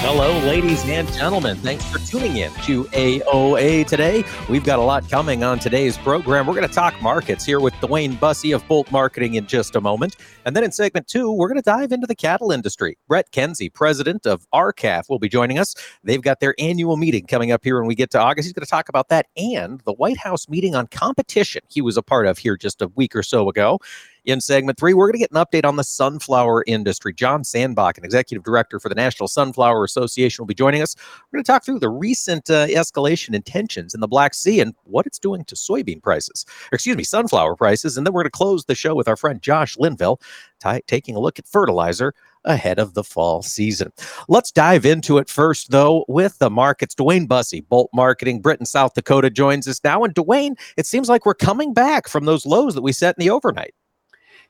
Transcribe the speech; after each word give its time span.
Hello, 0.00 0.38
ladies 0.46 0.84
and 0.84 1.12
gentlemen. 1.12 1.56
Thanks 1.56 1.84
for 1.84 1.98
tuning 1.98 2.36
in 2.36 2.52
to 2.62 2.84
AOA 2.84 3.84
today. 3.84 4.22
We've 4.48 4.64
got 4.64 4.78
a 4.78 4.82
lot 4.82 5.10
coming 5.10 5.42
on 5.42 5.58
today's 5.58 5.98
program. 5.98 6.46
We're 6.46 6.54
going 6.54 6.68
to 6.68 6.72
talk 6.72 7.02
markets 7.02 7.44
here 7.44 7.58
with 7.58 7.74
DuWayne 7.74 8.18
Bosse 8.20 8.52
of 8.52 8.66
Bolt 8.68 8.92
Marketing 8.92 9.34
in 9.34 9.46
just 9.48 9.74
a 9.74 9.80
moment. 9.80 10.16
And 10.44 10.54
then 10.54 10.62
in 10.62 10.70
segment 10.70 11.08
two, 11.08 11.32
we're 11.32 11.48
going 11.48 11.60
to 11.60 11.62
dive 11.62 11.90
into 11.90 12.06
the 12.06 12.14
cattle 12.14 12.52
industry. 12.52 12.96
Brett 13.08 13.32
Kenzy, 13.32 13.68
president 13.68 14.24
of 14.24 14.46
R-CALF, 14.52 15.08
will 15.08 15.18
be 15.18 15.28
joining 15.28 15.58
us. 15.58 15.74
They've 16.04 16.22
got 16.22 16.38
their 16.38 16.54
annual 16.60 16.96
meeting 16.96 17.26
coming 17.26 17.50
up 17.50 17.64
here 17.64 17.78
when 17.78 17.88
we 17.88 17.96
get 17.96 18.10
to 18.12 18.20
August. 18.20 18.46
He's 18.46 18.52
going 18.52 18.64
to 18.64 18.70
talk 18.70 18.88
about 18.88 19.08
that 19.08 19.26
and 19.36 19.80
the 19.80 19.92
White 19.92 20.18
House 20.18 20.48
meeting 20.48 20.76
on 20.76 20.86
competition 20.86 21.62
he 21.68 21.82
was 21.82 21.96
a 21.96 22.02
part 22.02 22.26
of 22.26 22.38
here 22.38 22.56
just 22.56 22.80
a 22.80 22.88
week 22.94 23.16
or 23.16 23.24
so 23.24 23.48
ago. 23.48 23.80
In 24.24 24.40
segment 24.40 24.78
three, 24.78 24.94
we're 24.94 25.06
going 25.06 25.14
to 25.14 25.18
get 25.18 25.30
an 25.30 25.44
update 25.44 25.66
on 25.66 25.76
the 25.76 25.84
sunflower 25.84 26.64
industry. 26.66 27.14
John 27.14 27.42
Sandbakken, 27.42 27.98
an 27.98 28.04
executive 28.04 28.44
director 28.44 28.78
for 28.78 28.88
the 28.88 28.94
National 28.94 29.28
Sunflower 29.28 29.84
Association, 29.84 30.42
will 30.42 30.46
be 30.46 30.54
joining 30.54 30.82
us. 30.82 30.96
We're 31.30 31.38
going 31.38 31.44
to 31.44 31.52
talk 31.52 31.64
through 31.64 31.78
the 31.78 31.88
recent 31.88 32.50
uh, 32.50 32.66
escalation 32.66 33.34
in 33.34 33.42
tensions 33.42 33.94
in 33.94 34.00
the 34.00 34.08
Black 34.08 34.34
Sea 34.34 34.60
and 34.60 34.74
what 34.84 35.06
it's 35.06 35.18
doing 35.18 35.44
to 35.44 35.54
soybean 35.54 36.02
prices, 36.02 36.44
or 36.70 36.76
excuse 36.76 36.96
me, 36.96 37.04
sunflower 37.04 37.56
prices. 37.56 37.96
And 37.96 38.06
then 38.06 38.12
we're 38.12 38.22
going 38.22 38.30
to 38.30 38.36
close 38.36 38.64
the 38.64 38.74
show 38.74 38.94
with 38.94 39.08
our 39.08 39.16
friend 39.16 39.40
Josh 39.40 39.78
Linville, 39.78 40.20
t- 40.62 40.82
taking 40.86 41.16
a 41.16 41.20
look 41.20 41.38
at 41.38 41.46
fertilizer 41.46 42.14
ahead 42.44 42.78
of 42.78 42.94
the 42.94 43.04
fall 43.04 43.42
season. 43.42 43.92
Let's 44.28 44.52
dive 44.52 44.86
into 44.86 45.18
it 45.18 45.28
first, 45.28 45.70
though, 45.70 46.04
with 46.08 46.38
the 46.38 46.50
markets. 46.50 46.94
DuWayne 46.94 47.28
Bosse, 47.28 47.60
Bolt 47.68 47.90
Marketing, 47.92 48.40
Britton, 48.40 48.66
South 48.66 48.94
Dakota, 48.94 49.30
joins 49.30 49.68
us 49.68 49.80
now. 49.84 50.04
And 50.04 50.14
DuWayne, 50.14 50.58
it 50.76 50.86
seems 50.86 51.08
like 51.08 51.26
we're 51.26 51.34
coming 51.34 51.74
back 51.74 52.08
from 52.08 52.24
those 52.24 52.46
lows 52.46 52.74
that 52.74 52.82
we 52.82 52.92
set 52.92 53.16
in 53.18 53.24
the 53.24 53.30
overnight. 53.30 53.74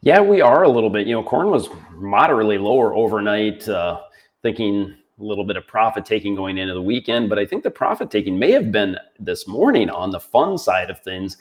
Yeah, 0.01 0.21
we 0.21 0.41
are 0.41 0.63
a 0.63 0.69
little 0.69 0.91
bit. 0.91 1.07
You 1.07 1.15
know, 1.15 1.23
corn 1.25 1.51
was 1.51 1.69
moderately 1.93 2.57
lower 2.59 2.95
overnight, 2.95 3.69
uh, 3.69 4.01
thinking 4.43 4.95
a 5.19 5.23
little 5.23 5.45
bit 5.45 5.57
of 5.57 5.67
profit 5.67 6.05
taking 6.05 6.37
going 6.37 6.59
into 6.59 6.75
the 6.75 6.83
weekend. 6.83 7.29
But 7.29 7.39
I 7.41 7.47
think 7.47 7.65
the 7.65 7.71
profit 7.71 8.09
taking 8.11 8.39
may 8.39 8.53
have 8.53 8.71
been 8.71 8.97
this 9.19 9.49
morning 9.49 9.91
on 9.91 10.11
the 10.11 10.21
fund 10.21 10.61
side 10.61 10.91
of 10.91 11.01
things. 11.01 11.39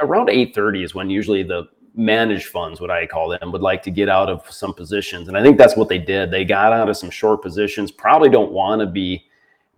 Around 0.00 0.30
8:30 0.30 0.82
is 0.82 0.94
when 0.94 1.10
usually 1.10 1.42
the 1.42 1.68
managed 1.94 2.46
funds, 2.46 2.80
what 2.80 2.90
I 2.90 3.06
call 3.06 3.28
them, 3.28 3.52
would 3.52 3.60
like 3.60 3.82
to 3.82 3.90
get 3.90 4.08
out 4.08 4.30
of 4.30 4.50
some 4.50 4.72
positions, 4.72 5.28
and 5.28 5.36
I 5.36 5.42
think 5.42 5.58
that's 5.58 5.76
what 5.76 5.88
they 5.88 5.98
did. 5.98 6.30
They 6.30 6.44
got 6.44 6.72
out 6.72 6.88
of 6.88 6.96
some 6.96 7.10
short 7.10 7.42
positions. 7.42 7.90
Probably 7.90 8.30
don't 8.30 8.52
want 8.52 8.80
to 8.80 8.86
be 8.86 9.24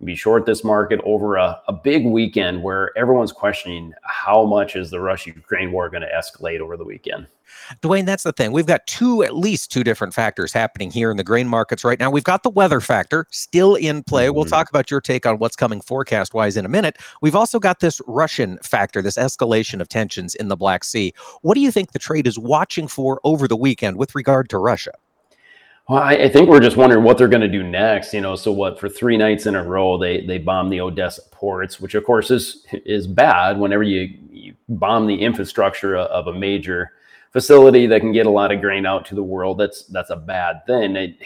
be 0.03 0.15
short 0.15 0.47
this 0.47 0.63
market 0.63 0.99
over 1.03 1.35
a, 1.35 1.61
a 1.67 1.73
big 1.73 2.05
weekend 2.05 2.63
where 2.63 2.89
everyone's 2.97 3.31
questioning 3.31 3.93
how 4.03 4.43
much 4.43 4.75
is 4.75 4.89
the 4.89 4.99
Russia 4.99 5.29
Ukraine 5.29 5.71
war 5.71 5.89
going 5.89 6.01
to 6.01 6.09
escalate 6.09 6.59
over 6.59 6.75
the 6.75 6.83
weekend. 6.83 7.27
DuWayne, 7.81 8.05
that's 8.05 8.23
the 8.23 8.31
thing. 8.31 8.51
We've 8.51 8.65
got 8.65 8.85
two, 8.87 9.23
at 9.23 9.35
least 9.35 9.71
two 9.71 9.83
different 9.83 10.13
factors 10.13 10.51
happening 10.51 10.91
here 10.91 11.11
in 11.11 11.17
the 11.17 11.23
grain 11.23 11.47
markets 11.47 11.83
right 11.83 11.99
now. 11.99 12.09
We've 12.09 12.23
got 12.23 12.43
the 12.43 12.49
weather 12.49 12.81
factor 12.81 13.25
still 13.31 13.75
in 13.75 14.03
play. 14.03 14.27
Mm-hmm. 14.27 14.35
We'll 14.35 14.45
talk 14.45 14.69
about 14.69 14.91
your 14.91 15.01
take 15.01 15.25
on 15.25 15.37
what's 15.39 15.55
coming 15.55 15.81
forecast 15.81 16.33
wise 16.33 16.57
in 16.57 16.65
a 16.65 16.69
minute. 16.69 16.97
We've 17.21 17.35
also 17.35 17.59
got 17.59 17.79
this 17.79 18.01
Russian 18.07 18.57
factor, 18.63 19.01
this 19.01 19.17
escalation 19.17 19.81
of 19.81 19.89
tensions 19.89 20.35
in 20.35 20.47
the 20.47 20.57
Black 20.57 20.83
Sea. 20.83 21.13
What 21.41 21.55
do 21.55 21.61
you 21.61 21.71
think 21.71 21.91
the 21.91 21.99
trade 21.99 22.27
is 22.27 22.37
watching 22.37 22.87
for 22.87 23.19
over 23.23 23.47
the 23.47 23.57
weekend 23.57 23.97
with 23.97 24.15
regard 24.15 24.49
to 24.49 24.57
Russia? 24.57 24.91
Well, 25.89 26.01
I, 26.01 26.13
I, 26.13 26.29
think 26.29 26.47
we're 26.47 26.61
just 26.61 26.77
wondering 26.77 27.03
what 27.03 27.17
they're 27.17 27.27
going 27.27 27.41
to 27.41 27.47
do 27.47 27.63
next. 27.63 28.13
You 28.13 28.21
know, 28.21 28.35
so 28.35 28.51
what 28.51 28.79
for 28.79 28.87
three 28.87 29.17
nights 29.17 29.45
in 29.45 29.55
a 29.55 29.63
row 29.63 29.97
they 29.97 30.25
they 30.25 30.37
bomb 30.37 30.69
the 30.69 30.79
Odessa 30.79 31.21
ports, 31.31 31.81
which 31.81 31.95
of 31.95 32.05
course 32.05 32.31
is 32.31 32.65
is 32.85 33.07
bad. 33.07 33.59
Whenever 33.59 33.83
you, 33.83 34.17
you 34.29 34.53
bomb 34.69 35.07
the 35.07 35.21
infrastructure 35.21 35.97
of 35.97 36.27
a 36.27 36.33
major 36.33 36.91
facility 37.31 37.87
that 37.87 38.01
can 38.01 38.11
get 38.11 38.25
a 38.25 38.29
lot 38.29 38.51
of 38.51 38.61
grain 38.61 38.85
out 38.85 39.05
to 39.05 39.15
the 39.15 39.23
world, 39.23 39.57
that's 39.57 39.83
that's 39.85 40.09
a 40.09 40.15
bad 40.15 40.65
thing. 40.65 40.95
It, 40.95 41.17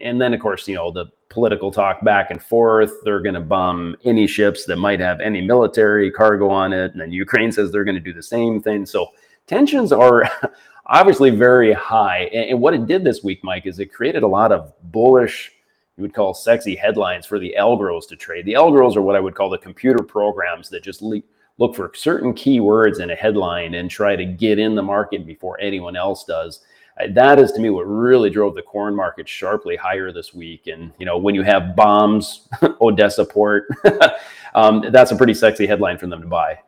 and 0.00 0.20
then 0.20 0.32
of 0.32 0.40
course 0.40 0.68
you 0.68 0.76
know 0.76 0.90
the 0.90 1.06
political 1.28 1.70
talk 1.70 2.02
back 2.04 2.30
and 2.30 2.42
forth. 2.42 2.92
They're 3.04 3.20
going 3.20 3.34
to 3.34 3.40
bomb 3.40 3.96
any 4.04 4.26
ships 4.26 4.64
that 4.66 4.76
might 4.76 5.00
have 5.00 5.20
any 5.20 5.40
military 5.40 6.10
cargo 6.10 6.48
on 6.48 6.72
it, 6.72 6.92
and 6.92 7.00
then 7.00 7.12
Ukraine 7.12 7.52
says 7.52 7.70
they're 7.70 7.84
going 7.84 7.94
to 7.94 8.00
do 8.00 8.12
the 8.14 8.22
same 8.22 8.60
thing. 8.60 8.86
So 8.86 9.08
tensions 9.46 9.92
are 9.92 10.30
obviously 10.86 11.30
very 11.30 11.72
high. 11.72 12.24
And, 12.32 12.60
what 12.60 12.74
it 12.74 12.86
did 12.86 13.04
this 13.04 13.22
week, 13.22 13.44
Mike, 13.44 13.66
is 13.66 13.78
it 13.78 13.92
created 13.92 14.22
a 14.22 14.28
lot 14.28 14.52
of 14.52 14.72
bullish, 14.90 15.52
you 15.96 16.02
would 16.02 16.14
call 16.14 16.32
sexy 16.32 16.76
headlines 16.76 17.26
for 17.26 17.38
the 17.38 17.56
algos 17.58 18.08
to 18.08 18.16
trade. 18.16 18.46
The 18.46 18.54
algos 18.54 18.96
are 18.96 19.02
what 19.02 19.16
I 19.16 19.20
would 19.20 19.34
call 19.34 19.50
the 19.50 19.58
computer 19.58 20.02
programs 20.02 20.68
that 20.70 20.82
just 20.82 21.02
le- 21.02 21.22
look 21.58 21.74
for 21.74 21.90
certain 21.94 22.32
keywords 22.32 23.00
in 23.00 23.10
a 23.10 23.14
headline 23.14 23.74
and 23.74 23.90
try 23.90 24.16
to 24.16 24.24
get 24.24 24.58
in 24.58 24.74
the 24.74 24.82
market 24.82 25.26
before 25.26 25.60
anyone 25.60 25.96
else 25.96 26.24
does. 26.24 26.60
Uh, 27.00 27.06
that 27.10 27.38
is 27.38 27.52
to 27.52 27.60
me 27.60 27.70
what 27.70 27.82
really 27.82 28.30
drove 28.30 28.54
the 28.54 28.62
corn 28.62 28.94
market 28.94 29.28
sharply 29.28 29.76
higher 29.76 30.12
this 30.12 30.32
week. 30.32 30.66
And 30.66 30.92
you 30.98 31.06
know, 31.06 31.18
when 31.18 31.34
you 31.34 31.42
have 31.42 31.76
bombs, 31.76 32.48
Odessa 32.80 33.24
port, 33.24 33.66
um, 34.54 34.84
that's 34.90 35.10
a 35.10 35.16
pretty 35.16 35.34
sexy 35.34 35.66
headline 35.66 35.98
for 35.98 36.06
them 36.06 36.20
to 36.20 36.28
buy. 36.28 36.58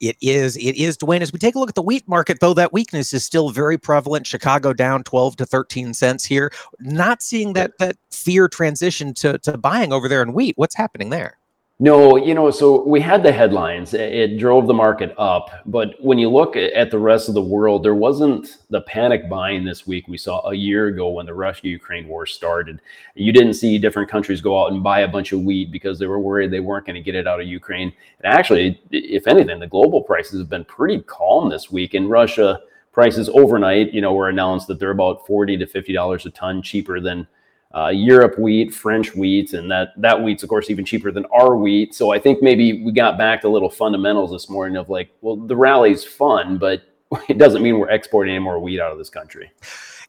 It 0.00 0.16
is. 0.20 0.56
It 0.56 0.76
is, 0.76 0.98
DuWayne. 0.98 1.22
As 1.22 1.32
we 1.32 1.38
take 1.38 1.54
a 1.54 1.58
look 1.58 1.70
at 1.70 1.74
the 1.74 1.82
wheat 1.82 2.06
market, 2.06 2.38
though, 2.40 2.52
that 2.52 2.72
weakness 2.72 3.14
is 3.14 3.24
still 3.24 3.48
very 3.48 3.78
prevalent. 3.78 4.26
Chicago 4.26 4.74
down 4.74 5.02
12 5.04 5.36
to 5.36 5.46
13 5.46 5.94
cents 5.94 6.22
here. 6.22 6.52
Not 6.80 7.22
seeing 7.22 7.54
that 7.54 7.78
that 7.78 7.96
fear 8.10 8.46
transition 8.46 9.14
to, 9.14 9.38
to 9.38 9.56
buying 9.56 9.90
over 9.90 10.08
there 10.08 10.22
in 10.22 10.34
wheat. 10.34 10.58
What's 10.58 10.74
happening 10.74 11.08
there? 11.08 11.38
No, 11.80 12.16
you 12.16 12.34
know, 12.34 12.52
so 12.52 12.86
we 12.86 13.00
had 13.00 13.24
the 13.24 13.32
headlines. 13.32 13.94
It 13.94 14.38
drove 14.38 14.68
the 14.68 14.72
market 14.72 15.12
up. 15.18 15.50
But 15.66 15.96
when 15.98 16.18
you 16.18 16.30
look 16.30 16.54
at 16.54 16.92
the 16.92 17.00
rest 17.00 17.28
of 17.28 17.34
the 17.34 17.42
world, 17.42 17.82
there 17.82 17.96
wasn't 17.96 18.58
the 18.70 18.82
panic 18.82 19.28
buying 19.28 19.64
this 19.64 19.84
week 19.84 20.06
we 20.06 20.16
saw 20.16 20.48
a 20.48 20.54
year 20.54 20.86
ago 20.86 21.08
when 21.08 21.26
the 21.26 21.34
Russia 21.34 21.66
Ukraine 21.66 22.06
war 22.06 22.26
started. 22.26 22.80
You 23.16 23.32
didn't 23.32 23.54
see 23.54 23.76
different 23.78 24.08
countries 24.08 24.40
go 24.40 24.62
out 24.62 24.70
and 24.70 24.84
buy 24.84 25.00
a 25.00 25.08
bunch 25.08 25.32
of 25.32 25.40
wheat 25.40 25.72
because 25.72 25.98
they 25.98 26.06
were 26.06 26.20
worried 26.20 26.52
they 26.52 26.60
weren't 26.60 26.86
going 26.86 26.94
to 26.94 27.02
get 27.02 27.16
it 27.16 27.26
out 27.26 27.40
of 27.40 27.48
Ukraine. 27.48 27.92
And 28.22 28.32
actually, 28.32 28.80
if 28.92 29.26
anything, 29.26 29.58
the 29.58 29.66
global 29.66 30.00
prices 30.00 30.38
have 30.38 30.48
been 30.48 30.64
pretty 30.66 31.02
calm 31.02 31.50
this 31.50 31.72
week. 31.72 31.92
In 31.92 32.06
Russia, 32.08 32.60
prices 32.92 33.28
overnight, 33.30 33.92
you 33.92 34.00
know, 34.00 34.14
were 34.14 34.28
announced 34.28 34.68
that 34.68 34.78
they're 34.78 34.90
about 34.90 35.26
40 35.26 35.56
to 35.56 35.66
$50 35.66 36.24
a 36.24 36.30
ton 36.30 36.62
cheaper 36.62 37.00
than 37.00 37.26
uh, 37.74 37.88
Europe 37.88 38.38
wheat, 38.38 38.72
French 38.72 39.14
wheat, 39.14 39.52
and 39.52 39.70
that 39.70 39.92
that 39.96 40.20
wheat's 40.20 40.42
of 40.42 40.48
course 40.48 40.70
even 40.70 40.84
cheaper 40.84 41.10
than 41.10 41.26
our 41.26 41.56
wheat. 41.56 41.94
So 41.94 42.12
I 42.12 42.18
think 42.18 42.42
maybe 42.42 42.84
we 42.84 42.92
got 42.92 43.18
back 43.18 43.40
to 43.42 43.48
little 43.48 43.70
fundamentals 43.70 44.30
this 44.30 44.48
morning 44.48 44.76
of 44.76 44.88
like, 44.88 45.10
well, 45.20 45.36
the 45.36 45.56
rally's 45.56 46.04
fun, 46.04 46.58
but 46.58 46.82
it 47.28 47.38
doesn't 47.38 47.62
mean 47.62 47.78
we're 47.78 47.90
exporting 47.90 48.34
any 48.34 48.44
more 48.44 48.58
wheat 48.58 48.80
out 48.80 48.92
of 48.92 48.98
this 48.98 49.10
country. 49.10 49.50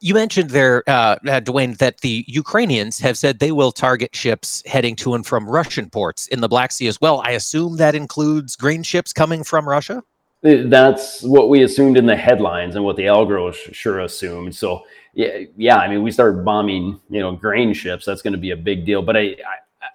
You 0.00 0.12
mentioned 0.14 0.50
there, 0.50 0.84
uh, 0.86 1.16
uh, 1.26 1.40
DuWayne, 1.40 1.78
that 1.78 2.02
the 2.02 2.24
Ukrainians 2.28 2.98
have 2.98 3.16
said 3.16 3.38
they 3.38 3.52
will 3.52 3.72
target 3.72 4.14
ships 4.14 4.62
heading 4.66 4.94
to 4.96 5.14
and 5.14 5.26
from 5.26 5.48
Russian 5.48 5.88
ports 5.88 6.26
in 6.26 6.42
the 6.42 6.48
Black 6.48 6.72
Sea 6.72 6.86
as 6.86 7.00
well. 7.00 7.22
I 7.24 7.30
assume 7.30 7.78
that 7.78 7.94
includes 7.94 8.56
grain 8.56 8.82
ships 8.82 9.14
coming 9.14 9.42
from 9.42 9.66
Russia. 9.66 10.02
That's 10.42 11.22
what 11.22 11.48
we 11.48 11.62
assumed 11.62 11.96
in 11.96 12.06
the 12.06 12.14
headlines 12.14 12.76
and 12.76 12.84
what 12.84 12.96
the 12.96 13.04
algos 13.04 13.54
sure 13.74 14.00
assumed. 14.00 14.54
So 14.54 14.84
yeah, 15.16 15.38
yeah. 15.56 15.78
I 15.78 15.88
mean, 15.88 16.02
we 16.02 16.10
start 16.10 16.44
bombing, 16.44 17.00
you 17.08 17.20
know, 17.20 17.32
grain 17.32 17.72
ships. 17.72 18.04
That's 18.04 18.20
going 18.20 18.34
to 18.34 18.38
be 18.38 18.50
a 18.50 18.56
big 18.56 18.84
deal. 18.84 19.00
But 19.00 19.16
I, 19.16 19.34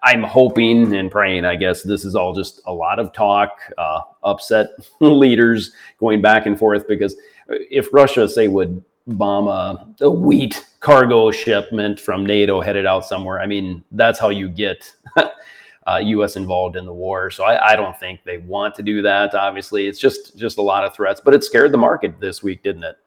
I, 0.02 0.14
am 0.14 0.24
hoping 0.24 0.96
and 0.96 1.12
praying. 1.12 1.46
I 1.46 1.56
guess 1.56 1.84
this 1.84 2.06
is 2.06 2.16
all 2.16 2.34
just 2.34 2.59
a 2.66 2.74
lot 2.74 2.98
of 2.98 3.14
talk, 3.14 3.59
uh, 3.78 4.02
upset 4.23 4.72
leaders 5.00 5.73
going 6.00 6.23
back 6.23 6.47
and 6.47 6.58
forth. 6.58 6.88
Because 6.88 7.16
if 7.47 7.94
Russia, 7.94 8.28
say, 8.28 8.47
would 8.47 8.84
bomb 9.06 9.47
a, 9.47 9.88
a 10.02 10.09
wheat 10.09 10.66
cargo 10.79 11.29
shipment 11.29 12.00
from 12.00 12.26
NATO 12.26 12.59
headed 12.59 12.88
out 12.88 13.06
somewhere, 13.06 13.40
I 13.40 13.46
mean, 13.46 13.84
that's 13.91 14.20
how 14.20 14.29
you 14.29 14.50
get. 14.50 14.91
Uh, 15.88 15.97
U.S. 15.97 16.35
involved 16.35 16.76
in 16.76 16.85
the 16.85 16.94
war, 16.94 17.32
so 17.32 17.44
I, 17.44 17.72
I, 17.72 17.76
don't 17.76 18.00
think 18.00 18.24
they 18.24 18.38
want 18.38 18.76
to 18.76 18.84
do 18.84 19.02
that. 19.02 19.34
Obviously, 19.34 19.88
it's 19.88 19.97
just 19.97 20.38
just 20.38 20.59
a 20.59 20.62
lot 20.62 20.85
of 20.85 20.94
threats, 20.94 21.20
but 21.20 21.34
it 21.34 21.44
scared 21.44 21.72
the 21.72 21.78
market 21.79 22.20
this 22.20 22.44
week, 22.44 22.62
didn't 22.62 22.84
it? 22.84 22.97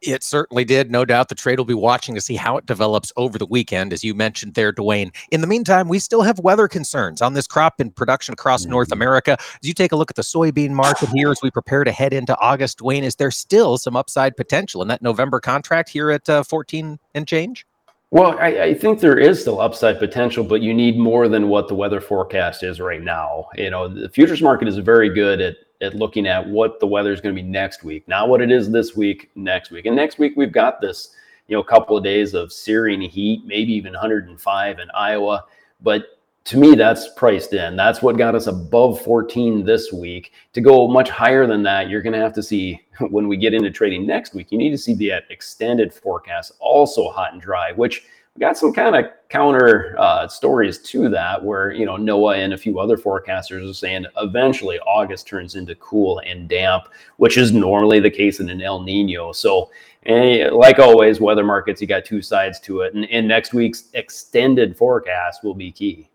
It 0.00 0.22
certainly 0.22 0.64
did. 0.64 0.90
No 0.90 1.04
doubt 1.04 1.28
the 1.28 1.34
trade 1.34 1.58
will 1.58 1.64
be 1.64 1.74
watching 1.74 2.14
to 2.14 2.20
see 2.20 2.36
how 2.36 2.56
it 2.56 2.66
develops 2.66 3.12
over 3.16 3.38
the 3.38 3.46
weekend, 3.46 3.92
as 3.92 4.04
you 4.04 4.14
mentioned 4.14 4.54
there, 4.54 4.72
DuWayne. 4.72 5.14
In 5.30 5.40
the 5.40 5.46
meantime, 5.46 5.88
we 5.88 5.98
still 5.98 6.22
have 6.22 6.38
weather 6.38 6.68
concerns 6.68 7.22
on 7.22 7.34
this 7.34 7.46
crop 7.46 7.80
in 7.80 7.90
production 7.90 8.32
across 8.32 8.62
mm-hmm. 8.62 8.72
North 8.72 8.92
America. 8.92 9.36
As 9.40 9.68
you 9.68 9.74
take 9.74 9.92
a 9.92 9.96
look 9.96 10.10
at 10.10 10.16
the 10.16 10.22
soybean 10.22 10.70
market 10.70 11.08
here 11.10 11.30
as 11.30 11.40
we 11.42 11.50
prepare 11.50 11.84
to 11.84 11.92
head 11.92 12.12
into 12.12 12.36
August, 12.38 12.78
DuWayne, 12.78 13.02
is 13.02 13.16
there 13.16 13.30
still 13.30 13.78
some 13.78 13.96
upside 13.96 14.36
potential 14.36 14.82
in 14.82 14.88
that 14.88 15.02
November 15.02 15.40
contract 15.40 15.88
here 15.88 16.10
at 16.10 16.28
uh, 16.28 16.42
14 16.42 16.98
and 17.14 17.26
change? 17.26 17.66
Well, 18.10 18.38
I, 18.38 18.62
I, 18.62 18.74
think 18.74 19.00
there 19.00 19.18
is 19.18 19.40
still 19.40 19.60
upside 19.60 19.98
potential, 19.98 20.44
but 20.44 20.62
you 20.62 20.72
need 20.72 20.96
more 20.96 21.26
than 21.26 21.48
what 21.48 21.66
the 21.66 21.74
weather 21.74 22.00
forecast 22.00 22.62
is 22.62 22.80
right 22.80 23.02
now. 23.02 23.48
You 23.56 23.68
know, 23.68 23.88
the 23.88 24.08
futures 24.08 24.40
market 24.40 24.68
is 24.68 24.78
very 24.78 25.12
good 25.12 25.40
at 25.40 25.56
at 25.80 25.94
looking 25.94 26.26
at 26.26 26.46
what 26.46 26.80
the 26.80 26.86
weather 26.86 27.12
is 27.12 27.20
going 27.20 27.34
to 27.34 27.42
be 27.42 27.46
next 27.46 27.84
week, 27.84 28.06
not 28.08 28.28
what 28.28 28.40
it 28.40 28.50
is 28.50 28.70
this 28.70 28.96
week, 28.96 29.30
next 29.34 29.70
week. 29.70 29.86
And 29.86 29.96
next 29.96 30.18
week 30.18 30.34
we've 30.36 30.52
got 30.52 30.80
this, 30.80 31.14
you 31.48 31.56
know, 31.56 31.62
couple 31.62 31.96
of 31.96 32.04
days 32.04 32.34
of 32.34 32.52
searing 32.52 33.00
heat, 33.00 33.44
maybe 33.44 33.72
even 33.72 33.92
105 33.92 34.78
in 34.78 34.90
Iowa. 34.92 35.44
But 35.82 36.16
to 36.46 36.56
me, 36.56 36.76
that's 36.76 37.08
priced 37.16 37.52
in. 37.54 37.74
That's 37.74 38.02
what 38.02 38.16
got 38.16 38.36
us 38.36 38.46
above 38.46 39.00
14 39.02 39.64
this 39.64 39.92
week. 39.92 40.32
To 40.52 40.60
go 40.60 40.86
much 40.86 41.10
higher 41.10 41.44
than 41.44 41.64
that, 41.64 41.90
you're 41.90 42.02
going 42.02 42.12
to 42.12 42.20
have 42.20 42.34
to 42.34 42.42
see 42.42 42.80
when 43.10 43.26
we 43.26 43.36
get 43.36 43.52
into 43.52 43.70
trading 43.70 44.06
next 44.06 44.32
week. 44.32 44.52
You 44.52 44.58
need 44.58 44.70
to 44.70 44.78
see 44.78 44.94
the 44.94 45.12
uh, 45.12 45.20
extended 45.30 45.92
forecast 45.92 46.52
also 46.60 47.10
hot 47.10 47.32
and 47.32 47.42
dry, 47.42 47.72
which 47.72 48.04
got 48.38 48.56
some 48.58 48.72
kind 48.72 48.96
of 48.96 49.06
counter 49.28 49.94
uh, 49.98 50.28
stories 50.28 50.78
to 50.78 51.08
that, 51.08 51.42
where 51.42 51.72
you 51.72 51.84
know 51.84 51.96
NOAA 51.96 52.38
and 52.38 52.52
a 52.52 52.58
few 52.58 52.78
other 52.78 52.96
forecasters 52.96 53.68
are 53.68 53.74
saying 53.74 54.06
eventually 54.18 54.78
August 54.80 55.26
turns 55.26 55.54
into 55.54 55.74
cool 55.76 56.20
and 56.20 56.48
damp, 56.48 56.84
which 57.16 57.36
is 57.36 57.52
normally 57.52 58.00
the 58.00 58.10
case 58.10 58.40
in 58.40 58.48
an 58.48 58.62
El 58.62 58.82
Nino. 58.82 59.32
So, 59.32 59.70
and 60.04 60.52
like 60.54 60.78
always, 60.78 61.20
weather 61.20 61.44
markets, 61.44 61.80
you 61.80 61.86
got 61.86 62.04
two 62.04 62.22
sides 62.22 62.60
to 62.60 62.82
it, 62.82 62.94
and, 62.94 63.04
and 63.10 63.26
next 63.26 63.52
week's 63.52 63.84
extended 63.94 64.76
forecast 64.76 65.42
will 65.42 65.54
be 65.54 65.72
key. 65.72 66.08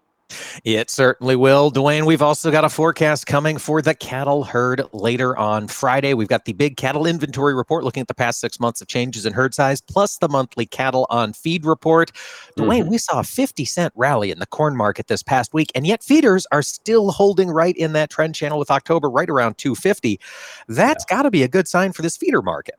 It 0.63 0.89
certainly 0.89 1.35
will. 1.35 1.71
DuWayne, 1.71 2.05
we've 2.05 2.21
also 2.21 2.51
got 2.51 2.65
a 2.65 2.69
forecast 2.69 3.25
coming 3.25 3.57
for 3.57 3.81
the 3.81 3.93
cattle 3.93 4.43
herd 4.43 4.83
later 4.93 5.37
on 5.37 5.67
Friday. 5.67 6.13
We've 6.13 6.27
got 6.27 6.45
the 6.45 6.53
big 6.53 6.77
cattle 6.77 7.05
inventory 7.05 7.53
report 7.53 7.83
looking 7.83 8.01
at 8.01 8.07
the 8.07 8.13
past 8.13 8.39
six 8.39 8.59
months 8.59 8.81
of 8.81 8.87
changes 8.87 9.25
in 9.25 9.33
herd 9.33 9.53
size, 9.53 9.81
plus 9.81 10.17
the 10.17 10.29
monthly 10.29 10.65
cattle 10.65 11.07
on 11.09 11.33
feed 11.33 11.65
report. 11.65 12.11
DuWayne, 12.57 12.81
mm-hmm. 12.81 12.89
we 12.89 12.97
saw 12.97 13.19
a 13.19 13.23
50 13.23 13.65
cent 13.65 13.93
rally 13.95 14.31
in 14.31 14.39
the 14.39 14.45
corn 14.45 14.75
market 14.75 15.07
this 15.07 15.23
past 15.23 15.53
week, 15.53 15.71
and 15.75 15.87
yet 15.87 16.03
feeders 16.03 16.45
are 16.51 16.61
still 16.61 17.11
holding 17.11 17.49
right 17.49 17.75
in 17.77 17.93
that 17.93 18.09
trend 18.09 18.35
channel 18.35 18.59
with 18.59 18.71
October 18.71 19.09
right 19.09 19.29
around 19.29 19.57
250. 19.57 20.19
That's 20.67 21.05
yeah. 21.09 21.15
got 21.15 21.23
to 21.23 21.31
be 21.31 21.43
a 21.43 21.47
good 21.47 21.67
sign 21.67 21.93
for 21.93 22.01
this 22.01 22.17
feeder 22.17 22.41
market. 22.41 22.75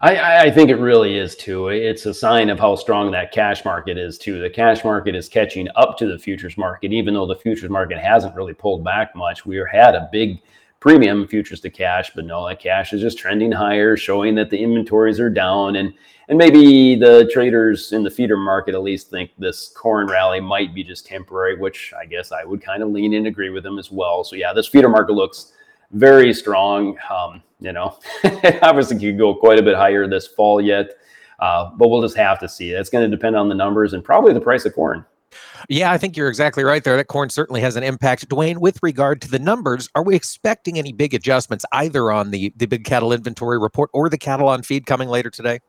I, 0.00 0.46
I, 0.46 0.50
think 0.50 0.70
it 0.70 0.76
really 0.76 1.16
is 1.16 1.36
too. 1.36 1.68
It's 1.68 2.04
a 2.04 2.12
sign 2.12 2.50
of 2.50 2.58
how 2.58 2.74
strong 2.74 3.10
that 3.12 3.32
cash 3.32 3.64
market 3.64 3.96
is 3.96 4.18
too. 4.18 4.40
The 4.40 4.50
cash 4.50 4.84
market 4.84 5.14
is 5.14 5.28
catching 5.28 5.68
up 5.76 5.96
to 5.98 6.06
the 6.06 6.18
futures 6.18 6.58
market, 6.58 6.92
even 6.92 7.14
though 7.14 7.26
the 7.26 7.36
futures 7.36 7.70
market 7.70 7.98
hasn't 7.98 8.34
really 8.34 8.54
pulled 8.54 8.84
back 8.84 9.14
much. 9.14 9.46
We 9.46 9.64
had 9.70 9.94
a 9.94 10.08
big 10.12 10.42
premium 10.80 11.26
futures 11.26 11.60
to 11.60 11.70
cash, 11.70 12.10
but 12.14 12.26
no, 12.26 12.46
that 12.46 12.60
cash 12.60 12.92
is 12.92 13.00
just 13.00 13.16
trending 13.16 13.50
higher, 13.50 13.96
showing 13.96 14.34
that 14.34 14.50
the 14.50 14.58
inventories 14.58 15.18
are 15.20 15.30
down, 15.30 15.76
and 15.76 15.94
and 16.28 16.38
maybe 16.38 16.94
the 16.94 17.30
traders 17.32 17.92
in 17.92 18.02
the 18.02 18.10
feeder 18.10 18.36
market 18.36 18.74
at 18.74 18.82
least 18.82 19.10
think 19.10 19.30
this 19.38 19.68
corn 19.68 20.06
rally 20.06 20.40
might 20.40 20.74
be 20.74 20.82
just 20.82 21.06
temporary, 21.06 21.56
which 21.56 21.92
I 21.98 22.06
guess 22.06 22.32
I 22.32 22.44
would 22.44 22.62
kind 22.62 22.82
of 22.82 22.90
lean 22.90 23.14
and 23.14 23.26
agree 23.26 23.50
with 23.50 23.62
them 23.62 23.78
as 23.78 23.90
well. 23.90 24.24
So 24.24 24.36
yeah, 24.36 24.52
this 24.52 24.66
feeder 24.66 24.88
market 24.88 25.12
looks 25.12 25.52
very 25.94 26.34
strong. 26.34 26.98
Um, 27.10 27.42
you 27.60 27.72
know, 27.72 27.98
obviously 28.62 28.98
could 28.98 29.18
go 29.18 29.34
quite 29.34 29.58
a 29.58 29.62
bit 29.62 29.76
higher 29.76 30.06
this 30.06 30.26
fall 30.26 30.60
yet, 30.60 30.90
uh, 31.38 31.70
but 31.76 31.88
we'll 31.88 32.02
just 32.02 32.16
have 32.16 32.38
to 32.40 32.48
see. 32.48 32.70
It's 32.70 32.90
going 32.90 33.08
to 33.08 33.16
depend 33.16 33.36
on 33.36 33.48
the 33.48 33.54
numbers 33.54 33.94
and 33.94 34.04
probably 34.04 34.34
the 34.34 34.40
price 34.40 34.64
of 34.66 34.74
corn. 34.74 35.04
Yeah, 35.68 35.90
I 35.90 35.98
think 35.98 36.16
you're 36.16 36.28
exactly 36.28 36.62
right 36.62 36.84
there. 36.84 36.96
That 36.96 37.06
corn 37.06 37.30
certainly 37.30 37.60
has 37.62 37.76
an 37.76 37.82
impact. 37.82 38.28
DuWayne, 38.28 38.58
with 38.58 38.78
regard 38.82 39.22
to 39.22 39.30
the 39.30 39.38
numbers, 39.38 39.88
are 39.94 40.02
we 40.02 40.14
expecting 40.14 40.78
any 40.78 40.92
big 40.92 41.14
adjustments 41.14 41.64
either 41.72 42.12
on 42.12 42.30
the, 42.30 42.52
the 42.56 42.66
big 42.66 42.84
cattle 42.84 43.12
inventory 43.12 43.58
report 43.58 43.90
or 43.94 44.08
the 44.08 44.18
cattle 44.18 44.48
on 44.48 44.62
feed 44.62 44.86
coming 44.86 45.08
later 45.08 45.30
today? 45.30 45.60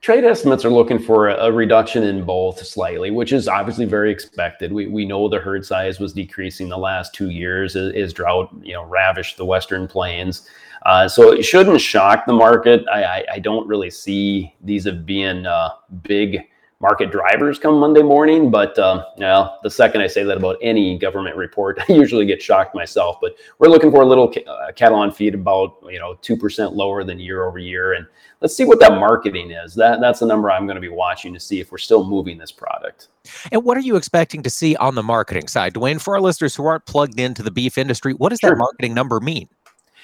Trade 0.00 0.24
estimates 0.24 0.64
are 0.64 0.70
looking 0.70 0.98
for 0.98 1.28
a, 1.28 1.34
a, 1.46 1.52
reduction 1.52 2.04
in 2.04 2.24
both 2.24 2.64
slightly, 2.66 3.10
which 3.10 3.34
is 3.34 3.48
obviously 3.48 3.84
very 3.84 4.10
expected. 4.10 4.72
We, 4.72 4.86
we 4.86 5.04
know 5.04 5.28
the 5.28 5.38
herd 5.38 5.66
size 5.66 6.00
was 6.00 6.14
decreasing 6.14 6.70
the 6.70 6.78
last 6.78 7.14
two 7.14 7.28
years 7.28 7.76
as, 7.76 7.92
as 7.94 8.14
drought, 8.14 8.48
you 8.62 8.72
know, 8.72 8.84
ravished 8.84 9.36
the 9.36 9.44
western 9.44 9.86
plains. 9.86 10.48
Uh, 10.86 11.06
so 11.06 11.32
it 11.32 11.42
shouldn't 11.42 11.82
shock 11.82 12.24
the 12.24 12.32
market. 12.32 12.82
I, 12.90 13.04
I, 13.04 13.24
I 13.32 13.38
don't 13.40 13.68
really 13.68 13.90
see 13.90 14.54
these 14.62 14.86
as 14.86 14.94
being 14.94 15.44
uh, 15.44 15.70
big 16.02 16.48
market 16.80 17.10
drivers 17.10 17.58
come 17.58 17.78
Monday 17.78 18.02
morning. 18.02 18.50
But 18.50 18.78
um, 18.78 19.04
well, 19.18 19.58
the 19.62 19.70
second 19.70 20.00
I 20.00 20.06
say 20.06 20.24
that 20.24 20.36
about 20.36 20.56
any 20.62 20.98
government 20.98 21.36
report, 21.36 21.78
I 21.88 21.92
usually 21.92 22.26
get 22.26 22.42
shocked 22.42 22.74
myself. 22.74 23.18
But 23.20 23.36
we're 23.58 23.68
looking 23.68 23.90
for 23.90 24.02
a 24.02 24.06
little 24.06 24.32
uh, 24.46 24.72
cattle 24.72 24.98
on 24.98 25.12
feed 25.12 25.34
about 25.34 25.78
you 25.88 25.98
know 25.98 26.14
two 26.22 26.36
percent 26.36 26.72
lower 26.72 27.04
than 27.04 27.18
year 27.18 27.46
over 27.46 27.58
year, 27.58 27.92
and 27.92 28.06
let's 28.40 28.56
see 28.56 28.64
what 28.64 28.80
that 28.80 28.92
marketing 28.92 29.50
is. 29.50 29.74
That 29.74 30.00
that's 30.00 30.20
the 30.20 30.26
number 30.26 30.50
I'm 30.50 30.66
going 30.66 30.76
to 30.76 30.80
be 30.80 30.88
watching 30.88 31.34
to 31.34 31.40
see 31.40 31.60
if 31.60 31.70
we're 31.70 31.78
still 31.78 32.04
moving 32.04 32.38
this 32.38 32.52
product. 32.52 33.08
And 33.52 33.64
what 33.64 33.76
are 33.76 33.80
you 33.80 33.96
expecting 33.96 34.42
to 34.42 34.50
see 34.50 34.76
on 34.76 34.94
the 34.94 35.02
marketing 35.02 35.46
side, 35.46 35.74
DuWayne? 35.74 36.00
For 36.00 36.14
our 36.14 36.20
listeners 36.20 36.56
who 36.56 36.64
aren't 36.64 36.86
plugged 36.86 37.20
into 37.20 37.42
the 37.42 37.50
beef 37.50 37.76
industry, 37.76 38.14
what 38.14 38.30
does 38.30 38.38
sure. 38.40 38.50
that 38.50 38.56
marketing 38.56 38.94
number 38.94 39.20
mean? 39.20 39.48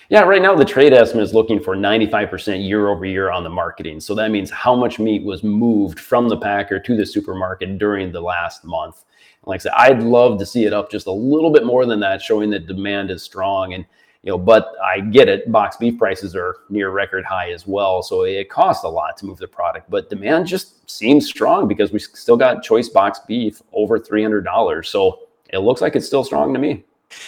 Yeah, 0.08 0.22
right 0.22 0.40
now 0.40 0.54
the 0.54 0.64
trade 0.64 0.92
estimate 0.92 1.24
is 1.24 1.34
looking 1.34 1.60
for 1.60 1.74
95% 1.74 2.66
year 2.66 2.88
over 2.88 3.04
year 3.04 3.30
on 3.30 3.42
the 3.42 3.50
marketing. 3.50 3.98
So 3.98 4.14
that 4.14 4.30
means 4.30 4.50
how 4.50 4.76
much 4.76 5.00
meat 5.00 5.24
was 5.24 5.42
moved 5.42 5.98
from 5.98 6.28
the 6.28 6.36
packer 6.36 6.78
to 6.78 6.96
the 6.96 7.04
supermarket 7.04 7.78
during 7.78 8.12
the 8.12 8.20
last 8.20 8.64
month. 8.64 9.04
Like 9.46 9.60
I 9.60 9.62
said, 9.62 9.72
I'd 9.76 10.02
love 10.02 10.38
to 10.38 10.46
see 10.46 10.64
it 10.64 10.72
up 10.72 10.90
just 10.90 11.06
a 11.06 11.12
little 11.12 11.50
bit 11.50 11.64
more 11.64 11.86
than 11.86 12.00
that, 12.00 12.22
showing 12.22 12.50
that 12.50 12.66
demand 12.66 13.10
is 13.10 13.22
strong. 13.22 13.74
And 13.74 13.84
you 14.22 14.30
know, 14.32 14.38
but 14.38 14.72
I 14.84 15.00
get 15.00 15.28
it. 15.28 15.50
Box 15.52 15.76
beef 15.76 15.98
prices 15.98 16.34
are 16.34 16.56
near 16.68 16.90
record 16.90 17.24
high 17.24 17.52
as 17.52 17.64
well, 17.64 18.02
so 18.02 18.24
it 18.24 18.50
costs 18.50 18.82
a 18.82 18.88
lot 18.88 19.16
to 19.18 19.26
move 19.26 19.38
the 19.38 19.46
product. 19.46 19.88
But 19.88 20.10
demand 20.10 20.48
just 20.48 20.90
seems 20.90 21.28
strong 21.28 21.68
because 21.68 21.92
we 21.92 22.00
still 22.00 22.36
got 22.36 22.64
choice 22.64 22.88
box 22.88 23.20
beef 23.28 23.62
over 23.72 24.00
three 24.00 24.24
hundred 24.24 24.44
dollars. 24.44 24.88
So 24.88 25.20
it 25.50 25.58
looks 25.58 25.80
like 25.80 25.94
it's 25.94 26.08
still 26.08 26.24
strong 26.24 26.52
to 26.54 26.58
me. 26.58 26.84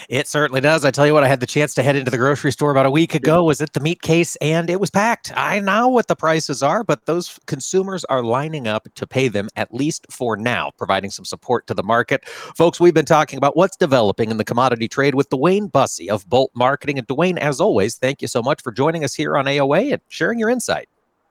It 0.08 0.26
certainly 0.29 0.61
does. 0.61 0.85
I 0.85 0.90
tell 0.90 1.06
you 1.06 1.14
what, 1.14 1.25
I 1.25 1.29
had 1.29 1.40
the 1.40 1.46
chance 1.46 1.75
to 1.75 1.82
head 1.82 1.96
into 1.96 2.11
the 2.11 2.19
grocery 2.19 2.52
store 2.52 2.70
about 2.70 2.87
a 2.87 2.90
week 2.90 3.14
ago, 3.14 3.44
was 3.44 3.61
at 3.61 3.73
the 3.73 3.81
meat 3.81 4.02
case, 4.02 4.37
and 4.37 4.70
it 4.70 4.81
was 4.81 4.90
packed. 4.90 5.32
I 5.37 5.61
know 5.61 5.88
what 5.88 6.08
the 6.08 6.17
prices 6.17 6.62
are, 6.62 6.85
but 6.85 7.06
those 7.06 7.38
consumers 7.46 8.05
are 8.06 8.23
lining 8.23 8.67
up 8.67 8.88
to 8.94 9.06
pay 9.06 9.29
them, 9.29 9.49
at 9.56 9.73
least 9.73 10.06
for 10.11 10.37
now, 10.37 10.70
providing 10.76 11.11
some 11.11 11.25
support 11.25 11.67
to 11.67 11.75
the 11.75 11.82
market. 11.82 12.29
Folks, 12.29 12.81
we've 12.81 12.94
been 12.94 13.05
talking 13.05 13.37
about 13.37 13.56
what's 13.56 13.76
developing 13.76 14.31
in 14.31 14.37
the 14.37 14.44
commodity 14.44 14.88
trade 14.88 15.14
with 15.14 15.29
DuWayne 15.31 15.70
Bosse 15.70 16.08
of 16.11 16.29
Bolt 16.29 16.50
Marketing. 16.55 16.99
And 16.99 17.06
DuWayne, 17.06 17.38
as 17.38 17.61
always, 17.61 17.96
thank 17.96 18.23
you 18.23 18.29
so 18.29 18.43
much 18.43 18.62
for 18.62 18.73
joining 18.73 19.05
us 19.05 19.14
here 19.14 19.37
on 19.37 19.46
AOA 19.46 19.93
and 19.93 20.02
sharing 20.08 20.38
your 20.38 20.50
insight. 20.50 20.88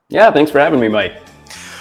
Yeah, 0.08 0.30
thanks 0.30 0.50
for 0.50 0.58
having 0.58 0.80
me, 0.80 0.88
Mike. 0.88 1.20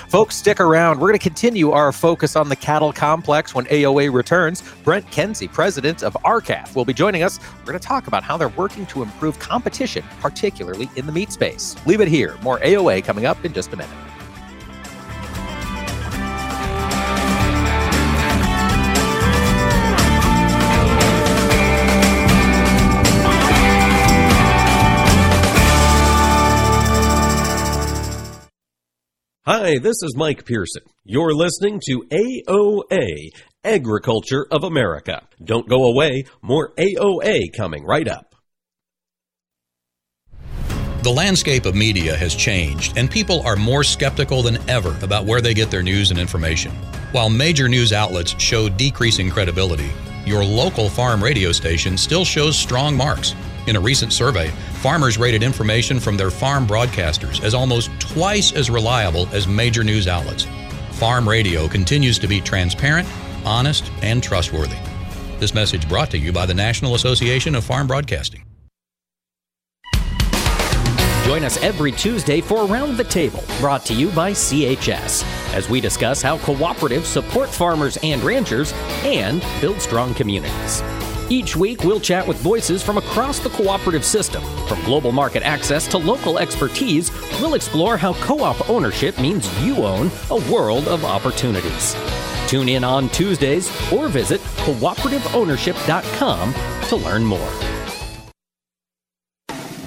Folks, 0.08 0.38
stick 0.38 0.62
around. 0.62 1.02
We're 1.02 1.10
going 1.10 1.20
to 1.20 1.24
continue 1.24 1.72
our 1.72 1.92
focus 1.92 2.38
on 2.38 2.48
the 2.48 2.56
cattle 2.56 2.94
complex 2.94 3.54
when 3.54 3.66
AOA 3.66 4.14
returns. 4.14 4.64
Brent 4.86 5.06
Kenzy, 5.12 5.52
president 5.52 6.02
of 6.02 6.16
R-CALF, 6.24 6.78
will 6.78 6.86
be 6.86 6.94
joining 6.94 7.24
us. 7.24 7.42
We're 7.60 7.74
going 7.74 7.80
to 7.80 7.86
talk 7.86 8.08
about 8.08 8.24
how 8.24 8.38
they're 8.38 8.48
working 8.50 8.86
to 8.86 9.04
improve 9.04 9.38
competition, 9.38 10.06
particularly 10.22 10.90
in 10.96 11.08
the 11.08 11.12
meat 11.12 11.34
space. 11.34 11.76
Leave 11.86 12.00
it 12.00 12.08
here. 12.08 12.38
More 12.42 12.58
AOA 12.60 13.04
coming 13.04 13.26
up 13.26 13.44
in 13.44 13.52
just 13.52 13.74
a 13.74 13.76
minute. 13.76 14.07
Hi, 29.50 29.78
this 29.78 30.04
is 30.04 30.14
Mike 30.18 30.44
Pearson. 30.44 30.82
You're 31.06 31.34
listening 31.34 31.80
to 31.86 32.04
AOA, 32.12 33.30
Agriculture 33.64 34.46
of 34.52 34.66
America. 34.66 35.26
Don't 35.42 35.70
go 35.70 35.86
away, 35.86 36.26
more 36.42 36.74
AOA 36.78 37.56
coming 37.56 37.86
right 37.86 38.10
up. 38.10 38.36
The 41.02 41.14
landscape 41.16 41.66
of 41.66 41.76
media 41.76 42.18
has 42.18 42.36
changed, 42.36 42.98
and 42.98 43.10
people 43.10 43.42
are 43.48 43.56
more 43.56 43.86
skeptical 43.86 44.42
than 44.42 44.58
ever 44.70 44.94
about 45.02 45.24
where 45.24 45.40
they 45.40 45.54
get 45.54 45.72
their 45.72 45.82
news 45.82 46.12
and 46.12 46.20
information. 46.20 46.74
While 47.14 47.30
major 47.30 47.70
news 47.70 47.94
outlets 47.94 48.38
show 48.38 48.68
decreasing 48.68 49.30
credibility, 49.30 49.92
your 50.26 50.44
local 50.44 50.90
farm 50.90 51.24
radio 51.24 51.54
station 51.54 51.98
still 51.98 52.26
shows 52.26 52.60
strong 52.60 52.98
marks. 52.98 53.34
In 53.68 53.76
a 53.76 53.82
recent 53.82 54.14
survey, 54.14 54.48
farmers 54.82 55.18
rated 55.18 55.44
information 55.44 56.00
from 56.00 56.16
their 56.16 56.32
farm 56.32 56.66
broadcasters 56.66 57.44
as 57.44 57.54
almost 57.54 57.92
twice 58.00 58.54
as 58.54 58.70
reliable 58.70 59.28
as 59.34 59.46
major 59.46 59.84
news 59.84 60.08
outlets. 60.08 60.48
Farm 60.92 61.28
radio 61.28 61.68
continues 61.68 62.18
to 62.20 62.28
be 62.30 62.40
transparent, 62.40 63.06
honest, 63.46 63.92
and 64.02 64.24
trustworthy. 64.24 64.78
This 65.40 65.54
message 65.54 65.88
brought 65.90 66.10
to 66.12 66.18
you 66.18 66.32
by 66.32 66.46
the 66.46 66.54
National 66.54 66.96
Association 66.96 67.56
of 67.56 67.66
Farm 67.66 67.88
Broadcasting. 67.88 68.44
Join 71.26 71.44
us 71.44 71.62
every 71.62 71.92
Tuesday 71.92 72.40
for 72.40 72.66
Around 72.66 72.96
the 72.96 73.04
Table, 73.04 73.44
brought 73.60 73.86
to 73.88 73.94
you 73.94 74.10
by 74.12 74.32
CHS, 74.32 75.26
as 75.54 75.70
we 75.70 75.82
discuss 75.82 76.22
how 76.22 76.38
cooperatives 76.38 77.04
support 77.04 77.50
farmers 77.50 77.98
and 78.02 78.24
ranchers 78.24 78.72
and 79.04 79.46
build 79.60 79.82
strong 79.82 80.14
communities. 80.14 80.82
Each 81.30 81.58
week, 81.58 81.84
we'll 81.84 82.00
chat 82.00 82.26
with 82.26 82.38
voices 82.38 82.82
from 82.82 82.98
across 82.98 83.40
the 83.40 83.50
cooperative 83.50 84.06
system. 84.06 84.42
From 84.68 84.82
global 84.86 85.12
market 85.12 85.44
access 85.44 85.86
to 85.88 85.98
local 85.98 86.40
expertise, 86.40 87.12
we'll 87.42 87.56
explore 87.56 87.98
how 87.98 88.14
co 88.14 88.40
op 88.40 88.70
ownership 88.70 89.20
means 89.20 89.46
you 89.62 89.76
own 89.78 90.10
a 90.30 90.38
world 90.50 90.88
of 90.88 91.04
opportunities. 91.04 91.98
Tune 92.48 92.70
in 92.70 92.86
on 92.86 93.10
Tuesdays 93.10 93.70
or 93.92 94.08
visit 94.08 94.40
cooperativeownership.com 94.40 96.54
to 96.88 96.96
learn 96.96 97.26
more. 97.26 97.77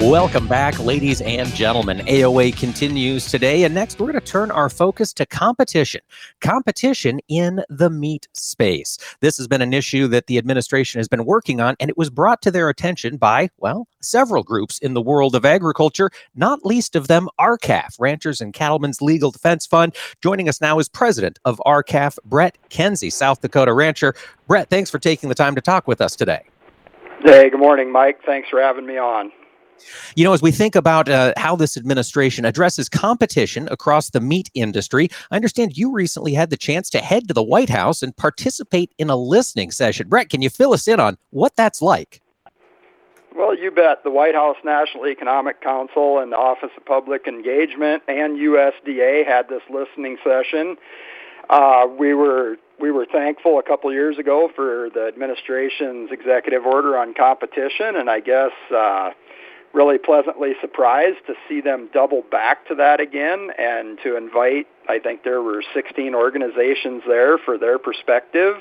Welcome 0.00 0.46
back, 0.46 0.78
ladies 0.78 1.20
and 1.22 1.48
gentlemen. 1.48 1.98
AOA 2.06 2.56
continues 2.56 3.28
today, 3.28 3.64
and 3.64 3.74
next 3.74 3.98
we're 3.98 4.12
going 4.12 4.20
to 4.20 4.24
turn 4.24 4.52
our 4.52 4.70
focus 4.70 5.12
to 5.14 5.26
competition. 5.26 6.02
Competition 6.40 7.18
in 7.26 7.64
the 7.68 7.90
meat 7.90 8.28
space. 8.32 8.96
This 9.20 9.36
has 9.38 9.48
been 9.48 9.60
an 9.60 9.74
issue 9.74 10.06
that 10.06 10.28
the 10.28 10.38
administration 10.38 11.00
has 11.00 11.08
been 11.08 11.24
working 11.24 11.60
on, 11.60 11.74
and 11.80 11.90
it 11.90 11.98
was 11.98 12.10
brought 12.10 12.42
to 12.42 12.52
their 12.52 12.68
attention 12.68 13.16
by, 13.16 13.50
well, 13.58 13.88
several 14.00 14.44
groups 14.44 14.78
in 14.78 14.94
the 14.94 15.02
world 15.02 15.34
of 15.34 15.44
agriculture, 15.44 16.12
not 16.36 16.64
least 16.64 16.94
of 16.94 17.08
them 17.08 17.28
R-CALF, 17.40 17.96
Ranchers 17.98 18.40
and 18.40 18.54
Cattlemen's 18.54 19.02
Legal 19.02 19.32
Defense 19.32 19.66
Fund. 19.66 19.96
Joining 20.22 20.48
us 20.48 20.60
now 20.60 20.78
is 20.78 20.88
president 20.88 21.40
of 21.44 21.60
R-CALF, 21.66 22.20
Brett 22.24 22.56
Kenzy, 22.70 23.10
South 23.10 23.40
Dakota 23.40 23.72
rancher. 23.72 24.14
Brett, 24.46 24.70
thanks 24.70 24.90
for 24.90 25.00
taking 25.00 25.28
the 25.28 25.34
time 25.34 25.56
to 25.56 25.60
talk 25.60 25.88
with 25.88 26.00
us 26.00 26.14
today. 26.14 26.44
Hey, 27.24 27.50
good 27.50 27.58
morning, 27.58 27.90
Mike. 27.90 28.20
Thanks 28.24 28.48
for 28.48 28.60
having 28.60 28.86
me 28.86 28.96
on. 28.96 29.32
You 30.14 30.24
know, 30.24 30.32
as 30.32 30.42
we 30.42 30.50
think 30.50 30.74
about 30.74 31.08
uh, 31.08 31.32
how 31.36 31.56
this 31.56 31.76
administration 31.76 32.44
addresses 32.44 32.88
competition 32.88 33.68
across 33.70 34.10
the 34.10 34.20
meat 34.20 34.50
industry, 34.54 35.08
I 35.30 35.36
understand 35.36 35.76
you 35.76 35.92
recently 35.92 36.34
had 36.34 36.50
the 36.50 36.56
chance 36.56 36.90
to 36.90 36.98
head 36.98 37.28
to 37.28 37.34
the 37.34 37.42
White 37.42 37.70
House 37.70 38.02
and 38.02 38.16
participate 38.16 38.92
in 38.98 39.10
a 39.10 39.16
listening 39.16 39.70
session. 39.70 40.08
Brett, 40.08 40.28
can 40.28 40.42
you 40.42 40.50
fill 40.50 40.72
us 40.72 40.88
in 40.88 41.00
on 41.00 41.16
what 41.30 41.56
that's 41.56 41.82
like? 41.82 42.20
Well, 43.38 43.56
you 43.56 43.70
bet. 43.70 44.02
The 44.02 44.10
White 44.10 44.34
House 44.34 44.56
National 44.64 45.06
Economic 45.06 45.60
Council 45.60 46.18
and 46.18 46.32
the 46.32 46.36
Office 46.36 46.70
of 46.76 46.84
Public 46.84 47.28
Engagement 47.28 48.02
and 48.08 48.36
USDA 48.36 49.24
had 49.24 49.48
this 49.48 49.62
listening 49.70 50.18
session. 50.24 50.76
Uh, 51.48 51.86
we 51.86 52.14
were 52.14 52.56
we 52.80 52.90
were 52.90 53.06
thankful 53.06 53.58
a 53.58 53.62
couple 53.62 53.92
years 53.92 54.18
ago 54.18 54.50
for 54.54 54.90
the 54.92 55.06
administration's 55.06 56.10
executive 56.10 56.66
order 56.66 56.98
on 56.98 57.14
competition, 57.14 57.96
and 57.96 58.10
I 58.10 58.20
guess 58.20 58.52
uh, 58.74 59.10
really 59.72 59.98
pleasantly 59.98 60.52
surprised 60.60 61.18
to 61.26 61.34
see 61.48 61.60
them 61.60 61.88
double 61.92 62.22
back 62.30 62.66
to 62.68 62.74
that 62.76 63.00
again 63.00 63.50
and 63.58 63.98
to 64.02 64.16
invite, 64.16 64.66
I 64.88 64.98
think 64.98 65.24
there 65.24 65.42
were 65.42 65.62
16 65.74 66.14
organizations 66.14 67.02
there 67.06 67.38
for 67.38 67.58
their 67.58 67.78
perspective. 67.78 68.56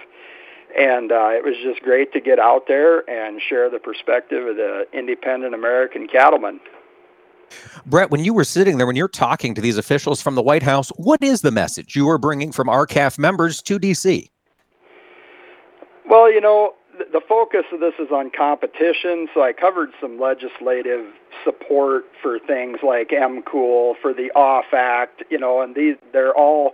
And 0.77 1.11
uh, 1.11 1.29
it 1.31 1.43
was 1.43 1.55
just 1.63 1.81
great 1.81 2.11
to 2.13 2.19
get 2.19 2.39
out 2.39 2.67
there 2.67 3.09
and 3.09 3.41
share 3.41 3.69
the 3.69 3.79
perspective 3.79 4.47
of 4.47 4.57
the 4.57 4.85
independent 4.93 5.55
American 5.55 6.07
cattlemen. 6.07 6.59
Brett, 7.85 8.11
when 8.11 8.23
you 8.23 8.33
were 8.33 8.43
sitting 8.43 8.77
there, 8.77 8.85
when 8.85 8.97
you're 8.97 9.07
talking 9.07 9.55
to 9.55 9.61
these 9.61 9.77
officials 9.77 10.21
from 10.21 10.35
the 10.35 10.41
White 10.41 10.63
House, 10.63 10.89
what 10.97 11.23
is 11.23 11.41
the 11.41 11.51
message 11.51 11.95
you 11.95 12.09
are 12.09 12.17
bringing 12.17 12.51
from 12.51 12.67
R-CALF 12.67 13.17
members 13.17 13.61
to 13.63 13.79
D.C.? 13.79 14.29
Well, 16.09 16.31
you 16.31 16.41
know, 16.41 16.73
the 17.12 17.22
focus 17.27 17.63
of 17.72 17.80
this 17.80 17.94
is 18.00 18.12
on 18.12 18.32
competition, 18.36 19.27
so 19.34 19.42
I 19.42 19.54
covered 19.54 19.89
some 20.01 20.20
legislative 20.20 21.13
support 21.44 22.06
for 22.22 22.39
things 22.39 22.80
like 22.84 23.10
MCOOL, 23.10 23.96
for 24.01 24.13
the 24.13 24.32
OFF 24.36 24.74
Act, 24.74 25.24
you 25.30 25.39
know, 25.39 25.62
and 25.62 25.75
these 25.75 25.96
they're 26.12 26.36
all 26.36 26.74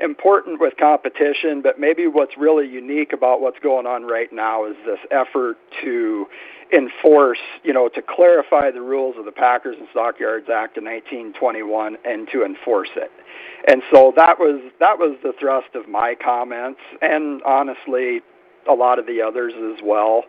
important 0.00 0.60
with 0.60 0.74
competition, 0.78 1.60
but 1.62 1.78
maybe 1.78 2.06
what's 2.06 2.36
really 2.36 2.66
unique 2.66 3.12
about 3.12 3.40
what's 3.40 3.58
going 3.58 3.86
on 3.86 4.04
right 4.04 4.32
now 4.32 4.64
is 4.64 4.74
this 4.86 4.98
effort 5.10 5.58
to 5.82 6.26
enforce, 6.72 7.38
you 7.62 7.72
know, 7.72 7.88
to 7.88 8.02
clarify 8.02 8.70
the 8.70 8.80
rules 8.80 9.16
of 9.18 9.24
the 9.26 9.32
Packers 9.32 9.76
and 9.78 9.86
Stockyards 9.90 10.48
Act 10.48 10.78
of 10.78 10.84
1921 10.84 11.98
and 12.04 12.26
to 12.32 12.44
enforce 12.44 12.88
it. 12.96 13.12
And 13.68 13.82
so 13.92 14.12
that 14.16 14.38
was 14.38 14.60
that 14.80 14.98
was 14.98 15.16
the 15.22 15.32
thrust 15.38 15.74
of 15.74 15.88
my 15.88 16.14
comments 16.14 16.80
and 17.00 17.42
honestly 17.42 18.22
a 18.68 18.74
lot 18.74 18.98
of 18.98 19.06
the 19.06 19.22
others 19.22 19.52
as 19.54 19.82
well. 19.82 20.24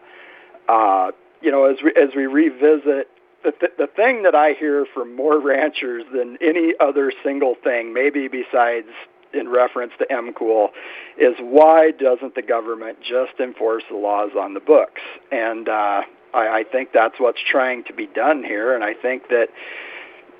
Uh, 0.67 1.11
you 1.41 1.51
know, 1.51 1.65
as 1.65 1.77
we 1.83 1.91
as 2.01 2.09
we 2.15 2.25
revisit 2.25 3.09
the 3.43 3.51
th- 3.51 3.73
the 3.77 3.87
thing 3.87 4.23
that 4.23 4.35
I 4.35 4.53
hear 4.53 4.85
from 4.93 5.15
more 5.15 5.39
ranchers 5.43 6.03
than 6.13 6.37
any 6.41 6.73
other 6.79 7.11
single 7.23 7.55
thing, 7.63 7.93
maybe 7.93 8.27
besides 8.27 8.87
in 9.33 9.49
reference 9.49 9.93
to 9.97 10.05
MCOOL, 10.05 10.69
is 11.17 11.35
why 11.39 11.91
doesn't 11.91 12.35
the 12.35 12.41
government 12.43 12.99
just 13.01 13.39
enforce 13.39 13.83
the 13.89 13.97
laws 13.97 14.31
on 14.39 14.53
the 14.53 14.59
books? 14.59 15.01
And 15.31 15.67
uh, 15.67 16.03
I, 16.35 16.59
I 16.59 16.63
think 16.71 16.89
that's 16.93 17.15
what's 17.19 17.41
trying 17.41 17.83
to 17.85 17.93
be 17.93 18.05
done 18.05 18.43
here. 18.43 18.75
And 18.75 18.83
I 18.83 18.93
think 18.93 19.29
that 19.29 19.47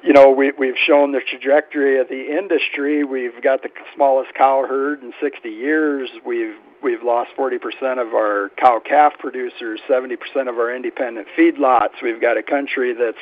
you 0.03 0.11
know, 0.11 0.29
we, 0.29 0.51
we've 0.51 0.77
shown 0.77 1.13
the 1.13 1.21
trajectory 1.21 1.99
of 1.99 2.09
the 2.09 2.37
industry. 2.37 3.05
We've 3.05 3.41
got 3.41 3.63
the 3.63 3.69
smallest 3.95 4.33
cow 4.33 4.65
herd 4.67 5.01
in 5.01 5.13
60 5.21 5.49
years. 5.49 6.09
We've 6.25 6.55
we've 6.83 7.03
lost 7.03 7.31
40% 7.37 7.57
of 8.01 8.13
our 8.13 8.51
cow 8.57 8.79
calf 8.83 9.13
producers, 9.19 9.79
70% 9.89 10.17
of 10.49 10.57
our 10.57 10.75
independent 10.75 11.27
feedlots. 11.37 12.01
We've 12.01 12.21
got 12.21 12.37
a 12.37 12.43
country 12.43 12.93
that's 12.93 13.17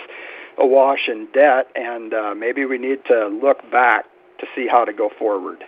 awash 0.57 1.07
in 1.07 1.27
debt, 1.33 1.67
and 1.75 2.13
uh, 2.13 2.35
maybe 2.35 2.65
we 2.65 2.77
need 2.77 3.05
to 3.05 3.27
look 3.27 3.69
back 3.71 4.05
to 4.39 4.47
see 4.55 4.67
how 4.67 4.85
to 4.85 4.93
go 4.93 5.09
forward. 5.17 5.63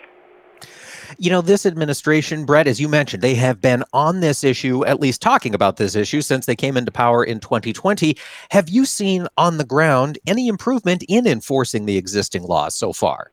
You 1.18 1.30
know, 1.30 1.42
this 1.42 1.66
administration, 1.66 2.46
Brett, 2.46 2.68
as 2.68 2.80
you 2.80 2.88
mentioned, 2.88 3.22
they 3.22 3.36
have 3.36 3.62
been 3.62 3.84
on 3.94 4.22
this 4.22 4.44
issue, 4.44 4.86
at 4.86 5.00
least 5.00 5.22
talking 5.22 5.54
about 5.54 5.78
this 5.78 5.96
issue, 5.96 6.22
since 6.22 6.46
they 6.46 6.56
came 6.56 6.78
into 6.78 6.92
power 6.92 7.24
in 7.24 7.40
2020. 7.40 8.18
Have 8.52 8.70
you 8.70 8.86
seen 8.86 9.28
on 9.38 9.58
the 9.58 9.66
ground 9.66 10.18
any 10.26 10.48
improvement 10.48 11.04
in 11.08 11.28
enforcing 11.28 11.86
the 11.86 11.98
existing 11.98 12.44
laws 12.44 12.76
so 12.76 12.94
far? 12.94 13.32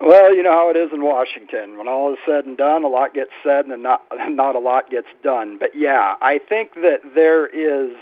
Well, 0.00 0.34
you 0.34 0.42
know 0.42 0.52
how 0.52 0.70
it 0.70 0.76
is 0.76 0.90
in 0.94 1.04
Washington. 1.04 1.76
When 1.76 1.86
all 1.86 2.12
is 2.12 2.18
said 2.26 2.46
and 2.46 2.56
done, 2.56 2.84
a 2.84 2.88
lot 2.88 3.12
gets 3.12 3.32
said 3.44 3.66
and 3.66 3.82
not 3.82 4.02
not 4.28 4.56
a 4.56 4.58
lot 4.58 4.90
gets 4.90 5.08
done. 5.22 5.58
But 5.58 5.70
yeah, 5.74 6.14
I 6.22 6.38
think 6.38 6.74
that 6.76 7.00
there 7.14 7.46
is 7.46 7.94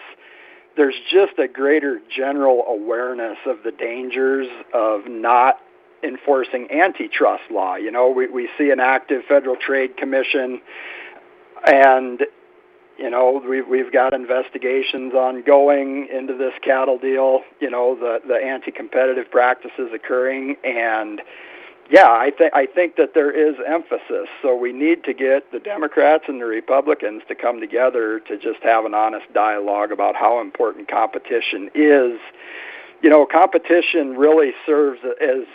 there's 0.76 0.94
just 1.10 1.38
a 1.38 1.48
greater 1.48 2.00
general 2.08 2.64
awareness 2.68 3.38
of 3.46 3.64
the 3.64 3.72
dangers 3.72 4.46
of 4.72 5.08
not 5.08 5.58
enforcing 6.04 6.70
antitrust 6.70 7.42
law. 7.50 7.74
You 7.74 7.90
know, 7.90 8.08
we, 8.08 8.28
we 8.28 8.48
see 8.56 8.70
an 8.70 8.78
active 8.78 9.22
Federal 9.28 9.56
Trade 9.56 9.96
Commission, 9.96 10.60
and 11.66 12.22
you 12.96 13.10
know 13.10 13.42
we've 13.44 13.66
we've 13.66 13.92
got 13.92 14.14
investigations 14.14 15.14
ongoing 15.14 16.06
into 16.16 16.36
this 16.36 16.52
cattle 16.62 16.98
deal. 16.98 17.40
You 17.60 17.70
know, 17.70 17.96
the 17.96 18.20
the 18.24 18.36
anti-competitive 18.36 19.32
practices 19.32 19.90
occurring, 19.92 20.54
and 20.62 21.20
yeah, 21.90 22.08
I 22.10 22.30
think 22.36 22.52
I 22.54 22.66
think 22.66 22.96
that 22.96 23.14
there 23.14 23.30
is 23.30 23.56
emphasis. 23.66 24.28
So 24.42 24.54
we 24.54 24.72
need 24.72 25.04
to 25.04 25.14
get 25.14 25.50
the 25.52 25.58
Democrats 25.58 26.24
and 26.28 26.40
the 26.40 26.44
Republicans 26.44 27.22
to 27.28 27.34
come 27.34 27.60
together 27.60 28.20
to 28.28 28.36
just 28.36 28.62
have 28.62 28.84
an 28.84 28.92
honest 28.92 29.32
dialogue 29.32 29.90
about 29.90 30.14
how 30.14 30.40
important 30.40 30.88
competition 30.88 31.70
is. 31.74 32.20
You 33.00 33.08
know, 33.08 33.24
competition 33.24 34.18
really 34.18 34.52
serves 34.66 35.00
as 35.22 35.46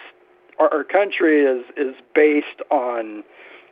our, 0.57 0.73
our 0.73 0.83
country 0.83 1.45
is 1.45 1.65
is 1.77 1.93
based 2.15 2.61
on 2.71 3.23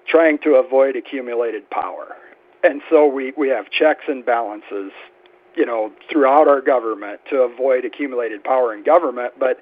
trying 0.08 0.38
to 0.40 0.56
avoid 0.56 0.96
accumulated 0.96 1.68
power, 1.72 2.16
and 2.64 2.84
so 2.92 3.08
we 3.08 3.34
we 3.36 3.50
have 3.50 3.72
checks 3.72 4.04
and 4.08 4.24
balances, 4.24 4.92
you 5.56 5.66
know, 5.66 5.92
throughout 6.12 6.48
our 6.48 6.62
government 6.62 7.22
to 7.32 7.38
avoid 7.38 7.86
accumulated 7.86 8.44
power 8.44 8.72
in 8.72 8.84
government. 8.84 9.34
But 9.40 9.60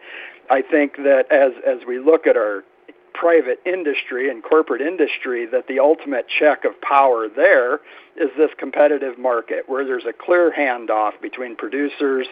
I 0.50 0.62
think 0.62 0.98
that 0.98 1.32
as 1.32 1.53
as 1.65 1.88
we 1.88 2.00
look 2.00 2.27
at 2.27 2.36
our 2.36 2.65
private 3.13 3.60
industry 3.66 4.30
and 4.30 4.44
corporate 4.44 4.82
industry 4.82 5.46
that 5.46 5.68
the 5.68 5.80
ultimate 5.80 6.28
check 6.28 6.66
of 6.66 6.80
power 6.82 7.28
there 7.28 7.82
is 8.20 8.30
this 8.38 8.51
competitive 8.58 9.18
market 9.18 9.63
where 9.68 9.86
there's 9.86 10.06
a 10.06 10.13
clear 10.13 10.51
handoff 10.51 11.20
between 11.22 11.56
producers, 11.56 12.28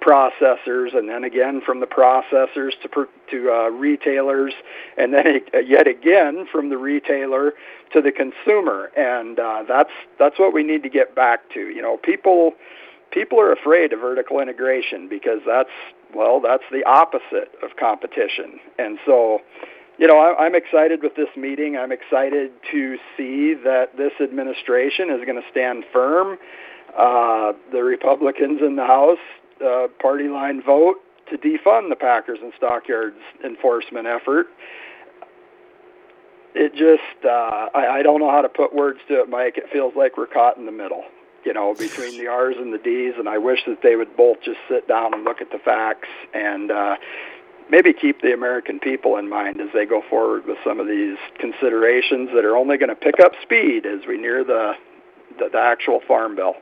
processors, 0.00 0.96
and 0.96 1.08
then 1.08 1.24
again 1.24 1.60
from 1.64 1.80
the 1.80 1.86
processors 1.86 2.72
to 2.82 3.08
to 3.30 3.50
uh, 3.50 3.68
retailers, 3.70 4.54
and 4.96 5.12
then 5.12 5.40
yet 5.66 5.86
again 5.86 6.46
from 6.50 6.68
the 6.68 6.78
retailer 6.78 7.54
to 7.92 8.00
the 8.00 8.12
consumer, 8.12 8.90
and 8.96 9.38
uh, 9.38 9.64
that's 9.66 9.92
that's 10.18 10.38
what 10.38 10.52
we 10.54 10.62
need 10.62 10.82
to 10.82 10.88
get 10.88 11.14
back 11.14 11.40
to. 11.50 11.60
You 11.68 11.82
know, 11.82 11.96
people 11.96 12.52
people 13.10 13.40
are 13.40 13.52
afraid 13.52 13.92
of 13.92 14.00
vertical 14.00 14.40
integration 14.40 15.08
because 15.08 15.40
that's 15.46 15.70
well, 16.14 16.40
that's 16.40 16.64
the 16.70 16.84
opposite 16.84 17.52
of 17.62 17.76
competition, 17.76 18.60
and 18.78 18.98
so 19.04 19.40
you 20.02 20.08
know, 20.08 20.18
I, 20.18 20.46
I'm 20.46 20.56
excited 20.56 21.00
with 21.00 21.14
this 21.14 21.28
meeting. 21.36 21.76
I'm 21.76 21.92
excited 21.92 22.50
to 22.72 22.96
see 23.16 23.54
that 23.62 23.96
this 23.96 24.10
administration 24.20 25.10
is 25.10 25.24
going 25.24 25.40
to 25.40 25.48
stand 25.48 25.84
firm. 25.92 26.38
Uh, 26.98 27.52
the 27.70 27.84
Republicans 27.84 28.60
in 28.66 28.74
the 28.74 28.84
House, 28.84 29.22
uh, 29.64 29.86
party 30.00 30.26
line 30.26 30.60
vote 30.60 30.96
to 31.30 31.38
defund 31.38 31.88
the 31.88 31.94
Packers 31.94 32.40
and 32.42 32.52
Stockyards 32.56 33.16
enforcement 33.44 34.08
effort. 34.08 34.48
It 36.56 36.72
just, 36.72 37.24
uh, 37.24 37.68
I, 37.72 37.98
I 37.98 38.02
don't 38.02 38.18
know 38.18 38.30
how 38.32 38.42
to 38.42 38.48
put 38.48 38.74
words 38.74 38.98
to 39.06 39.20
it, 39.20 39.28
Mike. 39.28 39.56
It 39.56 39.70
feels 39.72 39.94
like 39.94 40.16
we're 40.16 40.26
caught 40.26 40.56
in 40.56 40.66
the 40.66 40.72
middle, 40.72 41.04
you 41.44 41.54
know, 41.54 41.74
between 41.78 42.18
the 42.18 42.26
R's 42.26 42.56
and 42.58 42.74
the 42.74 42.78
D's, 42.78 43.14
and 43.16 43.28
I 43.28 43.38
wish 43.38 43.60
that 43.68 43.82
they 43.84 43.94
would 43.94 44.16
both 44.16 44.38
just 44.44 44.58
sit 44.68 44.88
down 44.88 45.14
and 45.14 45.22
look 45.22 45.40
at 45.40 45.52
the 45.52 45.60
facts 45.60 46.08
and, 46.34 46.72
uh, 46.72 46.96
maybe 47.72 47.92
keep 47.94 48.20
the 48.20 48.34
American 48.34 48.78
people 48.78 49.16
in 49.16 49.28
mind 49.28 49.58
as 49.60 49.68
they 49.74 49.86
go 49.86 50.02
forward 50.08 50.44
with 50.46 50.58
some 50.62 50.78
of 50.78 50.86
these 50.86 51.16
considerations 51.40 52.28
that 52.34 52.44
are 52.44 52.54
only 52.54 52.76
going 52.76 52.90
to 52.90 52.94
pick 52.94 53.18
up 53.18 53.32
speed 53.42 53.86
as 53.86 54.00
we 54.06 54.18
near 54.18 54.44
the, 54.44 54.74
the, 55.38 55.48
the 55.50 55.58
actual 55.58 56.00
farm 56.06 56.36
bill. 56.36 56.54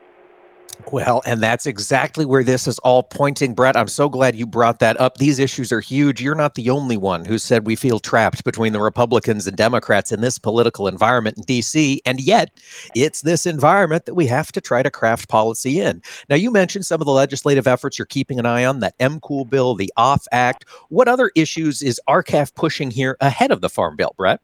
Well, 0.91 1.23
and 1.25 1.41
that's 1.41 1.67
exactly 1.67 2.25
where 2.25 2.43
this 2.43 2.67
is 2.67 2.79
all 2.81 3.05
pointing, 3.05 3.55
Brett. 3.55 3.77
I'm 3.77 3.87
so 3.87 4.09
glad 4.09 4.35
you 4.35 4.45
brought 4.47 4.81
that 4.81 5.01
up. 5.01 5.19
These 5.19 5.39
issues 5.39 5.71
are 5.71 5.81
huge. 5.81 6.21
You're 6.21 6.35
not 6.35 6.57
the 6.57 6.71
only 6.71 6.97
one 6.97 7.25
who 7.25 7.39
said 7.39 7.65
we 7.65 7.77
feel 7.77 8.01
trapped 8.01 8.43
between 8.43 8.73
the 8.73 8.81
Republicans 8.81 9.47
and 9.47 9.57
Democrats 9.57 10.11
in 10.11 10.21
this 10.21 10.39
political 10.39 10.89
environment 10.89 11.39
in 11.39 11.45
D.C. 11.45 12.03
And 12.05 12.19
yet, 12.19 12.51
it's 12.97 13.21
this 13.21 13.47
environment 13.47 14.07
that 14.07 14.15
we 14.15 14.27
have 14.27 14.51
to 14.53 14.61
try 14.61 14.83
to 14.83 14.91
craft 14.91 15.29
policy 15.29 15.81
in. 15.81 16.03
Now, 16.29 16.37
you 16.37 16.51
mentioned 16.51 16.87
some 16.87 17.01
of 17.01 17.07
the 17.07 17.13
legislative 17.13 17.69
efforts 17.69 17.99
you're 17.99 18.07
keeping 18.07 18.41
an 18.41 18.47
eye 18.47 18.65
on, 18.65 18.81
that 18.81 18.99
MCOOL 18.99 19.49
bill, 19.49 19.75
the 19.77 19.93
OFF 19.97 20.27
Act. 20.33 20.65
What 20.89 21.07
other 21.07 21.31
issues 21.37 21.83
is 21.83 22.01
R-CALF 22.09 22.55
pushing 22.55 22.91
here 22.91 23.17
ahead 23.21 23.53
of 23.53 23.61
the 23.61 23.71
Farm 23.71 23.97
Bill, 23.97 24.15
Brett? 24.17 24.41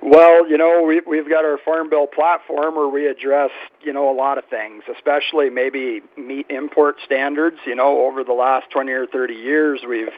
Well, 0.00 0.48
you 0.48 0.56
know, 0.56 0.82
we, 0.82 1.00
we've 1.06 1.28
got 1.28 1.44
our 1.44 1.58
Farm 1.58 1.90
Bill 1.90 2.06
platform 2.06 2.76
where 2.76 2.88
we 2.88 3.06
address, 3.06 3.50
you 3.82 3.92
know, 3.92 4.08
a 4.08 4.14
lot 4.14 4.38
of 4.38 4.44
things, 4.44 4.84
especially 4.94 5.50
maybe 5.50 6.02
meat 6.16 6.46
import 6.50 6.96
standards. 7.04 7.56
You 7.66 7.74
know, 7.74 8.06
over 8.06 8.22
the 8.22 8.32
last 8.32 8.70
20 8.70 8.92
or 8.92 9.06
30 9.06 9.34
years, 9.34 9.80
we've 9.88 10.12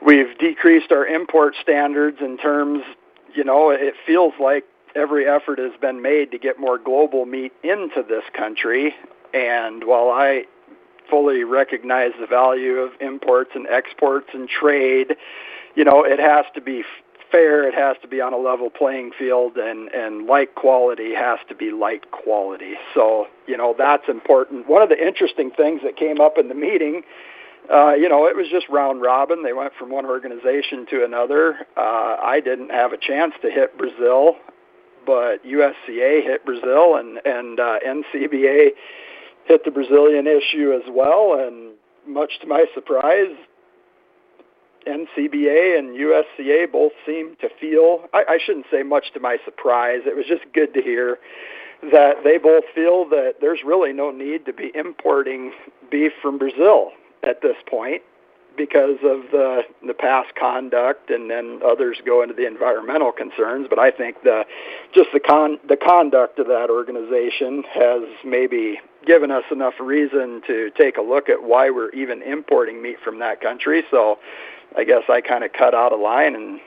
we've 0.00 0.38
decreased 0.38 0.92
our 0.92 1.04
import 1.04 1.54
standards 1.60 2.18
in 2.20 2.38
terms, 2.38 2.84
you 3.34 3.42
know, 3.42 3.70
it 3.70 3.94
feels 4.06 4.34
like 4.40 4.64
every 4.94 5.26
effort 5.26 5.58
has 5.58 5.72
been 5.80 6.00
made 6.00 6.30
to 6.30 6.38
get 6.38 6.60
more 6.60 6.78
global 6.78 7.26
meat 7.26 7.52
into 7.64 8.04
this 8.08 8.24
country. 8.32 8.94
And 9.34 9.84
while 9.84 10.08
I 10.08 10.44
fully 11.10 11.42
recognize 11.42 12.12
the 12.20 12.26
value 12.26 12.76
of 12.76 12.92
imports 13.00 13.50
and 13.54 13.66
exports 13.66 14.28
and 14.32 14.48
trade, 14.48 15.16
you 15.74 15.84
know, 15.84 16.04
it 16.04 16.18
has 16.20 16.44
to 16.54 16.60
be 16.60 16.84
fair, 17.30 17.68
it 17.68 17.74
has 17.74 17.96
to 18.02 18.08
be 18.08 18.20
on 18.20 18.32
a 18.32 18.38
level 18.38 18.70
playing 18.70 19.12
field, 19.18 19.56
and 19.56 19.88
and 19.88 20.26
like 20.26 20.54
quality 20.54 21.14
has 21.14 21.38
to 21.48 21.54
be 21.54 21.70
light 21.70 22.10
quality. 22.10 22.74
So 22.94 23.26
you 23.46 23.56
know 23.56 23.74
that's 23.76 24.08
important. 24.08 24.68
One 24.68 24.82
of 24.82 24.88
the 24.88 25.06
interesting 25.06 25.50
things 25.50 25.80
that 25.84 25.96
came 25.96 26.20
up 26.20 26.38
in 26.38 26.48
the 26.48 26.54
meeting. 26.54 27.02
Uh, 27.72 27.92
you 27.92 28.08
know, 28.08 28.26
it 28.26 28.34
was 28.34 28.46
just 28.50 28.66
round 28.70 29.02
robin. 29.02 29.42
They 29.42 29.52
went 29.52 29.74
from 29.78 29.90
one 29.90 30.06
organization 30.06 30.86
to 30.88 31.04
another. 31.04 31.66
Uh, 31.76 32.16
I 32.22 32.40
didn't 32.42 32.70
have 32.70 32.92
a 32.92 32.96
chance 32.96 33.34
to 33.42 33.50
hit 33.50 33.76
Brazil, 33.76 34.36
but 35.04 35.44
USCA 35.44 36.22
hit 36.22 36.46
Brazil, 36.46 36.96
and 36.96 37.20
and 37.26 37.60
uh, 37.60 37.78
NCBA 37.86 38.70
hit 39.44 39.64
the 39.64 39.70
Brazilian 39.70 40.26
issue 40.26 40.72
as 40.72 40.88
well. 40.90 41.38
And 41.38 41.74
much 42.06 42.40
to 42.40 42.46
my 42.46 42.64
surprise, 42.74 43.36
NCBA 44.86 45.78
and 45.78 45.96
USCA 45.96 46.70
both 46.70 46.92
seem 47.06 47.36
to 47.40 47.48
feel, 47.60 48.04
I, 48.12 48.24
I 48.28 48.38
shouldn't 48.44 48.66
say 48.70 48.82
much 48.82 49.12
to 49.14 49.20
my 49.20 49.38
surprise, 49.44 50.00
it 50.06 50.16
was 50.16 50.26
just 50.26 50.44
good 50.52 50.74
to 50.74 50.82
hear 50.82 51.18
that 51.92 52.24
they 52.24 52.38
both 52.38 52.64
feel 52.74 53.08
that 53.08 53.34
there's 53.40 53.60
really 53.64 53.92
no 53.92 54.10
need 54.10 54.44
to 54.46 54.52
be 54.52 54.72
importing 54.74 55.52
beef 55.90 56.12
from 56.20 56.38
Brazil 56.38 56.90
at 57.22 57.40
this 57.42 57.56
point 57.68 58.02
because 58.56 58.98
of 59.04 59.22
the 59.30 59.62
the 59.86 59.94
past 59.94 60.34
conduct 60.34 61.10
and 61.10 61.30
then 61.30 61.60
others 61.64 61.98
go 62.04 62.22
into 62.22 62.34
the 62.34 62.44
environmental 62.44 63.12
concerns 63.12 63.68
but 63.70 63.78
I 63.78 63.92
think 63.92 64.24
the 64.24 64.44
just 64.92 65.10
the 65.12 65.20
con 65.20 65.58
the 65.68 65.76
conduct 65.76 66.40
of 66.40 66.48
that 66.48 66.68
organization 66.68 67.62
has 67.72 68.02
maybe 68.24 68.80
given 69.06 69.30
us 69.30 69.44
enough 69.50 69.74
reason 69.80 70.42
to 70.46 70.70
take 70.76 70.96
a 70.98 71.00
look 71.00 71.28
at 71.28 71.42
why 71.42 71.70
we're 71.70 71.90
even 71.90 72.22
importing 72.22 72.82
meat 72.82 72.98
from 73.02 73.18
that 73.20 73.40
country. 73.40 73.82
So 73.90 74.18
I 74.76 74.84
guess 74.84 75.02
I 75.08 75.20
kind 75.20 75.44
of 75.44 75.52
cut 75.52 75.74
out 75.74 75.92
a 75.92 75.96
line 75.96 76.34
and 76.34 76.60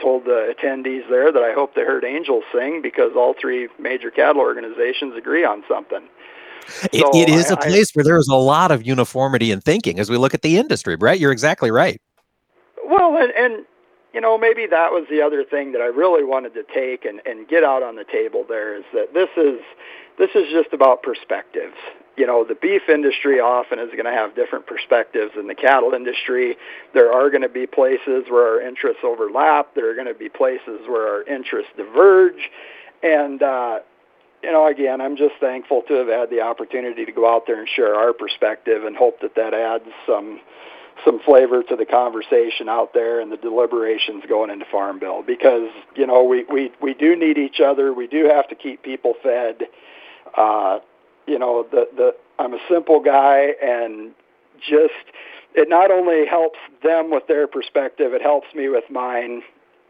told 0.00 0.24
the 0.24 0.54
attendees 0.54 1.08
there 1.08 1.30
that 1.30 1.42
I 1.42 1.52
hope 1.52 1.74
they 1.74 1.82
heard 1.82 2.04
angels 2.04 2.44
sing 2.54 2.80
because 2.82 3.12
all 3.16 3.34
three 3.38 3.68
major 3.78 4.10
cattle 4.10 4.40
organizations 4.40 5.14
agree 5.16 5.44
on 5.44 5.62
something. 5.68 6.08
It, 6.92 7.00
so 7.00 7.10
it 7.14 7.28
is 7.28 7.50
I, 7.50 7.54
a 7.54 7.56
place 7.56 7.90
I, 7.90 7.92
where 7.94 8.04
there 8.04 8.16
is 8.16 8.28
a 8.28 8.36
lot 8.36 8.70
of 8.70 8.86
uniformity 8.86 9.50
in 9.50 9.60
thinking 9.60 9.98
as 9.98 10.08
we 10.08 10.16
look 10.16 10.34
at 10.34 10.42
the 10.42 10.56
industry, 10.58 10.96
Brett. 10.96 11.18
You're 11.18 11.32
exactly 11.32 11.70
right. 11.70 12.00
Well, 12.84 13.16
and, 13.16 13.32
and 13.32 13.66
you 14.14 14.20
know, 14.20 14.38
maybe 14.38 14.66
that 14.66 14.92
was 14.92 15.06
the 15.10 15.22
other 15.22 15.44
thing 15.44 15.72
that 15.72 15.80
I 15.80 15.86
really 15.86 16.24
wanted 16.24 16.54
to 16.54 16.62
take 16.74 17.04
and, 17.04 17.20
and 17.26 17.48
get 17.48 17.64
out 17.64 17.82
on 17.82 17.96
the 17.96 18.04
table 18.04 18.44
there 18.48 18.76
is 18.76 18.84
that 18.92 19.14
this 19.14 19.28
is 19.36 19.60
this 20.18 20.30
is 20.34 20.50
just 20.52 20.72
about 20.72 21.02
perspectives 21.02 21.76
you 22.20 22.26
know, 22.26 22.44
the 22.44 22.54
beef 22.54 22.82
industry 22.86 23.40
often 23.40 23.78
is 23.78 23.88
going 23.92 24.04
to 24.04 24.12
have 24.12 24.36
different 24.36 24.66
perspectives 24.66 25.32
than 25.34 25.46
the 25.46 25.54
cattle 25.54 25.94
industry. 25.94 26.54
There 26.92 27.10
are 27.10 27.30
going 27.30 27.40
to 27.40 27.48
be 27.48 27.66
places 27.66 28.26
where 28.28 28.46
our 28.46 28.60
interests 28.60 29.00
overlap. 29.02 29.74
There 29.74 29.90
are 29.90 29.94
going 29.94 30.06
to 30.06 30.12
be 30.12 30.28
places 30.28 30.80
where 30.86 31.08
our 31.08 31.22
interests 31.22 31.72
diverge. 31.78 32.50
And, 33.02 33.42
uh, 33.42 33.78
you 34.42 34.52
know, 34.52 34.66
again, 34.66 35.00
I'm 35.00 35.16
just 35.16 35.32
thankful 35.40 35.80
to 35.88 35.94
have 35.94 36.08
had 36.08 36.28
the 36.28 36.42
opportunity 36.42 37.06
to 37.06 37.12
go 37.12 37.26
out 37.26 37.46
there 37.46 37.58
and 37.58 37.66
share 37.66 37.94
our 37.94 38.12
perspective 38.12 38.84
and 38.84 38.94
hope 38.94 39.22
that 39.22 39.34
that 39.36 39.54
adds 39.54 39.88
some 40.06 40.40
some 41.06 41.18
flavor 41.24 41.62
to 41.62 41.76
the 41.76 41.86
conversation 41.86 42.68
out 42.68 42.92
there 42.92 43.20
and 43.20 43.32
the 43.32 43.38
deliberations 43.38 44.22
going 44.28 44.50
into 44.50 44.66
Farm 44.66 44.98
Bill 44.98 45.22
because 45.22 45.70
you 45.96 46.06
know 46.06 46.22
we 46.22 46.44
we 46.44 46.70
we 46.82 46.92
do 46.92 47.16
need 47.16 47.38
each 47.38 47.58
other. 47.58 47.94
We 47.94 48.06
do 48.06 48.26
have 48.26 48.46
to 48.48 48.54
keep 48.54 48.82
people 48.82 49.14
fed. 49.22 49.62
Uh, 50.36 50.80
you 51.30 51.38
know, 51.38 51.64
the 51.70 51.88
the 51.96 52.14
I'm 52.38 52.54
a 52.54 52.58
simple 52.68 53.00
guy 53.00 53.52
and 53.62 54.12
just 54.58 55.06
it 55.54 55.68
not 55.68 55.90
only 55.90 56.26
helps 56.26 56.58
them 56.82 57.10
with 57.10 57.26
their 57.28 57.46
perspective, 57.46 58.12
it 58.12 58.22
helps 58.22 58.48
me 58.54 58.68
with 58.68 58.84
mine. 58.90 59.42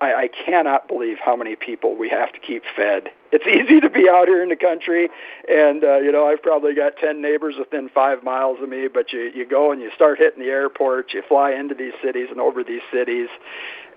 I, 0.03 0.15
I 0.15 0.29
cannot 0.29 0.89
believe 0.89 1.19
how 1.23 1.37
many 1.37 1.57
people 1.57 1.97
we 1.97 2.09
have 2.09 2.33
to 2.33 2.39
keep 2.39 2.63
fed. 2.77 3.11
It's 3.33 3.47
easy 3.47 3.81
to 3.81 3.91
be 3.91 4.09
out 4.09 4.29
here 4.29 4.43
in 4.43 4.51
the 4.51 4.57
country, 4.57 5.09
and 5.49 5.83
uh, 5.83 5.99
you 5.99 6.13
know 6.13 6.27
I've 6.27 6.43
probably 6.43 6.75
got 6.75 6.97
ten 6.97 7.23
neighbors 7.23 7.55
within 7.59 7.89
five 7.89 8.23
miles 8.23 8.59
of 8.63 8.69
me. 8.69 8.89
But 8.93 9.13
you 9.13 9.33
you 9.35 9.47
go 9.47 9.73
and 9.73 9.81
you 9.81 9.91
start 9.95 10.19
hitting 10.19 10.41
the 10.41 10.51
airports, 10.51 11.15
you 11.15 11.23
fly 11.27 11.53
into 11.53 11.75
these 11.75 11.95
cities 12.05 12.29
and 12.31 12.41
over 12.41 12.63
these 12.63 12.83
cities, 12.93 13.29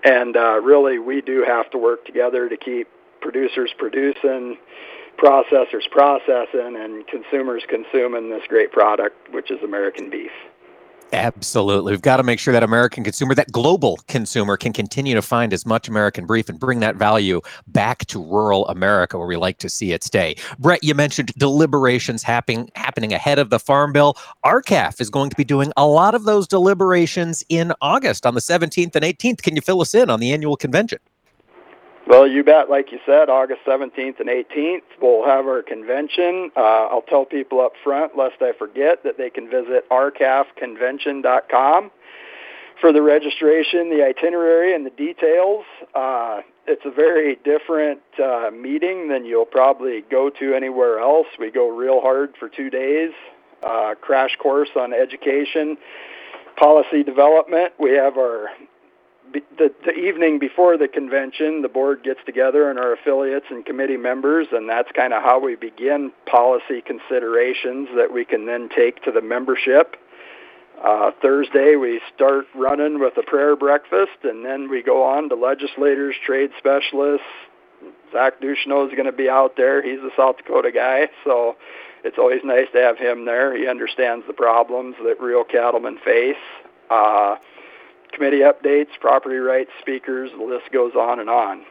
and 0.02 0.36
uh, 0.36 0.60
really 0.60 0.98
we 0.98 1.20
do 1.20 1.44
have 1.46 1.70
to 1.70 1.78
work 1.78 2.06
together 2.06 2.48
to 2.48 2.56
keep 2.56 2.88
producers 3.20 3.72
producing, 3.78 4.58
processors 5.18 5.88
processing, 5.90 6.76
and 6.76 7.06
consumers 7.06 7.62
consuming 7.68 8.30
this 8.30 8.42
great 8.48 8.72
product, 8.72 9.32
which 9.32 9.50
is 9.50 9.62
American 9.62 10.10
beef. 10.10 10.30
Absolutely. 11.12 11.92
We've 11.92 12.02
got 12.02 12.16
to 12.16 12.24
make 12.24 12.40
sure 12.40 12.52
that 12.52 12.64
American 12.64 13.04
consumer, 13.04 13.34
that 13.36 13.52
global 13.52 13.98
consumer, 14.08 14.56
can 14.56 14.72
continue 14.72 15.14
to 15.14 15.22
find 15.22 15.52
as 15.52 15.64
much 15.64 15.86
American 15.86 16.26
beef 16.26 16.48
and 16.48 16.58
bring 16.58 16.80
that 16.80 16.96
value 16.96 17.40
back 17.68 18.04
to 18.06 18.20
rural 18.20 18.66
America 18.68 19.16
where 19.16 19.28
we 19.28 19.36
like 19.36 19.58
to 19.58 19.68
see 19.68 19.92
it 19.92 20.02
stay. 20.02 20.34
Brett, 20.58 20.82
you 20.82 20.94
mentioned 20.94 21.32
deliberations 21.36 22.24
happening 22.24 22.68
happening 22.74 23.12
ahead 23.12 23.38
of 23.38 23.50
the 23.50 23.60
Farm 23.60 23.92
Bill. 23.92 24.16
R-CALF 24.42 25.00
is 25.00 25.08
going 25.08 25.30
to 25.30 25.36
be 25.36 25.44
doing 25.44 25.72
a 25.76 25.86
lot 25.86 26.14
of 26.16 26.24
those 26.24 26.48
deliberations 26.48 27.44
in 27.48 27.72
August 27.80 28.26
on 28.26 28.34
the 28.34 28.40
17th 28.40 28.96
and 28.96 29.04
18th. 29.04 29.42
Can 29.42 29.54
you 29.54 29.62
fill 29.62 29.80
us 29.80 29.94
in 29.94 30.10
on 30.10 30.18
the 30.18 30.32
annual 30.32 30.56
convention? 30.56 30.98
Well, 32.06 32.26
you 32.26 32.44
bet. 32.44 32.68
Like 32.68 32.92
you 32.92 32.98
said, 33.06 33.30
August 33.30 33.62
17th 33.66 34.20
and 34.20 34.28
18th, 34.28 34.82
we'll 35.00 35.24
have 35.24 35.46
our 35.46 35.62
convention. 35.62 36.50
Uh, 36.54 36.88
I'll 36.90 37.00
tell 37.02 37.24
people 37.24 37.62
up 37.62 37.72
front, 37.82 38.14
lest 38.16 38.42
I 38.42 38.52
forget, 38.52 39.02
that 39.04 39.16
they 39.16 39.30
can 39.30 39.48
visit 39.48 39.88
rcalfconvention.com 39.88 41.90
for 42.80 42.92
the 42.92 43.00
registration, 43.00 43.88
the 43.88 44.04
itinerary, 44.04 44.74
and 44.74 44.84
the 44.84 44.90
details. 44.90 45.64
Uh, 45.94 46.42
it's 46.66 46.84
a 46.84 46.90
very 46.90 47.36
different 47.36 48.02
uh, 48.22 48.50
meeting 48.50 49.08
than 49.08 49.24
you'll 49.24 49.46
probably 49.46 50.02
go 50.10 50.28
to 50.28 50.54
anywhere 50.54 50.98
else. 50.98 51.28
We 51.38 51.50
go 51.50 51.68
real 51.68 52.02
hard 52.02 52.34
for 52.38 52.50
two 52.50 52.68
days, 52.68 53.12
uh, 53.62 53.94
crash 54.00 54.36
course 54.36 54.70
on 54.76 54.92
education, 54.92 55.78
policy 56.56 57.02
development. 57.02 57.72
We 57.78 57.92
have 57.92 58.18
our 58.18 58.50
the, 59.58 59.72
the 59.84 59.92
evening 59.92 60.38
before 60.38 60.76
the 60.76 60.88
convention, 60.88 61.62
the 61.62 61.68
board 61.68 62.02
gets 62.02 62.20
together 62.26 62.70
and 62.70 62.78
our 62.78 62.92
affiliates 62.92 63.46
and 63.50 63.64
committee 63.64 63.96
members, 63.96 64.46
and 64.52 64.68
that's 64.68 64.90
kind 64.92 65.12
of 65.12 65.22
how 65.22 65.38
we 65.40 65.56
begin 65.56 66.12
policy 66.26 66.80
considerations 66.80 67.88
that 67.96 68.12
we 68.12 68.24
can 68.24 68.46
then 68.46 68.68
take 68.74 69.02
to 69.04 69.10
the 69.10 69.20
membership. 69.20 69.96
Uh, 70.82 71.10
Thursday, 71.22 71.76
we 71.76 72.00
start 72.14 72.46
running 72.54 73.00
with 73.00 73.16
a 73.16 73.22
prayer 73.22 73.56
breakfast, 73.56 74.18
and 74.22 74.44
then 74.44 74.68
we 74.68 74.82
go 74.82 75.02
on 75.02 75.28
to 75.28 75.34
legislators, 75.34 76.14
trade 76.24 76.50
specialists. 76.58 77.26
Zach 78.12 78.40
Ducheneaux 78.40 78.88
is 78.88 78.94
going 78.94 79.06
to 79.06 79.12
be 79.12 79.28
out 79.28 79.56
there. 79.56 79.82
He's 79.82 80.00
a 80.00 80.10
South 80.16 80.36
Dakota 80.38 80.70
guy, 80.72 81.08
so 81.24 81.56
it's 82.04 82.18
always 82.18 82.40
nice 82.44 82.66
to 82.72 82.80
have 82.80 82.98
him 82.98 83.24
there. 83.24 83.56
He 83.56 83.66
understands 83.66 84.26
the 84.26 84.32
problems 84.32 84.96
that 85.04 85.20
real 85.20 85.44
cattlemen 85.44 85.98
face. 86.04 86.36
Uh, 86.90 87.36
committee 88.14 88.40
updates, 88.40 88.98
property 89.00 89.36
rights 89.36 89.70
speakers, 89.80 90.30
the 90.36 90.44
list 90.44 90.70
goes 90.72 90.94
on 90.94 91.20
and 91.20 91.28
on. 91.28 91.64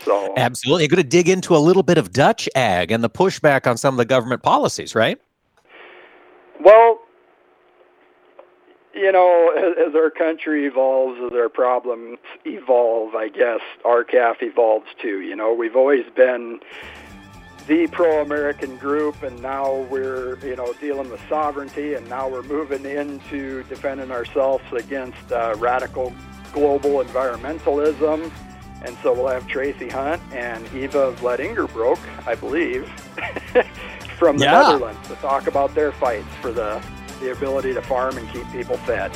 So 0.00 0.32
uh, 0.32 0.34
absolutely, 0.36 0.84
you're 0.84 0.88
going 0.88 1.02
to 1.02 1.08
dig 1.08 1.28
into 1.28 1.56
a 1.56 1.58
little 1.58 1.82
bit 1.82 1.98
of 1.98 2.12
Dutch 2.12 2.48
ag 2.54 2.90
and 2.90 3.02
the 3.04 3.10
pushback 3.10 3.66
on 3.66 3.76
some 3.76 3.94
of 3.94 3.98
the 3.98 4.04
government 4.04 4.42
policies, 4.42 4.94
right? 4.94 5.20
Well, 6.60 6.98
you 8.94 9.10
know, 9.10 9.52
as, 9.56 9.88
as 9.88 9.94
our 9.94 10.10
country 10.10 10.66
evolves, 10.66 11.18
as 11.24 11.32
our 11.32 11.48
problems 11.48 12.18
evolve, 12.44 13.14
I 13.14 13.28
guess 13.28 13.60
R-CALF 13.84 14.42
evolves 14.42 14.86
too. 15.00 15.20
You 15.20 15.34
know, 15.34 15.52
we've 15.52 15.76
always 15.76 16.04
been 16.14 16.60
the 17.66 17.86
pro-American 17.88 18.76
group, 18.76 19.22
and 19.22 19.40
now 19.40 19.76
we're 19.90 20.38
you 20.44 20.56
know 20.56 20.72
dealing 20.74 21.10
with 21.10 21.20
sovereignty, 21.28 21.94
and 21.94 22.08
now 22.08 22.28
we're 22.28 22.42
moving 22.42 22.84
into 22.84 23.62
defending 23.64 24.10
ourselves 24.10 24.64
against 24.72 25.32
uh, 25.32 25.54
radical 25.58 26.12
global 26.52 27.02
environmentalism. 27.02 28.30
And 28.84 28.96
so 29.02 29.12
we'll 29.12 29.28
have 29.28 29.46
Tracy 29.46 29.88
Hunt 29.88 30.20
and 30.32 30.64
Eva 30.74 31.12
Vlaardingerbroek, 31.12 31.98
I 32.26 32.34
believe, 32.34 32.88
from 34.18 34.38
the 34.38 34.44
yeah. 34.44 34.62
Netherlands 34.62 35.06
to 35.08 35.14
talk 35.16 35.46
about 35.46 35.74
their 35.74 35.92
fights 35.92 36.26
for 36.40 36.50
the, 36.50 36.84
the 37.20 37.30
ability 37.30 37.74
to 37.74 37.82
farm 37.82 38.18
and 38.18 38.28
keep 38.30 38.50
people 38.50 38.76
fed. 38.78 39.12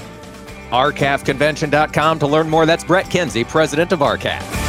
RCALFconvention.com 0.70 2.18
to 2.20 2.26
learn 2.26 2.48
more. 2.48 2.64
That's 2.64 2.84
Brett 2.84 3.06
Kenzy, 3.06 3.44
president 3.44 3.92
of 3.92 4.02
R-CALF. 4.02 4.65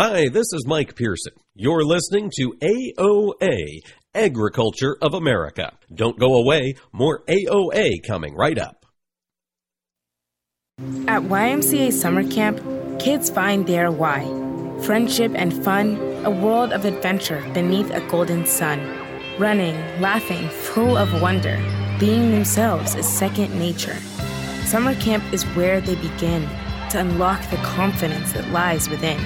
Hi, 0.00 0.28
this 0.28 0.52
is 0.52 0.64
Mike 0.64 0.94
Pearson. 0.94 1.32
You're 1.56 1.82
listening 1.82 2.30
to 2.36 2.54
AOA, 2.62 3.80
Agriculture 4.14 4.96
of 5.02 5.12
America. 5.12 5.72
Don't 5.92 6.20
go 6.20 6.36
away, 6.36 6.76
more 6.92 7.24
AOA 7.24 8.06
coming 8.06 8.36
right 8.36 8.56
up. 8.60 8.86
At 11.08 11.22
YMCA 11.22 11.92
Summer 11.92 12.22
Camp, 12.30 12.60
kids 13.00 13.28
find 13.28 13.66
their 13.66 13.90
why 13.90 14.22
friendship 14.84 15.32
and 15.34 15.52
fun, 15.64 15.96
a 16.24 16.30
world 16.30 16.72
of 16.72 16.84
adventure 16.84 17.44
beneath 17.52 17.90
a 17.90 18.00
golden 18.08 18.46
sun. 18.46 18.78
Running, 19.36 19.74
laughing, 20.00 20.48
full 20.48 20.96
of 20.96 21.20
wonder, 21.20 21.56
being 21.98 22.30
themselves 22.30 22.94
is 22.94 23.08
second 23.08 23.52
nature. 23.58 23.96
Summer 24.64 24.94
camp 25.00 25.24
is 25.32 25.42
where 25.56 25.80
they 25.80 25.96
begin 25.96 26.48
to 26.90 27.00
unlock 27.00 27.42
the 27.50 27.56
confidence 27.56 28.32
that 28.34 28.48
lies 28.52 28.88
within. 28.88 29.20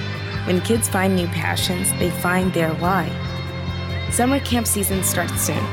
When 0.45 0.61
kids 0.61 0.89
find 0.89 1.15
new 1.15 1.29
passions, 1.29 1.91
they 2.01 2.11
find 2.11 2.53
their 2.53 2.75
why. 2.75 3.09
Summer 4.11 4.41
camp 4.41 4.67
season 4.67 5.03
starts 5.05 5.41
soon. 5.41 5.65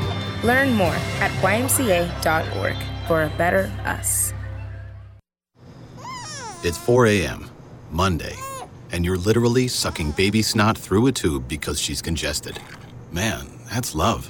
Learn 0.44 0.74
more 0.76 0.96
at 1.20 1.32
ymca.org 1.42 2.76
for 3.08 3.24
a 3.24 3.30
better 3.38 3.72
us. 3.86 4.34
It's 6.64 6.78
4 6.78 7.08
a.m., 7.08 7.50
Monday, 7.90 8.36
and 8.92 9.04
you're 9.04 9.18
literally 9.18 9.68
sucking 9.68 10.12
baby 10.12 10.42
snot 10.42 10.78
through 10.78 11.08
a 11.08 11.12
tube 11.12 11.48
because 11.48 11.80
she's 11.80 12.02
congested. 12.02 12.60
Man, 13.12 13.48
that's 13.72 13.96
love. 13.96 14.30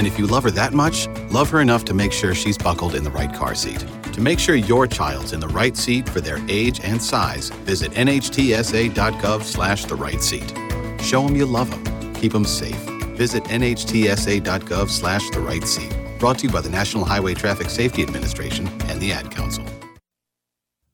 And 0.00 0.06
if 0.06 0.18
you 0.18 0.26
love 0.26 0.44
her 0.44 0.50
that 0.52 0.72
much, 0.72 1.08
love 1.30 1.50
her 1.50 1.60
enough 1.60 1.84
to 1.84 1.92
make 1.92 2.10
sure 2.10 2.34
she's 2.34 2.56
buckled 2.56 2.94
in 2.94 3.04
the 3.04 3.10
right 3.10 3.30
car 3.34 3.54
seat. 3.54 3.84
To 4.14 4.22
make 4.22 4.38
sure 4.38 4.54
your 4.54 4.86
child's 4.86 5.34
in 5.34 5.40
the 5.40 5.48
right 5.48 5.76
seat 5.76 6.08
for 6.08 6.22
their 6.22 6.38
age 6.48 6.80
and 6.82 7.02
size, 7.02 7.50
visit 7.50 7.92
nhtsa.gov 7.92 9.42
slash 9.42 9.84
the 9.84 9.94
right 9.94 10.22
seat. 10.22 10.54
Show 11.02 11.20
them 11.26 11.36
you 11.36 11.44
love 11.44 11.70
them. 11.70 12.14
Keep 12.14 12.32
them 12.32 12.46
safe. 12.46 12.80
Visit 13.18 13.44
nhtsa.gov 13.44 14.88
slash 14.88 15.28
the 15.32 15.40
right 15.40 15.64
seat. 15.64 15.94
Brought 16.18 16.38
to 16.38 16.46
you 16.46 16.50
by 16.50 16.62
the 16.62 16.70
National 16.70 17.04
Highway 17.04 17.34
Traffic 17.34 17.68
Safety 17.68 18.02
Administration 18.02 18.68
and 18.84 19.02
the 19.02 19.12
Ad 19.12 19.30
Council. 19.30 19.66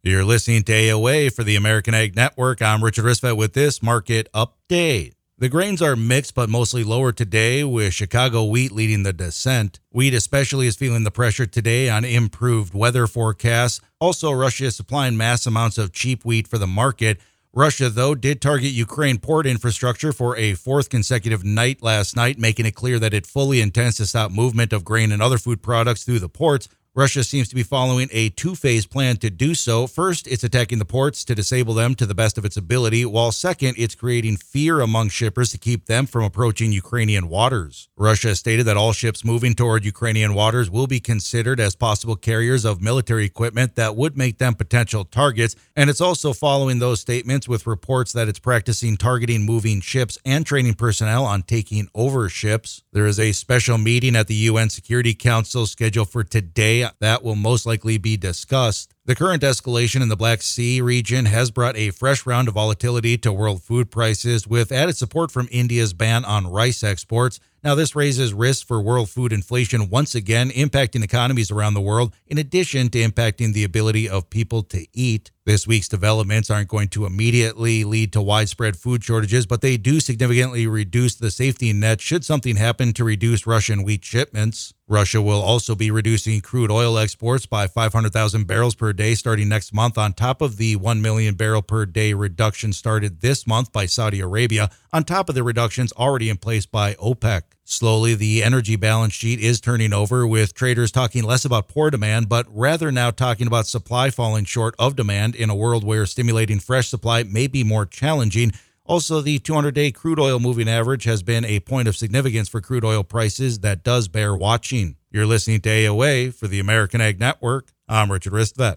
You're 0.03 0.25
listening 0.25 0.65
to 0.65 0.73
AOA 0.73 1.33
for 1.33 1.45
the 1.45 1.55
American 1.55 1.95
Ag 1.95 2.17
Network. 2.17 2.61
I'm 2.61 2.83
Richard 2.83 3.05
Ristvet 3.05 3.37
with 3.37 3.53
this 3.53 3.85
market 3.85 4.29
update. 4.35 5.16
The 5.39 5.51
grains 5.51 5.83
are 5.83 5.97
mixed 5.97 6.35
but 6.35 6.49
mostly 6.49 6.83
lower 6.83 7.13
today, 7.13 7.63
with 7.63 7.93
Chicago 7.93 8.45
wheat 8.45 8.73
leading 8.73 9.03
the 9.03 9.13
descent. 9.13 9.81
Wheat, 9.91 10.15
especially, 10.15 10.67
is 10.67 10.77
feeling 10.77 11.05
the 11.05 11.11
pressure 11.11 11.45
today 11.45 11.91
on 11.91 12.07
improved 12.07 12.73
weather 12.73 13.07
forecasts. 13.07 13.83
Also, 14.01 14.33
Russia 14.33 14.65
is 14.65 14.77
supplying 14.77 15.15
mass 15.15 15.45
amounts 15.45 15.77
of 15.77 15.93
cheap 15.93 16.25
wheat 16.25 16.49
for 16.49 16.57
the 16.57 16.67
market. 16.67 17.21
Russia, 17.53 17.91
though, 17.91 18.15
did 18.15 18.41
target 18.41 18.71
Ukraine 18.71 19.19
port 19.19 19.47
infrastructure 19.47 20.11
for 20.11 20.35
a 20.39 20.55
fourth 20.55 20.89
consecutive 20.89 21.45
night 21.45 21.83
last 21.83 22.17
night, 22.17 22.39
making 22.39 22.65
it 22.65 22.75
clear 22.75 22.99
that 22.99 23.13
it 23.13 23.27
fully 23.27 23.61
intends 23.61 23.99
to 23.99 24.07
stop 24.07 24.31
movement 24.31 24.73
of 24.73 24.87
grain 24.87 25.13
and 25.13 25.21
other 25.21 25.37
food 25.37 25.61
products 25.61 26.03
through 26.03 26.21
the 26.21 26.31
ports. 26.31 26.67
Russia 26.97 27.23
seems 27.23 27.47
to 27.47 27.55
be 27.55 27.63
following 27.63 28.09
a 28.11 28.31
two 28.31 28.55
phase 28.55 28.87
plan 28.87 29.19
to 29.19 29.29
do 29.29 29.55
so. 29.55 29.87
First, 29.87 30.27
it's 30.27 30.43
attacking 30.43 30.79
the 30.79 30.87
ports 30.87 31.27
to 31.27 31.35
disable 31.35 31.75
them 31.75 31.95
to 31.95 32.07
the 32.07 32.15
best 32.15 32.39
of 32.39 32.47
its 32.47 32.57
ability, 32.57 33.05
while 33.05 33.33
second, 33.33 33.75
it's 33.77 33.95
creating 33.95 34.39
fear 34.39 34.81
among 34.81 35.11
shippers 35.11 35.51
to 35.51 35.59
keep 35.59 35.85
them 35.85 36.07
from 36.07 36.25
approaching 36.25 36.73
Ukrainian 36.73 37.29
waters. 37.29 37.91
Russia 37.99 38.29
has 38.29 38.39
stated 38.39 38.65
that 38.65 38.79
all 38.79 38.95
ships 38.95 39.27
moving 39.27 39.53
toward 39.53 39.85
Ukrainian 39.85 40.33
waters 40.33 40.71
will 40.71 40.87
be 40.87 40.99
considered 40.99 41.61
as 41.61 41.77
possible 41.77 42.17
carriers 42.17 42.65
of 42.65 42.81
military 42.81 43.27
equipment 43.27 43.75
that 43.75 43.95
would 43.95 44.17
make 44.17 44.39
them 44.39 44.55
potential 44.55 45.05
targets, 45.05 45.55
and 45.77 45.91
it's 45.91 46.01
also 46.01 46.33
following 46.33 46.79
those 46.79 47.03
statements 47.03 47.47
with 47.47 47.67
reports 47.67 48.15
that 48.15 48.27
it's 48.27 48.39
practicing 48.39 48.97
targeting 48.97 49.45
moving 49.45 49.83
ships 49.83 50.17
and 50.25 50.47
training 50.47 50.73
personnel 50.73 51.27
on 51.27 51.43
taking 51.43 51.91
over 51.95 52.31
ships. 52.31 52.85
There 52.93 53.05
is 53.05 53.21
a 53.21 53.33
special 53.33 53.77
meeting 53.77 54.17
at 54.17 54.29
the 54.29 54.47
UN 54.49 54.71
Security 54.71 55.13
Council 55.13 55.67
scheduled 55.67 56.09
for 56.09 56.25
today 56.25 56.86
that 57.01 57.23
will 57.23 57.37
most 57.37 57.67
likely 57.67 57.99
be 57.99 58.17
discussed. 58.17 58.95
The 59.07 59.15
current 59.15 59.45
escalation 59.45 60.03
in 60.03 60.09
the 60.09 60.17
Black 60.17 60.43
Sea 60.43 60.81
region 60.81 61.27
has 61.27 61.53
brought 61.53 61.77
a 61.77 61.93
fresh 61.93 62.27
round 62.27 62.49
of 62.49 62.55
volatility 62.55 63.17
to 63.19 63.33
world 63.33 63.63
food 63.63 63.89
prices, 63.89 64.49
with 64.49 64.73
added 64.73 64.97
support 64.97 65.31
from 65.31 65.47
India's 65.53 65.93
ban 65.93 66.25
on 66.25 66.49
rice 66.49 66.83
exports. 66.83 67.39
Now, 67.63 67.77
this 67.77 67.97
raises 67.97 68.35
risks 68.35 68.63
for 68.63 68.81
world 68.81 69.09
food 69.09 69.33
inflation 69.33 69.91
once 69.91 70.15
again, 70.15 70.51
impacting 70.51 71.05
economies 71.05 71.53
around 71.53 71.75
the 71.75 71.81
world, 71.81 72.15
in 72.27 72.39
addition 72.39 72.89
to 72.91 72.99
impacting 72.99 73.53
the 73.53 73.65
ability 73.65 74.09
of 74.09 74.29
people 74.29 74.63
to 74.65 74.87
eat. 74.93 75.31
This 75.47 75.67
week's 75.67 75.89
developments 75.89 76.51
aren't 76.51 76.69
going 76.69 76.89
to 76.89 77.07
immediately 77.07 77.85
lead 77.85 78.13
to 78.13 78.23
widespread 78.23 78.77
food 78.77 79.03
shortages, 79.03 79.47
but 79.47 79.63
they 79.63 79.77
do 79.77 80.01
significantly 80.01 80.67
reduce 80.67 81.15
the 81.15 81.31
safety 81.31 81.73
net 81.73 82.01
should 82.01 82.25
something 82.25 82.57
happen 82.57 82.93
to 82.95 83.05
reduce 83.05 83.47
Russian 83.47 83.85
wheat 83.85 84.05
shipments. 84.05 84.75
Russia 84.89 85.21
will 85.21 85.41
also 85.41 85.75
be 85.75 85.91
reducing 85.91 86.41
crude 86.41 86.71
oil 86.71 86.99
exports 86.99 87.47
by 87.47 87.67
500,000 87.67 88.47
barrels 88.47 88.75
per 88.75 88.93
day 88.97 89.15
starting 89.15 89.49
next 89.49 89.73
month, 89.73 89.97
on 89.97 90.13
top 90.13 90.43
of 90.43 90.57
the 90.57 90.77
1 90.77 91.01
million 91.01 91.35
barrel 91.35 91.63
per 91.63 91.87
day 91.87 92.15
reduction 92.15 92.73
started 92.73 93.21
this 93.21 93.47
month 93.47 93.73
by 93.73 93.87
Saudi 93.87 94.21
Arabia, 94.21 94.71
on 94.93 95.05
top 95.05 95.29
of 95.29 95.35
the 95.35 95.43
reductions 95.43 95.93
already 95.93 96.29
in 96.29 96.37
place 96.37 96.67
by 96.67 96.95
OPEC. 96.95 97.43
Slowly, 97.63 98.15
the 98.15 98.43
energy 98.43 98.77
balance 98.77 99.13
sheet 99.13 99.41
is 99.41 99.61
turning 99.61 99.93
over, 99.93 100.27
with 100.27 100.55
traders 100.55 100.93
talking 100.93 101.25
less 101.25 101.45
about 101.45 101.69
poor 101.69 101.91
demand, 101.91 102.29
but 102.29 102.47
rather 102.49 102.91
now 102.91 103.11
talking 103.11 103.47
about 103.47 103.67
supply 103.67 104.11
falling 104.11 104.45
short 104.45 104.75
of 104.79 104.97
demand 104.97 105.35
in 105.35 105.51
a 105.51 105.55
world 105.55 105.85
where 105.85 106.07
stimulating 106.07 106.61
fresh 106.61 106.89
supply 106.89 107.23
may 107.25 107.47
be 107.47 107.65
more 107.65 107.85
challenging. 107.85 108.53
Also, 108.85 109.21
the 109.21 109.41
200 109.41 109.75
day 109.75 109.91
crude 109.91 110.21
oil 110.21 110.39
moving 110.39 110.69
average 110.69 111.05
has 111.05 111.25
been 111.25 111.45
a 111.45 111.59
point 111.59 111.89
of 111.89 111.97
significance 111.97 112.49
for 112.49 112.61
crude 112.61 112.85
oil 112.85 113.03
prices 113.03 113.59
that 113.61 113.83
does 113.83 114.07
bear 114.07 114.35
watching. 114.35 114.97
You're 115.11 115.27
listening 115.27 115.61
to 115.63 115.69
AOA 115.69 116.35
for 116.35 116.47
the 116.47 116.61
American 116.61 117.01
Ag 117.01 117.19
Network. 117.19 117.73
I'm 117.89 118.13
Richard 118.13 118.33
Ristvet. 118.33 118.77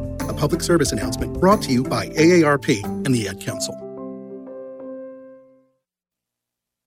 public 0.41 0.63
service 0.63 0.91
announcement 0.91 1.39
brought 1.39 1.61
to 1.61 1.71
you 1.71 1.83
by 1.83 2.07
AARP 2.07 2.83
and 3.05 3.13
the 3.13 3.27
Ad 3.27 3.39
Council. 3.39 3.75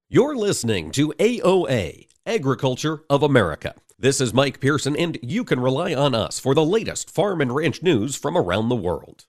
You're 0.08 0.34
listening 0.34 0.90
to 0.90 1.12
AOA, 1.20 2.08
Agriculture 2.26 3.04
of 3.08 3.22
America. 3.22 3.76
This 3.96 4.20
is 4.20 4.34
Mike 4.34 4.58
Pearson, 4.58 4.96
and 4.96 5.20
you 5.22 5.44
can 5.44 5.60
rely 5.60 5.94
on 5.94 6.16
us 6.16 6.40
for 6.40 6.52
the 6.52 6.64
latest 6.64 7.08
farm 7.08 7.40
and 7.40 7.54
ranch 7.54 7.80
news 7.80 8.16
from 8.16 8.36
around 8.36 8.70
the 8.70 8.74
world. 8.74 9.26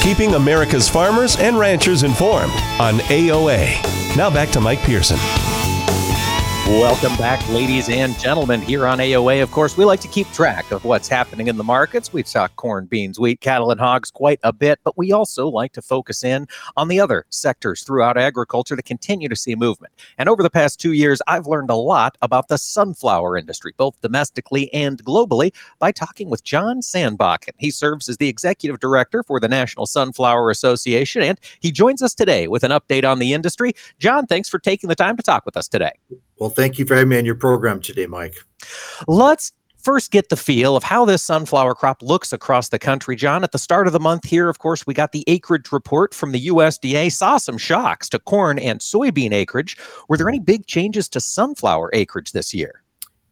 Keeping 0.00 0.34
America's 0.34 0.88
farmers 0.88 1.36
and 1.38 1.58
ranchers 1.58 2.04
informed 2.04 2.52
on 2.78 3.00
AOA. 3.10 4.16
Now 4.16 4.30
back 4.30 4.50
to 4.50 4.60
Mike 4.60 4.80
Pearson. 4.82 5.18
Welcome 6.68 7.16
back, 7.16 7.48
ladies 7.48 7.88
and 7.88 8.16
gentlemen, 8.18 8.60
here 8.60 8.86
on 8.86 8.98
AOA. 8.98 9.42
Of 9.42 9.50
course, 9.50 9.78
we 9.78 9.86
like 9.86 10.00
to 10.00 10.08
keep 10.08 10.30
track 10.32 10.70
of 10.70 10.84
what's 10.84 11.08
happening 11.08 11.46
in 11.46 11.56
the 11.56 11.64
markets. 11.64 12.12
We 12.12 12.22
talk 12.22 12.54
corn, 12.56 12.84
beans, 12.84 13.18
wheat, 13.18 13.40
cattle, 13.40 13.70
and 13.70 13.80
hogs 13.80 14.10
quite 14.10 14.38
a 14.42 14.52
bit, 14.52 14.78
but 14.84 14.96
we 14.98 15.10
also 15.10 15.48
like 15.48 15.72
to 15.72 15.82
focus 15.82 16.22
in 16.22 16.46
on 16.76 16.88
the 16.88 17.00
other 17.00 17.24
sectors 17.30 17.84
throughout 17.84 18.18
agriculture 18.18 18.76
to 18.76 18.82
continue 18.82 19.30
to 19.30 19.34
see 19.34 19.54
movement. 19.54 19.94
And 20.18 20.28
over 20.28 20.42
the 20.42 20.50
past 20.50 20.78
two 20.78 20.92
years, 20.92 21.22
I've 21.26 21.46
learned 21.46 21.70
a 21.70 21.74
lot 21.74 22.18
about 22.20 22.48
the 22.48 22.58
sunflower 22.58 23.38
industry, 23.38 23.72
both 23.78 23.98
domestically 24.02 24.70
and 24.74 25.02
globally, 25.02 25.54
by 25.78 25.90
talking 25.90 26.28
with 26.28 26.44
John 26.44 26.82
Sandbakken. 26.82 27.54
He 27.56 27.70
serves 27.70 28.10
as 28.10 28.18
the 28.18 28.28
executive 28.28 28.78
director 28.78 29.22
for 29.22 29.40
the 29.40 29.48
National 29.48 29.86
Sunflower 29.86 30.50
Association, 30.50 31.22
and 31.22 31.40
he 31.60 31.72
joins 31.72 32.02
us 32.02 32.14
today 32.14 32.46
with 32.46 32.62
an 32.62 32.72
update 32.72 33.10
on 33.10 33.20
the 33.20 33.32
industry. 33.32 33.72
John, 33.98 34.26
thanks 34.26 34.50
for 34.50 34.58
taking 34.58 34.88
the 34.88 34.94
time 34.94 35.16
to 35.16 35.22
talk 35.22 35.46
with 35.46 35.56
us 35.56 35.66
today. 35.66 35.92
Well, 36.38 36.50
thank 36.50 36.78
you 36.78 36.84
for 36.84 36.94
having 36.94 37.08
me 37.08 37.18
on 37.18 37.24
your 37.24 37.34
program 37.34 37.80
today, 37.80 38.06
Mike. 38.06 38.36
Let's 39.06 39.52
first 39.82 40.10
get 40.10 40.28
the 40.28 40.36
feel 40.36 40.76
of 40.76 40.84
how 40.84 41.04
this 41.04 41.22
sunflower 41.22 41.74
crop 41.74 42.02
looks 42.02 42.32
across 42.32 42.68
the 42.68 42.78
country. 42.78 43.16
John, 43.16 43.42
at 43.42 43.52
the 43.52 43.58
start 43.58 43.86
of 43.86 43.92
the 43.92 44.00
month 44.00 44.24
here, 44.24 44.48
of 44.48 44.58
course, 44.58 44.86
we 44.86 44.94
got 44.94 45.12
the 45.12 45.24
acreage 45.26 45.72
report 45.72 46.14
from 46.14 46.32
the 46.32 46.46
USDA, 46.48 47.10
saw 47.10 47.38
some 47.38 47.58
shocks 47.58 48.08
to 48.10 48.18
corn 48.18 48.58
and 48.58 48.80
soybean 48.80 49.32
acreage. 49.32 49.76
Were 50.08 50.16
there 50.16 50.28
any 50.28 50.40
big 50.40 50.66
changes 50.66 51.08
to 51.10 51.20
sunflower 51.20 51.90
acreage 51.92 52.32
this 52.32 52.52
year? 52.54 52.82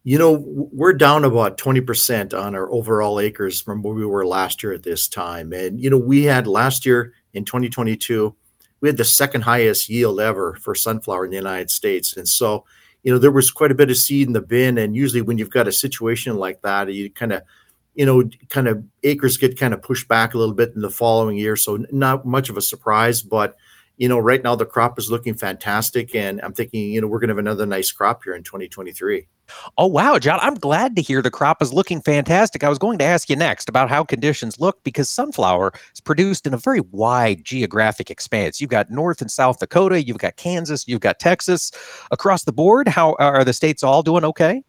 You 0.03 0.17
know, 0.17 0.43
we're 0.47 0.93
down 0.93 1.25
about 1.25 1.57
20% 1.57 2.33
on 2.33 2.55
our 2.55 2.71
overall 2.71 3.19
acres 3.19 3.59
from 3.59 3.81
where 3.81 3.93
we 3.93 4.05
were 4.05 4.25
last 4.25 4.63
year 4.63 4.71
at 4.71 4.83
this 4.83 5.07
time. 5.07 5.51
And, 5.51 5.79
you 5.81 5.89
know, 5.89 5.97
we 5.97 6.23
had 6.23 6.47
last 6.47 6.85
year 6.85 7.13
in 7.33 7.43
2022, 7.43 8.33
we 8.79 8.87
had 8.87 8.97
the 8.97 9.03
second 9.03 9.41
highest 9.41 9.89
yield 9.89 10.21
ever 10.21 10.55
for 10.61 10.75
sunflower 10.75 11.25
in 11.25 11.31
the 11.31 11.37
United 11.37 11.69
States. 11.69 12.15
And 12.15 12.27
so, 12.27 12.63
you 13.07 13.13
know, 13.13 13.19
there 13.19 13.31
was 13.31 13.51
quite 13.51 13.71
a 13.71 13.75
bit 13.75 13.89
of 13.89 13.95
seed 13.95 14.27
in 14.27 14.33
the 14.33 14.41
bin. 14.41 14.77
And 14.77 14.93
usually 14.93 15.21
when 15.21 15.37
you've 15.37 15.49
got 15.49 15.65
a 15.65 15.71
situation 15.71 16.35
like 16.35 16.61
that, 16.63 16.93
you 16.93 17.09
kind 17.09 17.31
of, 17.31 17.41
you 17.95 18.05
know, 18.05 18.29
kind 18.49 18.67
of 18.67 18.83
acres 19.01 19.37
get 19.37 19.57
kind 19.57 19.73
of 19.73 19.81
pushed 19.81 20.09
back 20.09 20.33
a 20.33 20.37
little 20.37 20.53
bit 20.53 20.73
in 20.75 20.81
the 20.81 20.89
following 20.89 21.37
year. 21.37 21.55
So 21.55 21.85
not 21.89 22.25
much 22.25 22.49
of 22.49 22.57
a 22.57 22.61
surprise, 22.61 23.21
but, 23.21 23.55
you 23.97 24.07
know, 24.07 24.19
right 24.19 24.43
now 24.43 24.55
the 24.55 24.65
crop 24.65 24.99
is 24.99 25.09
looking 25.09 25.33
fantastic. 25.33 26.13
And 26.13 26.39
I'm 26.41 26.53
thinking, 26.53 26.91
you 26.91 27.01
know, 27.01 27.07
we're 27.07 27.19
going 27.19 27.29
to 27.29 27.33
have 27.33 27.39
another 27.39 27.65
nice 27.65 27.91
crop 27.91 28.23
here 28.23 28.35
in 28.35 28.43
2023. 28.43 29.27
Oh, 29.77 29.87
wow, 29.87 30.19
John. 30.19 30.39
I'm 30.41 30.55
glad 30.55 30.95
to 30.95 31.01
hear 31.01 31.21
the 31.21 31.31
crop 31.31 31.61
is 31.61 31.73
looking 31.73 32.01
fantastic. 32.01 32.63
I 32.63 32.69
was 32.69 32.77
going 32.77 32.99
to 32.99 33.05
ask 33.05 33.29
you 33.29 33.35
next 33.35 33.69
about 33.69 33.89
how 33.89 34.03
conditions 34.03 34.59
look 34.59 34.83
because 34.83 35.09
sunflower 35.09 35.71
is 35.93 36.01
produced 36.01 36.45
in 36.45 36.53
a 36.53 36.57
very 36.57 36.81
wide 36.91 37.43
geographic 37.43 38.11
expanse. 38.11 38.61
You've 38.61 38.69
got 38.69 38.91
North 38.91 39.21
and 39.21 39.31
South 39.31 39.59
Dakota, 39.59 40.03
you've 40.03 40.19
got 40.19 40.35
Kansas, 40.35 40.87
you've 40.87 41.01
got 41.01 41.19
Texas. 41.19 41.71
Across 42.11 42.43
the 42.43 42.53
board, 42.53 42.87
how 42.87 43.15
are 43.19 43.43
the 43.43 43.53
states 43.53 43.83
all 43.83 44.03
doing 44.03 44.25
okay? 44.25 44.63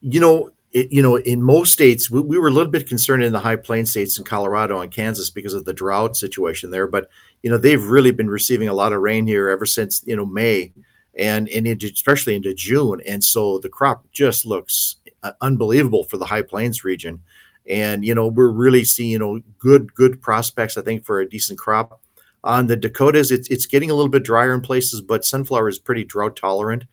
You 0.00 0.20
know, 0.20 0.50
it, 0.72 0.92
you 0.92 1.02
know, 1.02 1.16
in 1.16 1.42
most 1.42 1.72
states, 1.72 2.10
we, 2.10 2.20
we, 2.20 2.38
were 2.38 2.48
a 2.48 2.52
little 2.52 2.70
bit 2.70 2.88
concerned 2.88 3.22
in 3.22 3.32
the 3.32 3.40
high 3.40 3.56
plain 3.56 3.86
states 3.86 4.18
in 4.18 4.24
Colorado 4.24 4.80
and 4.80 4.92
Kansas 4.92 5.30
because 5.30 5.54
of 5.54 5.64
the 5.64 5.72
drought 5.72 6.16
situation 6.16 6.70
there. 6.70 6.86
But 6.86 7.08
you 7.42 7.50
know, 7.50 7.58
they've 7.58 7.84
really 7.84 8.10
been 8.10 8.30
receiving 8.30 8.68
a 8.68 8.74
lot 8.74 8.92
of 8.92 9.00
rain 9.00 9.26
here 9.26 9.48
ever 9.48 9.66
since 9.66 10.02
you 10.06 10.16
know 10.16 10.26
May 10.26 10.72
and 11.16 11.48
and 11.48 11.66
into, 11.66 11.86
especially 11.86 12.34
into 12.34 12.54
June. 12.54 13.00
And 13.06 13.22
so 13.22 13.58
the 13.58 13.68
crop 13.68 14.04
just 14.12 14.44
looks 14.46 14.96
uh, 15.22 15.32
unbelievable 15.40 16.04
for 16.04 16.16
the 16.16 16.26
High 16.26 16.42
Plains 16.42 16.84
region. 16.84 17.22
And 17.68 18.04
you 18.04 18.14
know 18.14 18.28
we're 18.28 18.48
really 18.48 18.84
seeing 18.84 19.10
you 19.10 19.18
know 19.18 19.40
good 19.58 19.94
good 19.94 20.20
prospects 20.20 20.76
I 20.76 20.82
think 20.82 21.04
for 21.04 21.20
a 21.20 21.28
decent 21.28 21.58
crop. 21.58 22.00
On 22.44 22.68
the 22.68 22.76
Dakotas, 22.76 23.32
it's 23.32 23.48
it's 23.48 23.66
getting 23.66 23.90
a 23.90 23.94
little 23.94 24.10
bit 24.10 24.22
drier 24.22 24.54
in 24.54 24.60
places, 24.60 25.00
but 25.00 25.24
sunflower 25.24 25.68
is 25.68 25.78
pretty 25.80 26.04
drought 26.04 26.36
tolerant. 26.36 26.84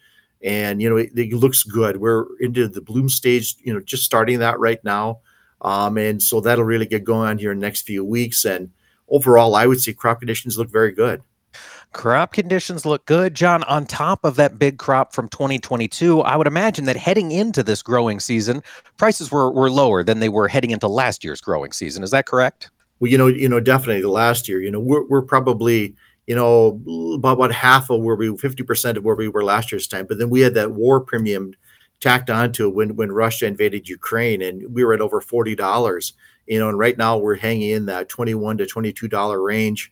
and 0.43 0.81
you 0.81 0.89
know 0.89 0.97
it, 0.97 1.11
it, 1.15 1.33
looks 1.33 1.63
good. 1.63 1.97
We're 1.97 2.25
into 2.39 2.67
the 2.67 2.81
bloom 2.81 3.07
stage, 3.09 3.55
you 3.63 3.73
know, 3.73 3.79
just 3.79 4.03
starting 4.03 4.39
that 4.39 4.59
right 4.59 4.83
now, 4.83 5.19
um, 5.61 5.97
and 5.97 6.21
so 6.21 6.41
that'll 6.41 6.65
really 6.65 6.85
get 6.85 7.03
going 7.03 7.29
on 7.29 7.37
here 7.37 7.51
in 7.51 7.59
the 7.59 7.65
next 7.65 7.81
few 7.81 8.03
weeks. 8.03 8.45
And 8.45 8.71
overall, 9.09 9.55
I 9.55 9.65
would 9.65 9.81
say 9.81 9.93
crop 9.93 10.19
conditions 10.19 10.57
look 10.57 10.71
very 10.71 10.91
good. 10.91 11.21
Crop 11.91 12.33
conditions 12.33 12.85
look 12.85 13.05
good, 13.05 13.35
John. 13.35 13.63
On 13.65 13.85
top 13.85 14.25
of 14.25 14.35
that 14.37 14.57
big 14.57 14.79
crop 14.79 15.13
from 15.13 15.29
2022, 15.29 16.21
I 16.21 16.35
would 16.35 16.47
imagine 16.47 16.85
that 16.85 16.97
heading 16.97 17.31
into 17.31 17.61
this 17.61 17.83
growing 17.83 18.19
season, 18.19 18.63
prices 18.97 19.31
were 19.31 19.51
were 19.51 19.69
lower 19.69 20.03
than 20.03 20.19
they 20.19 20.29
were 20.29 20.47
heading 20.47 20.71
into 20.71 20.87
last 20.87 21.23
year's 21.23 21.39
growing 21.39 21.71
season. 21.71 22.03
Is 22.03 22.09
that 22.09 22.25
correct? 22.25 22.71
Well, 22.99 23.11
you 23.11 23.17
know, 23.17 23.27
you 23.27 23.47
know, 23.47 23.59
definitely 23.59 24.01
the 24.01 24.09
last 24.09 24.49
year. 24.49 24.59
You 24.59 24.71
know, 24.71 24.79
we're 24.79 25.05
we're 25.07 25.21
probably 25.21 25.95
you 26.27 26.35
know, 26.35 26.81
about, 27.15 27.33
about 27.33 27.51
half 27.51 27.89
of 27.89 28.01
where 28.01 28.15
we, 28.15 28.27
50% 28.27 28.97
of 28.97 29.03
where 29.03 29.15
we 29.15 29.27
were 29.27 29.43
last 29.43 29.71
year's 29.71 29.87
time. 29.87 30.05
But 30.07 30.19
then 30.19 30.29
we 30.29 30.41
had 30.41 30.53
that 30.53 30.71
war 30.71 31.01
premium 31.01 31.53
tacked 31.99 32.29
onto 32.29 32.67
it 32.67 32.75
when, 32.75 32.95
when 32.95 33.11
Russia 33.11 33.45
invaded 33.45 33.89
Ukraine 33.89 34.41
and 34.41 34.73
we 34.73 34.83
were 34.83 34.93
at 34.93 35.01
over 35.01 35.21
$40, 35.21 36.13
you 36.47 36.59
know, 36.59 36.69
and 36.69 36.77
right 36.77 36.97
now 36.97 37.17
we're 37.17 37.35
hanging 37.35 37.71
in 37.71 37.85
that 37.87 38.09
21 38.09 38.57
to 38.57 38.65
$22 38.65 39.45
range. 39.45 39.91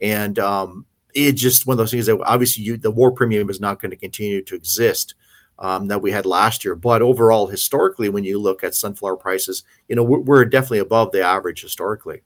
And 0.00 0.38
um, 0.38 0.86
it 1.14 1.32
just 1.32 1.66
one 1.66 1.74
of 1.74 1.78
those 1.78 1.90
things 1.90 2.06
that 2.06 2.20
obviously 2.24 2.64
you, 2.64 2.76
the 2.76 2.90
war 2.90 3.12
premium 3.12 3.50
is 3.50 3.60
not 3.60 3.80
going 3.80 3.90
to 3.90 3.96
continue 3.96 4.42
to 4.42 4.54
exist. 4.54 5.14
Um, 5.58 5.88
that 5.88 6.00
we 6.00 6.10
had 6.10 6.24
last 6.24 6.64
year. 6.64 6.74
But 6.74 7.02
overall, 7.02 7.46
historically, 7.46 8.08
when 8.08 8.24
you 8.24 8.38
look 8.38 8.64
at 8.64 8.74
sunflower 8.74 9.18
prices, 9.18 9.62
you 9.88 9.94
know, 9.94 10.02
we're, 10.02 10.20
we're 10.20 10.44
definitely 10.46 10.78
above 10.78 11.12
the 11.12 11.20
average 11.20 11.60
historically. 11.60 12.22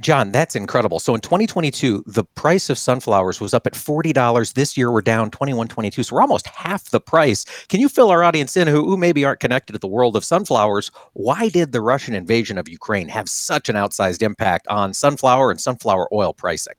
John, 0.00 0.32
that's 0.32 0.56
incredible. 0.56 1.00
So 1.00 1.14
in 1.14 1.20
2022, 1.20 2.04
the 2.06 2.24
price 2.24 2.70
of 2.70 2.78
sunflowers 2.78 3.40
was 3.40 3.54
up 3.54 3.66
at 3.66 3.74
$40. 3.74 4.54
This 4.54 4.76
year 4.76 4.90
we're 4.90 5.02
down 5.02 5.30
21.22. 5.30 6.04
So 6.04 6.16
we're 6.16 6.22
almost 6.22 6.46
half 6.48 6.90
the 6.90 7.00
price. 7.00 7.44
Can 7.68 7.80
you 7.80 7.88
fill 7.88 8.10
our 8.10 8.24
audience 8.24 8.56
in 8.56 8.68
who, 8.68 8.84
who 8.84 8.96
maybe 8.96 9.24
aren't 9.24 9.40
connected 9.40 9.72
to 9.72 9.78
the 9.78 9.88
world 9.88 10.16
of 10.16 10.24
sunflowers? 10.24 10.90
Why 11.14 11.48
did 11.48 11.72
the 11.72 11.80
Russian 11.80 12.14
invasion 12.14 12.58
of 12.58 12.68
Ukraine 12.68 13.08
have 13.08 13.28
such 13.28 13.68
an 13.68 13.76
outsized 13.76 14.22
impact 14.22 14.66
on 14.68 14.94
sunflower 14.94 15.50
and 15.50 15.60
sunflower 15.60 16.08
oil 16.12 16.32
pricing? 16.32 16.74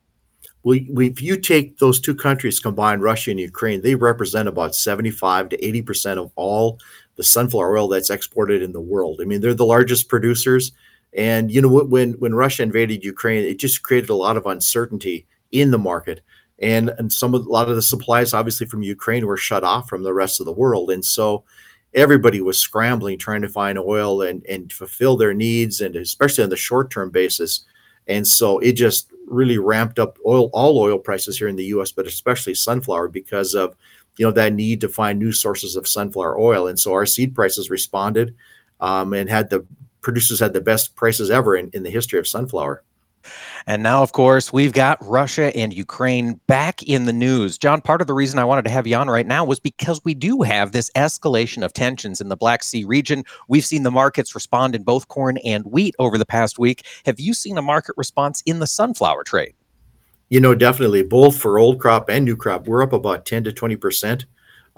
Well, 0.64 0.78
if 0.78 1.22
you 1.22 1.38
take 1.38 1.78
those 1.78 2.02
two 2.02 2.14
countries 2.14 2.60
combined, 2.60 3.02
Russia 3.02 3.32
and 3.32 3.40
Ukraine, 3.40 3.82
they 3.82 3.96
represent 3.96 4.50
about 4.50 4.76
75 4.76 5.50
to 5.50 5.58
80% 5.58 6.18
of 6.18 6.32
all 6.36 6.80
the 7.16 7.24
sunflower 7.24 7.78
oil 7.78 7.88
that's 7.88 8.10
exported 8.10 8.62
in 8.62 8.74
the 8.74 8.82
world. 8.82 9.20
I 9.22 9.26
mean, 9.26 9.42
they're 9.42 9.54
the 9.54 9.66
largest 9.66 10.10
producers 10.10 10.74
and 11.14 11.52
you 11.52 11.62
know 11.62 11.84
when 11.84 12.14
when 12.14 12.36
Russia 12.36 12.64
invaded 12.64 13.04
Ukraine, 13.04 13.44
it 13.44 13.60
just 13.60 13.84
created 13.84 14.10
a 14.10 14.16
lot 14.16 14.38
of 14.38 14.46
uncertainty 14.46 15.26
in 15.52 15.72
the 15.72 15.78
market, 15.78 16.22
and 16.60 16.90
and 16.98 17.12
some 17.12 17.34
of 17.34 17.46
a 17.46 17.50
lot 17.50 17.70
of 17.70 17.76
the 17.76 17.82
supplies, 17.82 18.34
obviously 18.34 18.68
from 18.68 18.84
Ukraine, 18.84 19.26
were 19.26 19.38
shut 19.38 19.64
off 19.64 19.90
from 19.90 20.04
the 20.04 20.14
rest 20.14 20.40
of 20.40 20.46
the 20.46 20.52
world, 20.52 20.92
and 20.92 21.04
so 21.04 21.44
everybody 21.96 22.40
was 22.40 22.60
scrambling 22.60 23.18
trying 23.18 23.42
to 23.42 23.50
find 23.50 23.80
oil 23.80 24.22
and 24.22 24.46
and 24.46 24.72
fulfill 24.72 25.18
their 25.18 25.34
needs, 25.34 25.82
and 25.82 25.96
especially 25.96 26.44
on 26.44 26.50
the 26.50 26.58
short 26.58 26.92
term 26.92 27.10
basis. 27.10 27.66
And 28.08 28.28
so 28.28 28.58
it 28.60 28.74
just 28.74 29.12
really 29.28 29.60
ramped 29.60 30.00
up 30.00 30.18
oil 30.26 30.50
all 30.54 30.80
oil 30.80 30.98
prices 30.98 31.38
here 31.38 31.48
in 31.48 31.56
the 31.56 31.66
U.S., 31.66 31.92
but 31.92 32.08
especially 32.08 32.56
sunflower 32.56 33.10
because 33.10 33.54
of 33.54 33.76
you 34.18 34.26
know 34.26 34.32
that 34.32 34.54
need 34.54 34.82
to 34.82 34.90
find 34.90 35.18
new 35.18 35.32
sources 35.32 35.76
of 35.76 35.88
sunflower 35.88 36.40
oil. 36.40 36.68
And 36.68 36.80
so 36.80 36.94
our 36.94 37.06
seed 37.06 37.34
prices 37.34 37.70
responded 37.70 38.36
um, 38.80 39.14
and 39.14 39.30
had 39.30 39.50
the 39.50 39.66
producers 40.02 40.40
had 40.40 40.54
the 40.54 40.62
best 40.62 40.96
prices 40.96 41.30
ever 41.30 41.56
in, 41.56 41.70
in 41.74 41.84
the 41.84 41.90
history 41.90 42.20
of 42.20 42.28
sunflower. 42.28 42.84
And 43.68 43.84
now, 43.84 44.02
of 44.02 44.14
course, 44.14 44.54
we've 44.54 44.74
got 44.74 44.98
Russia 45.06 45.56
and 45.56 45.74
Ukraine 45.74 46.40
back 46.48 46.82
in 46.84 47.06
the 47.06 47.14
news. 47.14 47.58
John, 47.58 47.82
part 47.82 48.02
of 48.02 48.08
the 48.08 48.14
reason 48.14 48.40
I 48.40 48.46
wanted 48.46 48.66
to 48.66 48.72
have 48.72 48.88
you 48.88 48.96
on 48.96 49.10
right 49.10 49.28
now 49.28 49.44
was 49.44 49.60
because 49.60 50.02
we 50.04 50.14
do 50.14 50.42
have 50.42 50.72
this 50.72 50.90
escalation 50.96 51.64
of 51.64 51.74
tensions 51.74 52.22
in 52.22 52.30
the 52.30 52.38
Black 52.38 52.64
Sea 52.64 52.84
region. 52.84 53.24
We've 53.48 53.66
seen 53.66 53.84
the 53.84 53.92
markets 53.92 54.34
respond 54.34 54.76
in 54.76 54.84
both 54.84 55.08
corn 55.08 55.38
and 55.40 55.66
wheat 55.66 55.96
over 56.00 56.18
the 56.18 56.26
past 56.26 56.58
week. 56.58 56.86
Have 57.06 57.20
you 57.20 57.34
seen 57.34 57.58
a 57.58 57.62
market 57.62 57.96
response 57.98 58.42
in 58.46 58.60
the 58.60 58.68
sunflower 58.68 59.26
trade? 59.26 59.54
You 60.30 60.40
know, 60.40 60.56
definitely 60.56 61.04
both 61.04 61.38
for 61.38 61.60
old 61.60 61.80
crop 61.80 62.10
and 62.10 62.24
new 62.24 62.36
crop. 62.36 62.68
We're 62.68 62.84
up 62.84 62.94
about 62.94 63.26
10 63.26 63.44
to 63.46 63.52
20% 63.52 64.26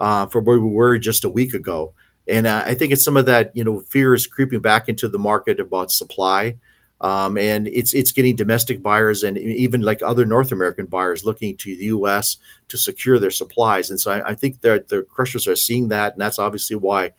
uh, 0.00 0.26
from 0.26 0.44
where 0.44 0.58
we 0.58 0.68
were 0.68 0.98
just 0.98 1.24
a 1.24 1.28
week 1.28 1.54
ago. 1.54 1.94
And 2.28 2.46
I 2.48 2.74
think 2.74 2.92
it's 2.92 3.04
some 3.04 3.16
of 3.16 3.26
that, 3.26 3.54
you 3.54 3.64
know, 3.64 3.80
fear 3.80 4.14
is 4.14 4.26
creeping 4.26 4.60
back 4.60 4.88
into 4.88 5.08
the 5.08 5.18
market 5.18 5.58
about 5.58 5.90
supply. 5.90 6.56
Um, 7.00 7.36
and 7.36 7.66
it's 7.66 7.94
it's 7.94 8.12
getting 8.12 8.36
domestic 8.36 8.80
buyers 8.80 9.24
and 9.24 9.36
even 9.36 9.82
like 9.82 10.02
other 10.02 10.24
North 10.24 10.52
American 10.52 10.86
buyers 10.86 11.24
looking 11.24 11.56
to 11.56 11.76
the 11.76 11.86
U.S. 11.86 12.36
to 12.68 12.78
secure 12.78 13.18
their 13.18 13.32
supplies. 13.32 13.90
And 13.90 14.00
so 14.00 14.12
I, 14.12 14.30
I 14.30 14.34
think 14.34 14.60
that 14.60 14.88
the 14.88 15.02
crushers 15.02 15.48
are 15.48 15.56
seeing 15.56 15.88
that, 15.88 16.12
and 16.12 16.20
that's 16.20 16.38
obviously 16.38 16.76
why 16.76 17.10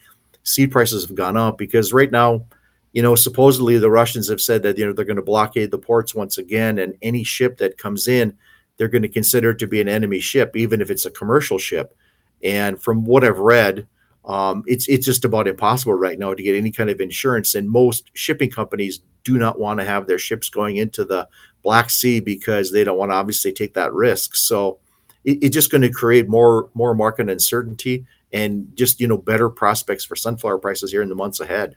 seed 0.43 0.71
prices 0.71 1.05
have 1.05 1.15
gone 1.15 1.35
up 1.35 1.57
because 1.57 1.91
right 1.91 2.11
now, 2.11 2.45
you 2.93 3.01
know, 3.01 3.15
supposedly 3.15 3.77
the 3.77 3.91
Russians 3.91 4.29
have 4.29 4.39
said 4.39 4.63
that 4.63 4.77
you 4.77 4.85
know 4.85 4.93
they're 4.93 5.03
going 5.03 5.17
to 5.17 5.21
blockade 5.21 5.69
the 5.69 5.77
ports 5.77 6.15
once 6.15 6.37
again, 6.37 6.79
and 6.79 6.97
any 7.01 7.25
ship 7.25 7.57
that 7.57 7.77
comes 7.77 8.07
in, 8.07 8.37
they're 8.77 8.87
going 8.87 9.01
to 9.01 9.09
consider 9.09 9.53
to 9.53 9.67
be 9.67 9.81
an 9.81 9.89
enemy 9.89 10.19
ship, 10.19 10.55
even 10.55 10.79
if 10.79 10.91
it's 10.91 11.05
a 11.05 11.11
commercial 11.11 11.57
ship. 11.57 11.93
And 12.41 12.81
from 12.81 13.03
what 13.03 13.25
I've 13.25 13.39
read, 13.39 13.85
um, 14.25 14.63
it's 14.67 14.87
it's 14.87 15.05
just 15.05 15.25
about 15.25 15.47
impossible 15.47 15.93
right 15.93 16.17
now 16.17 16.33
to 16.33 16.43
get 16.43 16.55
any 16.55 16.71
kind 16.71 16.89
of 16.89 17.01
insurance, 17.01 17.55
and 17.55 17.69
most 17.69 18.09
shipping 18.13 18.49
companies 18.49 19.01
do 19.23 19.37
not 19.37 19.59
want 19.59 19.79
to 19.79 19.85
have 19.85 20.07
their 20.07 20.19
ships 20.19 20.49
going 20.49 20.77
into 20.77 21.03
the 21.03 21.27
Black 21.61 21.89
Sea 21.89 22.19
because 22.19 22.71
they 22.71 22.83
don't 22.83 22.97
want 22.97 23.11
to 23.11 23.15
obviously 23.15 23.51
take 23.51 23.73
that 23.73 23.93
risk. 23.93 24.35
So 24.35 24.79
it, 25.23 25.39
it's 25.41 25.53
just 25.53 25.71
going 25.71 25.81
to 25.81 25.89
create 25.89 26.29
more 26.29 26.69
more 26.73 26.93
market 26.93 27.29
uncertainty 27.29 28.05
and 28.31 28.67
just 28.75 28.99
you 28.99 29.07
know 29.07 29.17
better 29.17 29.49
prospects 29.49 30.05
for 30.05 30.15
sunflower 30.15 30.59
prices 30.59 30.91
here 30.91 31.01
in 31.01 31.09
the 31.09 31.15
months 31.15 31.39
ahead. 31.39 31.75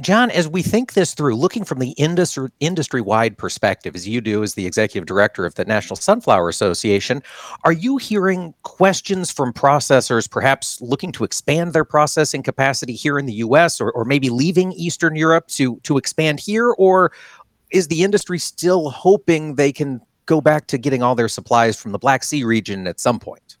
John, 0.00 0.30
as 0.30 0.48
we 0.48 0.62
think 0.62 0.94
this 0.94 1.14
through, 1.14 1.36
looking 1.36 1.64
from 1.64 1.78
the 1.78 1.90
industry 1.92 2.48
industry 2.60 3.00
wide 3.00 3.38
perspective, 3.38 3.94
as 3.94 4.08
you 4.08 4.20
do 4.20 4.42
as 4.42 4.54
the 4.54 4.66
executive 4.66 5.06
director 5.06 5.46
of 5.46 5.54
the 5.54 5.64
National 5.64 5.96
Sunflower 5.96 6.48
Association, 6.48 7.22
are 7.64 7.72
you 7.72 7.96
hearing 7.96 8.54
questions 8.62 9.30
from 9.30 9.52
processors, 9.52 10.28
perhaps 10.30 10.80
looking 10.80 11.12
to 11.12 11.24
expand 11.24 11.72
their 11.72 11.84
processing 11.84 12.42
capacity 12.42 12.94
here 12.94 13.18
in 13.18 13.26
the 13.26 13.34
U.S. 13.34 13.80
or, 13.80 13.90
or 13.92 14.04
maybe 14.04 14.30
leaving 14.30 14.72
Eastern 14.72 15.16
Europe 15.16 15.46
to 15.48 15.78
to 15.84 15.98
expand 15.98 16.40
here, 16.40 16.70
or 16.72 17.12
is 17.70 17.88
the 17.88 18.02
industry 18.02 18.38
still 18.38 18.90
hoping 18.90 19.54
they 19.54 19.72
can 19.72 20.00
go 20.26 20.40
back 20.40 20.66
to 20.68 20.78
getting 20.78 21.02
all 21.02 21.14
their 21.14 21.28
supplies 21.28 21.78
from 21.80 21.92
the 21.92 21.98
Black 21.98 22.24
Sea 22.24 22.44
region 22.44 22.86
at 22.86 22.98
some 22.98 23.18
point? 23.18 23.56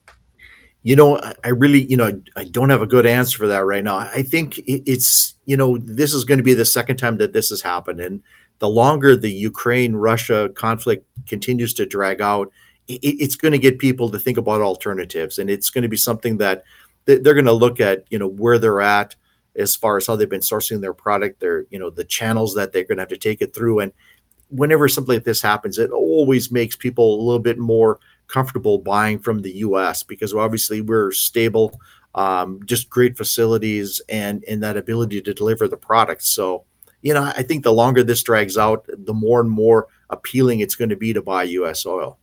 You 0.84 0.96
know, 0.96 1.18
I 1.42 1.48
really, 1.48 1.84
you 1.86 1.96
know, 1.96 2.20
I 2.36 2.44
don't 2.44 2.68
have 2.68 2.82
a 2.82 2.86
good 2.86 3.06
answer 3.06 3.38
for 3.38 3.46
that 3.48 3.64
right 3.64 3.82
now. 3.82 3.96
I 3.96 4.22
think 4.22 4.60
it's, 4.66 5.34
you 5.46 5.56
know, 5.56 5.78
this 5.78 6.12
is 6.12 6.24
going 6.24 6.36
to 6.36 6.44
be 6.44 6.52
the 6.52 6.66
second 6.66 6.98
time 6.98 7.16
that 7.16 7.32
this 7.32 7.48
has 7.48 7.62
happened. 7.62 8.00
And 8.00 8.22
the 8.58 8.68
longer 8.68 9.16
the 9.16 9.32
Ukraine 9.32 9.94
Russia 9.94 10.50
conflict 10.54 11.06
continues 11.26 11.72
to 11.74 11.86
drag 11.86 12.20
out, 12.20 12.52
it's 12.86 13.34
going 13.34 13.52
to 13.52 13.58
get 13.58 13.78
people 13.78 14.10
to 14.10 14.18
think 14.18 14.36
about 14.36 14.60
alternatives. 14.60 15.38
And 15.38 15.48
it's 15.48 15.70
going 15.70 15.82
to 15.82 15.88
be 15.88 15.96
something 15.96 16.36
that 16.36 16.64
they're 17.06 17.18
going 17.32 17.46
to 17.46 17.52
look 17.52 17.80
at, 17.80 18.04
you 18.10 18.18
know, 18.18 18.28
where 18.28 18.58
they're 18.58 18.82
at 18.82 19.16
as 19.56 19.74
far 19.74 19.96
as 19.96 20.06
how 20.06 20.16
they've 20.16 20.28
been 20.28 20.40
sourcing 20.40 20.82
their 20.82 20.92
product, 20.92 21.40
their, 21.40 21.64
you 21.70 21.78
know, 21.78 21.88
the 21.88 22.04
channels 22.04 22.54
that 22.56 22.72
they're 22.72 22.84
going 22.84 22.98
to 22.98 23.02
have 23.02 23.08
to 23.08 23.16
take 23.16 23.40
it 23.40 23.54
through. 23.54 23.80
And 23.80 23.92
whenever 24.50 24.86
something 24.88 25.14
like 25.14 25.24
this 25.24 25.40
happens, 25.40 25.78
it 25.78 25.90
always 25.90 26.52
makes 26.52 26.76
people 26.76 27.14
a 27.14 27.22
little 27.24 27.40
bit 27.40 27.58
more 27.58 27.98
comfortable 28.28 28.78
buying 28.78 29.18
from 29.18 29.42
the 29.42 29.56
U.S. 29.58 30.02
because 30.02 30.34
obviously 30.34 30.80
we're 30.80 31.12
stable, 31.12 31.78
um, 32.14 32.60
just 32.64 32.90
great 32.90 33.16
facilities, 33.16 34.00
and 34.08 34.44
and 34.48 34.62
that 34.62 34.76
ability 34.76 35.20
to 35.22 35.34
deliver 35.34 35.68
the 35.68 35.76
product. 35.76 36.22
So, 36.22 36.64
you 37.02 37.14
know, 37.14 37.24
I 37.36 37.42
think 37.42 37.64
the 37.64 37.72
longer 37.72 38.02
this 38.02 38.22
drags 38.22 38.56
out, 38.56 38.86
the 38.88 39.14
more 39.14 39.40
and 39.40 39.50
more 39.50 39.88
appealing 40.10 40.60
it's 40.60 40.74
going 40.74 40.90
to 40.90 40.96
be 40.96 41.12
to 41.12 41.22
buy 41.22 41.44
U.S. 41.44 41.86
oil. 41.86 42.18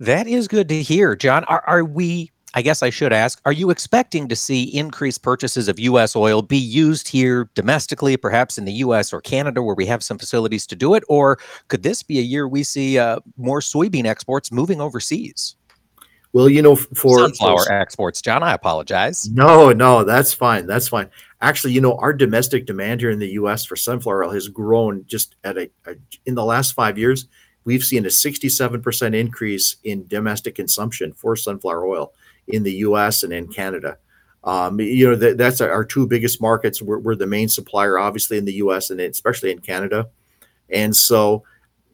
That 0.00 0.26
is 0.26 0.48
good 0.48 0.68
to 0.70 0.82
hear, 0.82 1.14
John. 1.14 1.44
Are, 1.44 1.62
are 1.66 1.84
we 1.84 2.32
I 2.54 2.62
guess 2.62 2.82
I 2.82 2.90
should 2.90 3.12
ask 3.12 3.40
Are 3.44 3.52
you 3.52 3.70
expecting 3.70 4.28
to 4.28 4.36
see 4.36 4.64
increased 4.76 5.22
purchases 5.22 5.68
of 5.68 5.78
U.S. 5.78 6.14
oil 6.14 6.42
be 6.42 6.58
used 6.58 7.08
here 7.08 7.48
domestically, 7.54 8.16
perhaps 8.16 8.58
in 8.58 8.64
the 8.64 8.72
U.S. 8.74 9.12
or 9.12 9.20
Canada, 9.20 9.62
where 9.62 9.74
we 9.74 9.86
have 9.86 10.02
some 10.02 10.18
facilities 10.18 10.66
to 10.66 10.76
do 10.76 10.94
it? 10.94 11.02
Or 11.08 11.38
could 11.68 11.82
this 11.82 12.02
be 12.02 12.18
a 12.18 12.22
year 12.22 12.46
we 12.46 12.62
see 12.62 12.98
uh, 12.98 13.20
more 13.36 13.60
soybean 13.60 14.06
exports 14.06 14.52
moving 14.52 14.80
overseas? 14.80 15.56
Well, 16.34 16.48
you 16.48 16.62
know, 16.62 16.76
for 16.76 17.18
sunflower 17.18 17.66
for, 17.66 17.72
exports, 17.72 18.22
John, 18.22 18.42
I 18.42 18.54
apologize. 18.54 19.28
No, 19.30 19.70
no, 19.70 20.02
that's 20.02 20.32
fine. 20.32 20.66
That's 20.66 20.88
fine. 20.88 21.10
Actually, 21.42 21.74
you 21.74 21.82
know, 21.82 21.96
our 21.98 22.14
domestic 22.14 22.64
demand 22.64 23.00
here 23.00 23.10
in 23.10 23.18
the 23.18 23.32
U.S. 23.32 23.66
for 23.66 23.76
sunflower 23.76 24.24
oil 24.24 24.30
has 24.30 24.48
grown 24.48 25.04
just 25.06 25.36
at 25.44 25.58
a, 25.58 25.70
a 25.86 25.94
in 26.24 26.34
the 26.34 26.44
last 26.44 26.72
five 26.72 26.96
years. 26.96 27.28
We've 27.64 27.84
seen 27.84 28.04
a 28.06 28.08
67% 28.08 29.14
increase 29.14 29.76
in 29.84 30.06
domestic 30.08 30.56
consumption 30.56 31.12
for 31.12 31.36
sunflower 31.36 31.86
oil 31.86 32.12
in 32.52 32.62
the 32.62 32.72
U.S. 32.74 33.22
and 33.22 33.32
in 33.32 33.48
Canada. 33.48 33.98
Um, 34.44 34.80
you 34.80 35.08
know, 35.08 35.16
that, 35.16 35.38
that's 35.38 35.60
our 35.60 35.84
two 35.84 36.06
biggest 36.06 36.40
markets. 36.40 36.82
We're, 36.82 36.98
we're, 36.98 37.14
the 37.14 37.26
main 37.26 37.48
supplier, 37.48 37.98
obviously, 37.98 38.38
in 38.38 38.44
the 38.44 38.54
U.S. 38.54 38.90
and 38.90 39.00
especially 39.00 39.52
in 39.52 39.60
Canada. 39.60 40.08
And 40.68 40.96
so, 40.96 41.44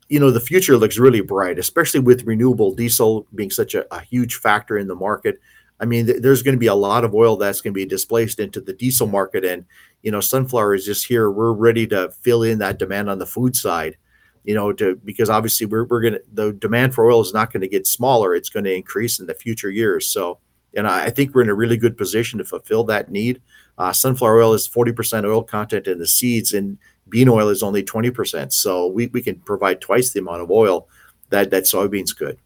you 0.09 0.19
know, 0.19 0.31
the 0.31 0.41
future 0.41 0.77
looks 0.77 0.99
really 0.99 1.21
bright, 1.21 1.59
especially 1.59 2.01
with 2.01 2.25
renewable 2.25 2.75
diesel 2.75 3.27
being 3.35 3.51
such 3.51 3.75
a, 3.75 3.93
a 3.95 4.01
huge 4.01 4.37
factor 4.37 4.79
in 4.79 4.89
the 4.89 4.95
market. 4.95 5.41
I 5.81 5.85
mean, 5.85 6.07
th- 6.07 6.23
there's 6.23 6.43
going 6.43 6.55
to 6.55 6.61
be 6.61 6.67
a 6.67 6.75
lot 6.75 7.05
of 7.05 7.15
oil 7.15 7.37
that's 7.37 7.61
going 7.61 7.73
to 7.73 7.79
be 7.79 7.87
displaced 7.87 8.41
into 8.41 8.61
the 8.61 8.73
diesel 8.73 9.07
market, 9.07 9.45
and 9.45 9.65
you 10.03 10.11
know, 10.11 10.21
sunflower 10.21 10.75
is 10.75 10.85
just 10.85 11.07
here. 11.07 11.31
We're 11.31 11.53
ready 11.53 11.87
to 11.89 12.11
fill 12.23 12.43
in 12.43 12.59
that 12.59 12.79
demand 12.79 13.11
on 13.11 13.19
the 13.19 13.27
food 13.27 13.57
side. 13.57 13.97
You 14.45 14.55
know, 14.55 14.73
to 14.73 14.97
because 15.05 15.29
obviously 15.29 15.67
we're 15.67 15.85
we're 15.85 16.01
gonna 16.01 16.21
the 16.33 16.53
demand 16.53 16.95
for 16.95 17.11
oil 17.11 17.21
is 17.21 17.35
not 17.35 17.53
going 17.53 17.61
to 17.61 17.69
get 17.69 17.87
smaller; 17.87 18.35
it's 18.35 18.49
going 18.49 18.65
to 18.65 18.75
increase 18.75 19.21
in 19.21 19.27
the 19.27 19.35
future 19.35 19.71
years. 19.71 20.09
So, 20.09 20.39
and 20.77 20.87
I, 20.87 21.11
think 21.11 21.35
we're 21.35 21.43
in 21.43 21.49
a 21.49 21.55
really 21.55 21.77
good 21.77 21.97
position 21.97 22.39
to 22.39 22.45
fulfill 22.45 22.85
that 22.85 23.11
need. 23.11 23.41
Uh, 23.79 23.93
sunflower 23.93 24.43
oil 24.43 24.55
is 24.55 24.69
40% 24.69 25.25
oil 25.25 25.43
content 25.43 25.87
in 25.87 25.99
the 25.99 26.07
seeds, 26.07 26.53
and 26.53 26.79
bean 27.09 27.29
oil 27.29 27.49
is 27.49 27.63
only 27.63 27.83
20%. 27.83 28.53
So 28.53 28.87
we, 28.87 29.07
we 29.09 29.23
can 29.23 29.37
provide 29.41 29.81
twice 29.81 30.11
the 30.11 30.21
amount 30.21 30.43
of 30.43 30.51
oil 30.51 30.89
that 31.31 31.51
that 31.51 31.65
soybeans 31.65 32.17
could. 32.17 32.39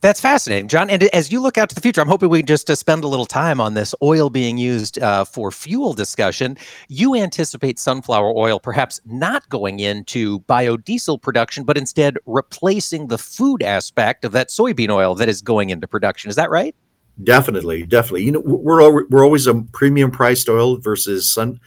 That's 0.00 0.20
fascinating, 0.20 0.68
John. 0.68 0.90
And 0.90 1.02
as 1.04 1.32
you 1.32 1.40
look 1.40 1.58
out 1.58 1.68
to 1.68 1.74
the 1.74 1.80
future, 1.80 2.00
I'm 2.00 2.08
hoping 2.08 2.28
we 2.28 2.42
just 2.42 2.70
uh, 2.70 2.74
spend 2.74 3.04
a 3.04 3.08
little 3.08 3.26
time 3.26 3.60
on 3.60 3.74
this 3.74 3.94
oil 4.02 4.30
being 4.30 4.58
used 4.58 4.98
uh, 5.00 5.24
for 5.24 5.50
fuel 5.50 5.92
discussion. 5.92 6.56
You 6.88 7.14
anticipate 7.14 7.78
sunflower 7.78 8.32
oil 8.36 8.60
perhaps 8.60 9.00
not 9.04 9.48
going 9.48 9.80
into 9.80 10.40
biodiesel 10.40 11.20
production, 11.20 11.64
but 11.64 11.76
instead 11.76 12.16
replacing 12.26 13.08
the 13.08 13.18
food 13.18 13.62
aspect 13.62 14.24
of 14.24 14.32
that 14.32 14.48
soybean 14.48 14.90
oil 14.90 15.14
that 15.16 15.28
is 15.28 15.42
going 15.42 15.70
into 15.70 15.86
production. 15.86 16.30
Is 16.30 16.36
that 16.36 16.50
right? 16.50 16.74
Definitely, 17.22 17.84
definitely. 17.86 18.24
You 18.24 18.32
know, 18.32 18.40
we're 18.40 19.06
we're 19.06 19.24
always 19.24 19.46
a 19.46 19.54
premium 19.72 20.10
priced 20.10 20.50
oil 20.50 20.76
versus 20.76 21.30
sun 21.30 21.58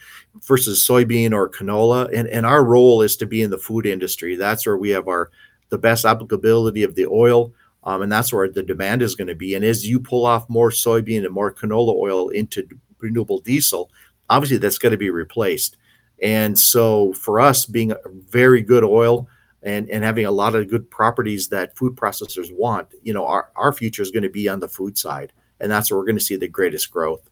versus 0.46 0.86
soybean 0.86 1.32
or 1.32 1.48
canola, 1.48 2.08
and 2.14 2.28
and 2.28 2.46
our 2.46 2.64
role 2.64 3.02
is 3.02 3.16
to 3.16 3.26
be 3.26 3.42
in 3.42 3.50
the 3.50 3.58
food 3.58 3.84
industry. 3.84 4.36
That's 4.36 4.64
where 4.64 4.76
we 4.76 4.90
have 4.90 5.08
our 5.08 5.30
the 5.70 5.78
best 5.78 6.04
applicability 6.04 6.84
of 6.84 6.94
the 6.94 7.06
oil, 7.06 7.52
um, 7.82 8.02
and 8.02 8.12
that's 8.12 8.32
where 8.32 8.48
the 8.48 8.62
demand 8.62 9.02
is 9.02 9.16
going 9.16 9.26
to 9.26 9.34
be. 9.34 9.56
And 9.56 9.64
as 9.64 9.84
you 9.84 9.98
pull 9.98 10.24
off 10.24 10.48
more 10.48 10.70
soybean 10.70 11.24
and 11.24 11.34
more 11.34 11.52
canola 11.52 11.96
oil 11.96 12.28
into 12.28 12.68
renewable 13.00 13.40
diesel, 13.40 13.90
obviously 14.28 14.58
that's 14.58 14.78
going 14.78 14.92
to 14.92 14.98
be 14.98 15.10
replaced. 15.10 15.76
And 16.22 16.56
so 16.56 17.12
for 17.14 17.40
us, 17.40 17.66
being 17.66 17.90
a 17.90 17.96
very 18.28 18.62
good 18.62 18.84
oil 18.84 19.26
and, 19.62 19.90
and 19.90 20.04
having 20.04 20.26
a 20.26 20.30
lot 20.30 20.54
of 20.54 20.68
good 20.68 20.90
properties 20.90 21.48
that 21.48 21.76
food 21.76 21.96
processors 21.96 22.54
want, 22.56 22.88
you 23.02 23.14
know, 23.14 23.26
our, 23.26 23.50
our 23.56 23.72
future 23.72 24.02
is 24.02 24.10
going 24.10 24.22
to 24.22 24.30
be 24.30 24.48
on 24.48 24.60
the 24.60 24.68
food 24.68 24.98
side. 24.98 25.32
And 25.60 25.70
that's 25.70 25.90
where 25.90 25.98
we're 25.98 26.06
going 26.06 26.18
to 26.18 26.24
see 26.24 26.36
the 26.36 26.48
greatest 26.48 26.90
growth. 26.90 27.30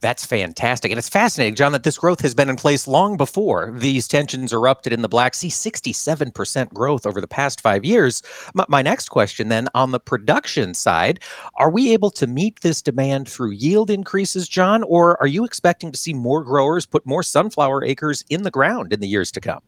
That's 0.00 0.26
fantastic. 0.26 0.90
And 0.90 0.98
it's 0.98 1.08
fascinating, 1.08 1.54
John, 1.54 1.72
that 1.72 1.82
this 1.82 1.98
growth 1.98 2.20
has 2.20 2.34
been 2.34 2.50
in 2.50 2.56
place 2.56 2.86
long 2.86 3.16
before 3.16 3.72
these 3.74 4.06
tensions 4.06 4.52
erupted 4.52 4.92
in 4.92 5.02
the 5.02 5.08
Black 5.08 5.34
Sea 5.34 5.48
67% 5.48 6.72
growth 6.74 7.06
over 7.06 7.20
the 7.20 7.26
past 7.26 7.60
five 7.60 7.84
years. 7.84 8.22
My, 8.68 8.82
next 8.82 9.08
question 9.08 9.48
then 9.48 9.68
on 9.74 9.90
the 9.90 10.00
production 10.00 10.74
side, 10.74 11.20
are 11.56 11.70
we 11.70 11.92
able 11.92 12.10
to 12.12 12.26
meet 12.26 12.60
this 12.60 12.82
demand 12.82 13.28
through 13.28 13.52
yield 13.52 13.90
increases, 13.90 14.48
John, 14.48 14.82
or 14.82 15.20
are 15.20 15.26
you 15.26 15.44
expecting 15.44 15.90
to 15.92 15.98
see 15.98 16.12
more 16.12 16.44
growers 16.44 16.86
put 16.86 17.06
more 17.06 17.22
sunflower 17.22 17.82
acres 17.84 18.22
in 18.28 18.42
the 18.42 18.50
ground 18.50 18.92
in 18.92 19.00
the 19.00 19.08
years 19.08 19.32
to 19.32 19.40
come? 19.40 19.60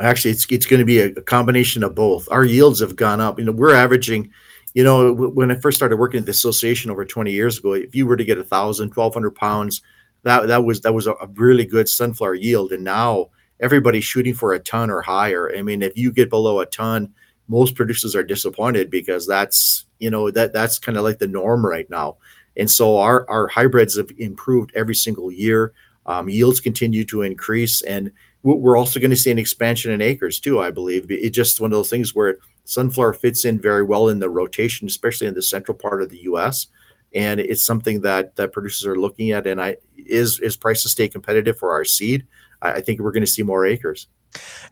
Actually, 0.00 0.32
it's, 0.32 0.46
it's 0.50 0.66
going 0.66 0.80
to 0.80 0.86
be 0.86 0.98
a 0.98 1.12
combination 1.22 1.82
of 1.82 1.94
both. 1.94 2.28
Our 2.30 2.44
yields 2.44 2.80
have 2.80 2.96
gone 2.96 3.20
up. 3.20 3.38
You 3.38 3.46
know, 3.46 3.52
we're 3.52 3.74
averaging 3.74 4.30
you 4.74 4.82
know, 4.82 5.12
when 5.12 5.52
I 5.52 5.54
first 5.54 5.78
started 5.78 5.96
working 5.96 6.18
at 6.18 6.26
the 6.26 6.32
association 6.32 6.90
over 6.90 7.04
20 7.04 7.30
years 7.30 7.58
ago, 7.58 7.74
if 7.74 7.94
you 7.94 8.06
were 8.06 8.16
to 8.16 8.24
get 8.24 8.38
a 8.38 8.44
thousand, 8.44 8.88
1200 8.88 9.30
pounds, 9.30 9.82
that, 10.24 10.48
that 10.48 10.64
was, 10.64 10.80
that 10.80 10.92
was 10.92 11.06
a, 11.06 11.14
really 11.34 11.64
good 11.64 11.88
sunflower 11.88 12.34
yield. 12.34 12.72
And 12.72 12.82
now 12.82 13.28
everybody's 13.60 14.04
shooting 14.04 14.34
for 14.34 14.52
a 14.52 14.58
ton 14.58 14.90
or 14.90 15.00
higher. 15.00 15.54
I 15.56 15.62
mean, 15.62 15.80
if 15.80 15.96
you 15.96 16.10
get 16.10 16.28
below 16.28 16.58
a 16.58 16.66
ton, 16.66 17.14
most 17.46 17.76
producers 17.76 18.16
are 18.16 18.24
disappointed 18.24 18.90
because 18.90 19.28
that's, 19.28 19.84
you 20.00 20.10
know, 20.10 20.30
that 20.32 20.52
that's 20.52 20.78
kind 20.80 20.98
of 20.98 21.04
like 21.04 21.18
the 21.18 21.28
norm 21.28 21.64
right 21.64 21.88
now. 21.88 22.16
And 22.56 22.68
so 22.68 22.98
our, 22.98 23.28
our 23.30 23.46
hybrids 23.46 23.96
have 23.96 24.10
improved 24.18 24.72
every 24.74 24.94
single 24.94 25.30
year. 25.30 25.72
Um, 26.06 26.28
yields 26.28 26.60
continue 26.60 27.04
to 27.06 27.22
increase. 27.22 27.80
And 27.82 28.10
we're 28.42 28.76
also 28.76 29.00
going 29.00 29.10
to 29.10 29.16
see 29.16 29.30
an 29.30 29.38
expansion 29.38 29.90
in 29.92 30.02
acres 30.02 30.40
too, 30.40 30.60
I 30.60 30.70
believe. 30.70 31.06
It's 31.08 31.34
just 31.34 31.60
one 31.60 31.72
of 31.72 31.78
those 31.78 31.88
things 31.88 32.14
where 32.14 32.38
sunflower 32.64 33.14
fits 33.14 33.44
in 33.44 33.60
very 33.60 33.82
well 33.82 34.08
in 34.08 34.18
the 34.18 34.30
rotation, 34.30 34.86
especially 34.86 35.26
in 35.26 35.34
the 35.34 35.42
central 35.42 35.76
part 35.76 36.02
of 36.02 36.10
the 36.10 36.22
U.S. 36.24 36.66
And 37.14 37.40
it's 37.40 37.64
something 37.64 38.00
that 38.00 38.36
that 38.36 38.52
producers 38.52 38.86
are 38.86 38.98
looking 38.98 39.30
at. 39.30 39.46
And 39.46 39.60
I 39.60 39.76
is 39.96 40.40
is 40.40 40.56
prices 40.56 40.92
stay 40.92 41.08
competitive 41.08 41.58
for 41.58 41.72
our 41.72 41.84
seed. 41.84 42.26
I, 42.62 42.74
I 42.74 42.80
think 42.80 43.00
we're 43.00 43.12
going 43.12 43.24
to 43.24 43.30
see 43.30 43.42
more 43.42 43.66
acres. 43.66 44.08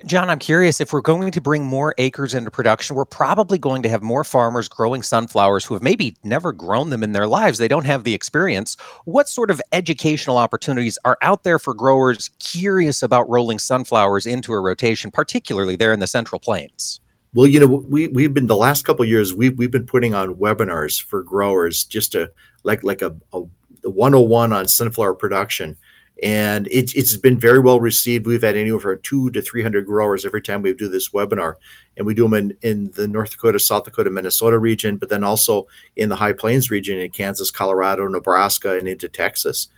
John, 0.04 0.28
I'm 0.28 0.38
curious 0.38 0.80
if 0.80 0.92
we're 0.92 1.00
going 1.00 1.30
to 1.30 1.40
bring 1.40 1.64
more 1.64 1.94
acres 1.98 2.34
into 2.34 2.50
production, 2.50 2.96
we're 2.96 3.04
probably 3.04 3.58
going 3.58 3.82
to 3.82 3.88
have 3.88 4.02
more 4.02 4.24
farmers 4.24 4.68
growing 4.68 5.02
sunflowers 5.02 5.64
who 5.64 5.74
have 5.74 5.82
maybe 5.82 6.16
never 6.24 6.52
grown 6.52 6.90
them 6.90 7.04
in 7.04 7.12
their 7.12 7.28
lives. 7.28 7.58
They 7.58 7.68
don't 7.68 7.86
have 7.86 8.02
the 8.04 8.14
experience. 8.14 8.76
What 9.04 9.28
sort 9.28 9.50
of 9.50 9.62
educational 9.70 10.38
opportunities 10.38 10.98
are 11.04 11.18
out 11.22 11.44
there 11.44 11.60
for 11.60 11.74
growers 11.74 12.30
curious 12.40 13.02
about 13.02 13.28
rolling 13.30 13.60
sunflowers 13.60 14.26
into 14.26 14.52
a 14.52 14.60
rotation, 14.60 15.10
particularly 15.10 15.76
there 15.76 15.92
in 15.92 16.00
the 16.00 16.06
Central 16.08 16.40
Plains? 16.40 17.00
Well, 17.34 17.46
you 17.46 17.60
know, 17.60 17.66
we 17.66 18.08
we've 18.08 18.34
been 18.34 18.46
the 18.46 18.56
last 18.56 18.84
couple 18.84 19.04
years 19.06 19.32
we've 19.32 19.56
we've 19.56 19.70
been 19.70 19.86
putting 19.86 20.14
on 20.14 20.34
webinars 20.34 21.02
for 21.02 21.22
growers 21.22 21.84
just 21.84 22.12
to 22.12 22.30
like 22.62 22.84
like 22.84 23.00
a, 23.00 23.16
a 23.32 23.40
101 23.88 24.52
on 24.52 24.68
sunflower 24.68 25.14
production, 25.14 25.78
and 26.22 26.68
it's 26.70 26.92
it's 26.92 27.16
been 27.16 27.38
very 27.38 27.58
well 27.58 27.80
received. 27.80 28.26
We've 28.26 28.42
had 28.42 28.56
anywhere 28.56 28.80
from 28.80 29.00
two 29.02 29.30
to 29.30 29.40
300 29.40 29.86
growers 29.86 30.26
every 30.26 30.42
time 30.42 30.60
we 30.60 30.74
do 30.74 30.88
this 30.88 31.08
webinar, 31.08 31.54
and 31.96 32.06
we 32.06 32.12
do 32.12 32.24
them 32.24 32.34
in 32.34 32.56
in 32.60 32.90
the 32.90 33.08
North 33.08 33.30
Dakota, 33.30 33.58
South 33.58 33.84
Dakota, 33.84 34.10
Minnesota 34.10 34.58
region, 34.58 34.98
but 34.98 35.08
then 35.08 35.24
also 35.24 35.66
in 35.96 36.10
the 36.10 36.16
High 36.16 36.34
Plains 36.34 36.70
region 36.70 36.98
in 36.98 37.10
Kansas, 37.10 37.50
Colorado, 37.50 38.06
Nebraska, 38.08 38.76
and 38.76 38.86
into 38.86 39.08
Texas. 39.08 39.68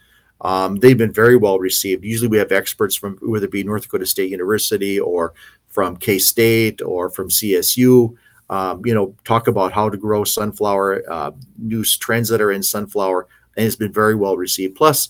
Um, 0.41 0.77
they've 0.77 0.99
been 0.99 1.13
very 1.13 1.37
well 1.37 1.59
received. 1.59 2.05
Usually, 2.05 2.29
we 2.29 2.39
have 2.39 2.53
experts 2.53 2.97
from 2.97 3.17
whether 3.23 3.47
it 3.47 3.53
be 3.53 3.63
North 3.63 3.83
Dakota 3.83 4.07
State 4.07 4.31
University 4.31 4.99
or 4.99 5.33
from 5.75 5.97
K 5.97 6.19
State 6.19 6.81
or 6.81 7.11
from 7.11 7.29
CSU. 7.29 8.15
Um, 8.49 8.83
you 8.85 8.95
know, 8.95 9.15
talk 9.25 9.49
about 9.49 9.73
how 9.73 9.89
to 9.89 9.97
grow 9.97 10.23
sunflower, 10.23 11.03
uh, 11.11 11.33
new 11.59 11.85
trends 11.85 12.29
that 12.29 12.41
are 12.41 12.53
in 12.53 12.63
sunflower, 12.63 13.27
and 13.57 13.67
it's 13.67 13.75
been 13.75 13.93
very 13.93 14.15
well 14.15 14.37
received. 14.37 14.77
Plus, 14.77 15.09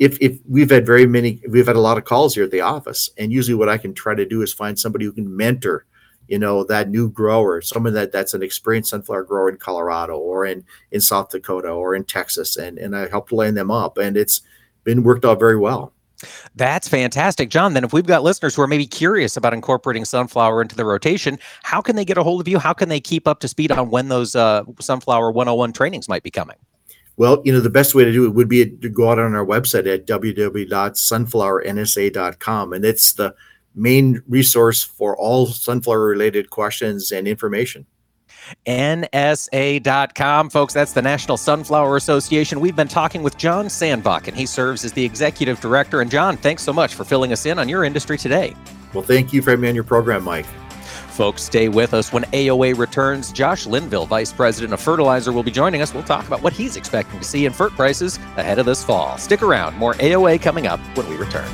if 0.00 0.18
if 0.20 0.38
we've 0.48 0.70
had 0.70 0.84
very 0.84 1.06
many, 1.06 1.40
we've 1.48 1.66
had 1.66 1.76
a 1.76 1.80
lot 1.80 1.96
of 1.96 2.04
calls 2.04 2.34
here 2.34 2.44
at 2.44 2.50
the 2.50 2.62
office, 2.62 3.08
and 3.16 3.32
usually 3.32 3.54
what 3.54 3.68
I 3.68 3.78
can 3.78 3.94
try 3.94 4.14
to 4.14 4.26
do 4.26 4.42
is 4.42 4.52
find 4.52 4.78
somebody 4.78 5.04
who 5.04 5.12
can 5.12 5.36
mentor, 5.36 5.84
you 6.26 6.38
know, 6.38 6.64
that 6.64 6.90
new 6.90 7.08
grower, 7.08 7.60
someone 7.60 7.92
that 7.92 8.10
that's 8.10 8.34
an 8.34 8.42
experienced 8.42 8.90
sunflower 8.90 9.24
grower 9.24 9.48
in 9.48 9.58
Colorado 9.58 10.18
or 10.18 10.44
in 10.44 10.64
in 10.90 11.00
South 11.00 11.30
Dakota 11.30 11.68
or 11.68 11.94
in 11.94 12.04
Texas, 12.04 12.56
and 12.56 12.78
and 12.78 12.96
I 12.96 13.08
help 13.08 13.30
line 13.30 13.54
them 13.54 13.70
up, 13.70 13.96
and 13.98 14.16
it's 14.16 14.40
been 14.82 15.04
worked 15.04 15.24
out 15.24 15.38
very 15.38 15.58
well. 15.58 15.92
That's 16.54 16.86
fantastic. 16.88 17.50
John, 17.50 17.74
then 17.74 17.84
if 17.84 17.92
we've 17.92 18.06
got 18.06 18.22
listeners 18.22 18.54
who 18.54 18.62
are 18.62 18.66
maybe 18.66 18.86
curious 18.86 19.36
about 19.36 19.52
incorporating 19.54 20.04
sunflower 20.04 20.62
into 20.62 20.76
the 20.76 20.84
rotation, 20.84 21.38
how 21.62 21.80
can 21.80 21.96
they 21.96 22.04
get 22.04 22.18
a 22.18 22.22
hold 22.22 22.40
of 22.40 22.46
you? 22.48 22.58
How 22.58 22.72
can 22.72 22.88
they 22.88 23.00
keep 23.00 23.28
up 23.28 23.40
to 23.40 23.48
speed 23.48 23.72
on 23.72 23.90
when 23.90 24.08
those 24.08 24.36
uh, 24.36 24.62
sunflower 24.80 25.32
101 25.32 25.72
trainings 25.72 26.08
might 26.08 26.22
be 26.22 26.30
coming? 26.30 26.56
Well, 27.16 27.42
you 27.44 27.52
know, 27.52 27.58
the 27.60 27.68
best 27.68 27.94
way 27.94 28.04
to 28.04 28.12
do 28.12 28.24
it 28.24 28.34
would 28.34 28.48
be 28.48 28.64
to 28.64 28.88
go 28.88 29.10
out 29.10 29.18
on 29.18 29.34
our 29.34 29.44
website 29.44 29.92
at 29.92 30.06
www.sunflowernsa.com. 30.06 32.72
And 32.72 32.84
it's 32.84 33.12
the 33.12 33.34
main 33.74 34.22
resource 34.26 34.82
for 34.82 35.14
all 35.16 35.46
sunflower 35.46 36.06
related 36.06 36.48
questions 36.50 37.12
and 37.12 37.28
information. 37.28 37.86
NSA.com. 38.66 40.50
Folks, 40.50 40.74
that's 40.74 40.92
the 40.92 41.02
National 41.02 41.36
Sunflower 41.36 41.96
Association. 41.96 42.60
We've 42.60 42.76
been 42.76 42.88
talking 42.88 43.22
with 43.22 43.36
John 43.36 43.66
Sandbakken, 43.66 44.28
and 44.28 44.36
he 44.36 44.46
serves 44.46 44.84
as 44.84 44.92
the 44.92 45.04
executive 45.04 45.60
director. 45.60 46.00
And 46.00 46.10
John, 46.10 46.36
thanks 46.36 46.62
so 46.62 46.72
much 46.72 46.94
for 46.94 47.04
filling 47.04 47.32
us 47.32 47.46
in 47.46 47.58
on 47.58 47.68
your 47.68 47.84
industry 47.84 48.18
today. 48.18 48.54
Well, 48.94 49.04
thank 49.04 49.32
you 49.32 49.42
for 49.42 49.50
having 49.50 49.62
me 49.62 49.68
on 49.68 49.74
your 49.74 49.84
program, 49.84 50.24
Mike. 50.24 50.46
Folks, 51.10 51.42
stay 51.42 51.68
with 51.68 51.92
us. 51.92 52.12
When 52.12 52.22
AOA 52.24 52.78
returns, 52.78 53.30
Josh 53.30 53.66
Linville, 53.66 54.06
Vice 54.06 54.32
President 54.32 54.72
of 54.72 54.80
Fertilizer, 54.80 55.32
will 55.32 55.42
be 55.42 55.50
joining 55.50 55.82
us. 55.82 55.92
We'll 55.92 56.02
talk 56.02 56.26
about 56.26 56.42
what 56.42 56.52
he's 56.52 56.76
expecting 56.76 57.18
to 57.18 57.24
see 57.24 57.44
in 57.44 57.52
fert 57.52 57.70
prices 57.70 58.16
ahead 58.36 58.58
of 58.58 58.66
this 58.66 58.82
fall. 58.82 59.18
Stick 59.18 59.42
around. 59.42 59.76
More 59.76 59.94
AOA 59.94 60.40
coming 60.40 60.66
up 60.66 60.80
when 60.96 61.08
we 61.10 61.16
return. 61.16 61.48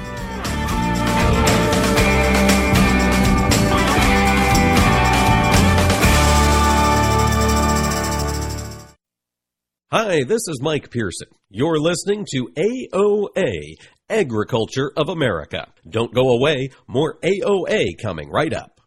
Hi, 9.98 10.24
this 10.24 10.46
is 10.46 10.60
Mike 10.60 10.90
Pearson. 10.90 11.28
You're 11.48 11.78
listening 11.78 12.26
to 12.32 12.50
AOA, 12.54 13.76
Agriculture 14.10 14.92
of 14.94 15.08
America. 15.08 15.68
Don't 15.88 16.12
go 16.12 16.32
away, 16.32 16.68
more 16.86 17.16
AOA 17.22 17.96
coming 18.02 18.28
right 18.28 18.52
up. 18.52 18.82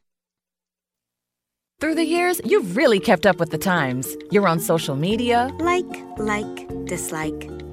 Through 1.79 1.95
the 1.95 2.05
years, 2.05 2.39
you've 2.45 2.77
really 2.77 2.99
kept 2.99 3.25
up 3.25 3.39
with 3.39 3.49
the 3.49 3.57
times. 3.57 4.15
You're 4.29 4.47
on 4.47 4.59
social 4.59 4.95
media. 4.95 5.49
Like, 5.57 5.89
like, 6.19 6.85
dislike 6.85 7.49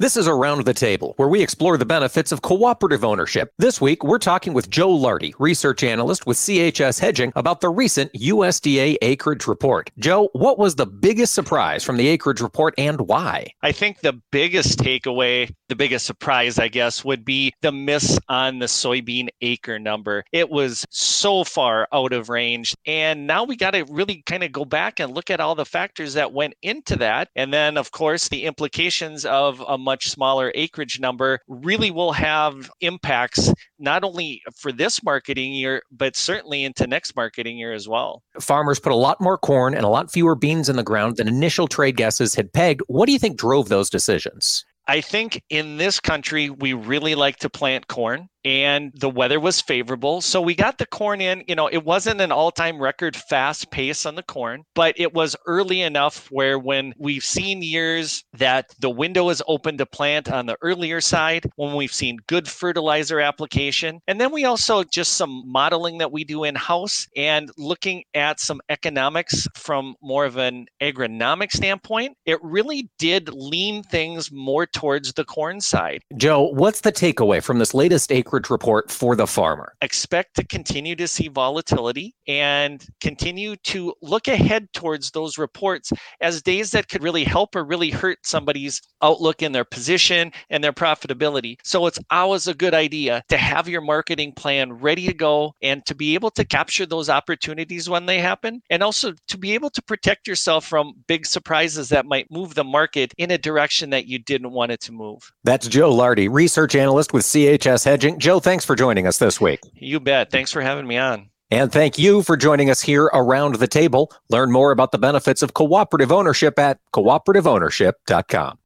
This 0.00 0.16
is 0.16 0.28
Around 0.28 0.64
the 0.64 0.74
Table, 0.74 1.14
where 1.16 1.26
we 1.26 1.42
explore 1.42 1.76
the 1.76 1.84
benefits 1.84 2.30
of 2.30 2.40
cooperative 2.40 3.04
ownership. 3.04 3.52
This 3.58 3.80
week, 3.80 4.04
we're 4.04 4.20
talking 4.20 4.52
with 4.54 4.70
Joe 4.70 4.90
Lardy, 4.90 5.34
research 5.40 5.82
analyst 5.82 6.24
with 6.24 6.36
CHS 6.36 7.00
Hedging, 7.00 7.32
about 7.34 7.60
the 7.60 7.68
recent 7.68 8.12
USDA 8.12 8.98
acreage 9.02 9.48
report. 9.48 9.90
Joe, 9.98 10.30
what 10.34 10.56
was 10.56 10.76
the 10.76 10.86
biggest 10.86 11.34
surprise 11.34 11.82
from 11.82 11.96
the 11.96 12.06
acreage 12.06 12.40
report 12.40 12.74
and 12.78 13.00
why? 13.08 13.48
I 13.62 13.72
think 13.72 13.98
the 13.98 14.12
biggest 14.30 14.78
takeaway, 14.78 15.52
the 15.68 15.74
biggest 15.74 16.06
surprise, 16.06 16.60
I 16.60 16.68
guess, 16.68 17.04
would 17.04 17.24
be 17.24 17.52
the 17.62 17.72
miss 17.72 18.20
on 18.28 18.60
the 18.60 18.66
soybean 18.66 19.26
acre 19.40 19.80
number. 19.80 20.22
It 20.30 20.48
was 20.48 20.86
so 20.90 21.42
far 21.42 21.88
out 21.92 22.12
of 22.12 22.28
range. 22.28 22.76
And 22.86 23.26
now 23.26 23.42
we 23.42 23.56
got 23.56 23.72
to 23.72 23.84
really 23.90 24.22
kind 24.26 24.44
of 24.44 24.52
go 24.52 24.64
back 24.64 25.00
and 25.00 25.12
look 25.12 25.28
at 25.28 25.40
all 25.40 25.56
the 25.56 25.64
factors 25.64 26.14
that 26.14 26.32
went 26.32 26.54
into 26.62 26.94
that. 26.98 27.30
And 27.34 27.52
then, 27.52 27.76
of 27.76 27.90
course, 27.90 28.28
the 28.28 28.44
implications 28.44 29.24
of 29.24 29.58
a 29.66 29.87
much 29.88 30.10
smaller 30.10 30.52
acreage 30.54 31.00
number 31.00 31.38
really 31.48 31.90
will 31.90 32.12
have 32.12 32.70
impacts 32.82 33.50
not 33.78 34.04
only 34.04 34.42
for 34.54 34.70
this 34.70 35.02
marketing 35.02 35.54
year, 35.54 35.80
but 35.90 36.14
certainly 36.14 36.62
into 36.62 36.86
next 36.86 37.16
marketing 37.16 37.56
year 37.56 37.72
as 37.72 37.88
well. 37.88 38.22
Farmers 38.38 38.78
put 38.78 38.92
a 38.92 38.96
lot 38.96 39.18
more 39.18 39.38
corn 39.38 39.72
and 39.72 39.86
a 39.86 39.88
lot 39.88 40.12
fewer 40.12 40.34
beans 40.34 40.68
in 40.68 40.76
the 40.76 40.82
ground 40.82 41.16
than 41.16 41.26
initial 41.26 41.66
trade 41.66 41.96
guesses 41.96 42.34
had 42.34 42.52
pegged. 42.52 42.82
What 42.86 43.06
do 43.06 43.12
you 43.12 43.18
think 43.18 43.38
drove 43.38 43.70
those 43.70 43.88
decisions? 43.88 44.62
I 44.86 45.00
think 45.00 45.42
in 45.48 45.78
this 45.78 46.00
country, 46.00 46.50
we 46.50 46.74
really 46.74 47.14
like 47.14 47.36
to 47.38 47.48
plant 47.48 47.88
corn 47.88 48.28
and 48.44 48.92
the 48.94 49.10
weather 49.10 49.40
was 49.40 49.60
favorable. 49.60 50.20
So 50.20 50.40
we 50.40 50.54
got 50.54 50.78
the 50.78 50.86
corn 50.86 51.20
in. 51.20 51.44
You 51.48 51.54
know, 51.54 51.66
it 51.66 51.84
wasn't 51.84 52.20
an 52.20 52.32
all 52.32 52.50
time 52.50 52.80
record 52.80 53.16
fast 53.16 53.70
pace 53.70 54.06
on 54.06 54.14
the 54.14 54.22
corn, 54.22 54.64
but 54.74 54.94
it 54.98 55.14
was 55.14 55.36
early 55.46 55.82
enough 55.82 56.28
where 56.30 56.58
when 56.58 56.94
we've 56.98 57.24
seen 57.24 57.62
years 57.62 58.24
that 58.34 58.66
the 58.80 58.90
window 58.90 59.28
is 59.28 59.42
open 59.48 59.78
to 59.78 59.86
plant 59.86 60.30
on 60.30 60.46
the 60.46 60.56
earlier 60.62 61.00
side, 61.00 61.46
when 61.56 61.74
we've 61.74 61.92
seen 61.92 62.18
good 62.26 62.48
fertilizer 62.48 63.20
application. 63.20 64.00
And 64.06 64.20
then 64.20 64.32
we 64.32 64.44
also 64.44 64.84
just 64.84 65.14
some 65.14 65.42
modeling 65.46 65.98
that 65.98 66.12
we 66.12 66.24
do 66.24 66.44
in 66.44 66.54
house 66.54 67.06
and 67.16 67.50
looking 67.56 68.04
at 68.14 68.40
some 68.40 68.60
economics 68.68 69.46
from 69.54 69.94
more 70.02 70.24
of 70.24 70.36
an 70.36 70.66
agronomic 70.80 71.52
standpoint, 71.52 72.16
it 72.26 72.38
really 72.42 72.88
did 72.98 73.28
lean 73.32 73.82
things 73.82 74.30
more 74.30 74.66
towards 74.66 75.12
the 75.14 75.24
corn 75.24 75.60
side. 75.60 76.02
Joe, 76.16 76.42
what's 76.42 76.80
the 76.80 76.92
takeaway 76.92 77.42
from 77.42 77.58
this 77.58 77.74
latest 77.74 78.10
acreage? 78.46 78.58
report 78.58 78.90
for 78.90 79.14
the 79.14 79.26
farmer? 79.26 79.74
Expect 79.82 80.34
to 80.34 80.44
continue 80.44 80.96
to 80.96 81.06
see 81.06 81.28
volatility 81.28 82.14
and 82.26 82.84
continue 83.00 83.56
to 83.56 83.94
look 84.02 84.26
ahead 84.26 84.72
towards 84.72 85.12
those 85.12 85.38
reports 85.38 85.92
as 86.20 86.42
days 86.42 86.72
that 86.72 86.88
could 86.88 87.02
really 87.02 87.24
help 87.24 87.54
or 87.54 87.64
really 87.64 87.90
hurt 87.90 88.18
somebody's 88.24 88.82
outlook 89.00 89.42
in 89.42 89.52
their 89.52 89.64
position 89.64 90.32
and 90.50 90.62
their 90.62 90.72
profitability. 90.72 91.56
So 91.62 91.86
it's 91.86 92.00
always 92.10 92.48
a 92.48 92.54
good 92.54 92.74
idea 92.74 93.22
to 93.28 93.36
have 93.36 93.68
your 93.68 93.80
marketing 93.80 94.32
plan 94.32 94.72
ready 94.72 95.06
to 95.06 95.14
go 95.14 95.54
and 95.62 95.86
to 95.86 95.94
be 95.94 96.14
able 96.14 96.30
to 96.32 96.44
capture 96.44 96.86
those 96.86 97.08
opportunities 97.08 97.88
when 97.88 98.06
they 98.06 98.18
happen 98.18 98.60
and 98.70 98.82
also 98.82 99.12
to 99.28 99.38
be 99.38 99.54
able 99.54 99.70
to 99.70 99.82
protect 99.82 100.26
yourself 100.26 100.66
from 100.66 100.94
big 101.06 101.26
surprises 101.26 101.88
that 101.90 102.06
might 102.06 102.30
move 102.30 102.54
the 102.54 102.64
market 102.64 103.14
in 103.18 103.30
a 103.30 103.38
direction 103.38 103.90
that 103.90 104.06
you 104.06 104.18
didn't 104.18 104.50
want 104.50 104.72
it 104.72 104.80
to 104.80 104.92
move. 104.92 105.32
That's 105.44 105.68
Joe 105.68 105.94
Lardy, 105.94 106.28
research 106.28 106.74
analyst 106.74 107.12
with 107.12 107.24
CHS 107.24 107.84
Hedging. 107.84 108.17
Joe, 108.18 108.40
thanks 108.40 108.64
for 108.64 108.74
joining 108.74 109.06
us 109.06 109.18
this 109.18 109.40
week. 109.40 109.60
You 109.74 110.00
bet. 110.00 110.30
Thanks 110.30 110.50
for 110.50 110.60
having 110.60 110.86
me 110.86 110.98
on. 110.98 111.30
And 111.50 111.72
thank 111.72 111.98
you 111.98 112.22
for 112.22 112.36
joining 112.36 112.68
us 112.68 112.82
here 112.82 113.04
around 113.04 113.54
the 113.54 113.68
table. 113.68 114.12
Learn 114.28 114.52
more 114.52 114.70
about 114.70 114.92
the 114.92 114.98
benefits 114.98 115.42
of 115.42 115.54
cooperative 115.54 116.12
ownership 116.12 116.58
at 116.58 116.78
cooperativeownership.com. 116.92 118.58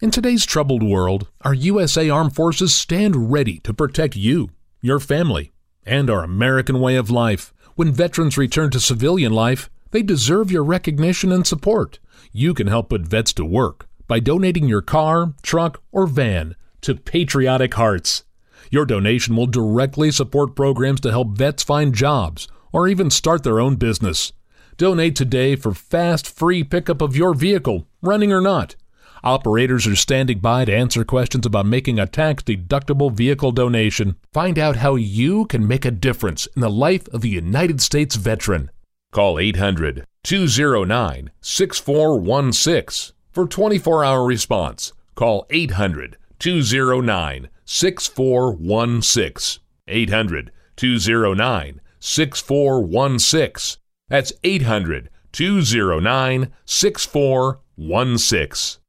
In 0.00 0.10
today's 0.12 0.46
troubled 0.46 0.82
world, 0.82 1.28
our 1.42 1.52
USA 1.52 2.08
Armed 2.08 2.34
Forces 2.34 2.74
stand 2.74 3.32
ready 3.32 3.58
to 3.60 3.74
protect 3.74 4.14
you, 4.14 4.50
your 4.80 5.00
family, 5.00 5.52
and 5.84 6.08
our 6.08 6.22
American 6.22 6.80
way 6.80 6.94
of 6.94 7.10
life. 7.10 7.52
When 7.74 7.92
veterans 7.92 8.38
return 8.38 8.70
to 8.70 8.80
civilian 8.80 9.32
life, 9.32 9.68
they 9.90 10.02
deserve 10.02 10.52
your 10.52 10.64
recognition 10.64 11.32
and 11.32 11.46
support. 11.46 11.98
You 12.32 12.54
can 12.54 12.68
help 12.68 12.90
put 12.90 13.02
vets 13.02 13.32
to 13.34 13.44
work 13.44 13.88
by 14.06 14.20
donating 14.20 14.68
your 14.68 14.82
car, 14.82 15.34
truck, 15.42 15.82
or 15.90 16.06
van 16.06 16.54
to 16.82 16.94
Patriotic 16.94 17.74
Hearts. 17.74 18.24
Your 18.70 18.84
donation 18.84 19.34
will 19.34 19.46
directly 19.46 20.10
support 20.10 20.54
programs 20.54 21.00
to 21.00 21.10
help 21.10 21.36
vets 21.36 21.62
find 21.62 21.94
jobs 21.94 22.48
or 22.72 22.88
even 22.88 23.10
start 23.10 23.42
their 23.42 23.60
own 23.60 23.76
business. 23.76 24.32
Donate 24.76 25.16
today 25.16 25.56
for 25.56 25.72
fast, 25.74 26.28
free 26.28 26.62
pickup 26.62 27.00
of 27.00 27.16
your 27.16 27.34
vehicle, 27.34 27.86
running 28.02 28.32
or 28.32 28.40
not. 28.40 28.76
Operators 29.24 29.86
are 29.86 29.96
standing 29.96 30.38
by 30.38 30.64
to 30.64 30.74
answer 30.74 31.04
questions 31.04 31.44
about 31.44 31.66
making 31.66 31.98
a 31.98 32.06
tax 32.06 32.42
deductible 32.42 33.10
vehicle 33.10 33.50
donation. 33.50 34.16
Find 34.32 34.58
out 34.58 34.76
how 34.76 34.94
you 34.94 35.46
can 35.46 35.66
make 35.66 35.84
a 35.84 35.90
difference 35.90 36.46
in 36.54 36.60
the 36.60 36.70
life 36.70 37.08
of 37.08 37.24
a 37.24 37.28
United 37.28 37.80
States 37.80 38.14
veteran. 38.14 38.70
Call 39.10 39.38
800 39.38 40.04
209 40.22 41.30
6416 41.40 43.14
for 43.32 43.46
24 43.46 44.04
hour 44.04 44.24
response. 44.24 44.92
Call 45.14 45.46
800 45.50 46.16
209 46.38 47.48
6416. 47.70 49.62
800 49.86 50.50
209 50.76 51.80
6416. 52.00 53.80
That's 54.08 54.32
800 54.42 55.10
209 55.32 56.50
6416. 56.64 58.80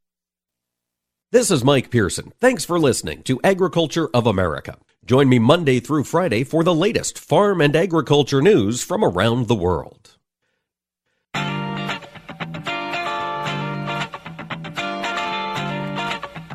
This 1.32 1.52
is 1.52 1.64
Mike 1.64 1.92
Pearson. 1.92 2.32
Thanks 2.40 2.64
for 2.64 2.80
listening 2.80 3.24
to 3.24 3.42
Agriculture 3.44 4.08
of 4.14 4.26
America. 4.26 4.78
Join 5.06 5.28
me 5.28 5.40
Monday 5.40 5.82
through 5.82 6.06
Friday 6.06 6.46
for 6.46 6.64
the 6.64 6.74
latest 6.74 7.20
farm 7.20 7.60
and 7.60 7.76
agriculture 7.76 8.42
news 8.42 8.82
from 8.82 9.04
around 9.04 9.48
the 9.48 9.56
world. 9.56 10.16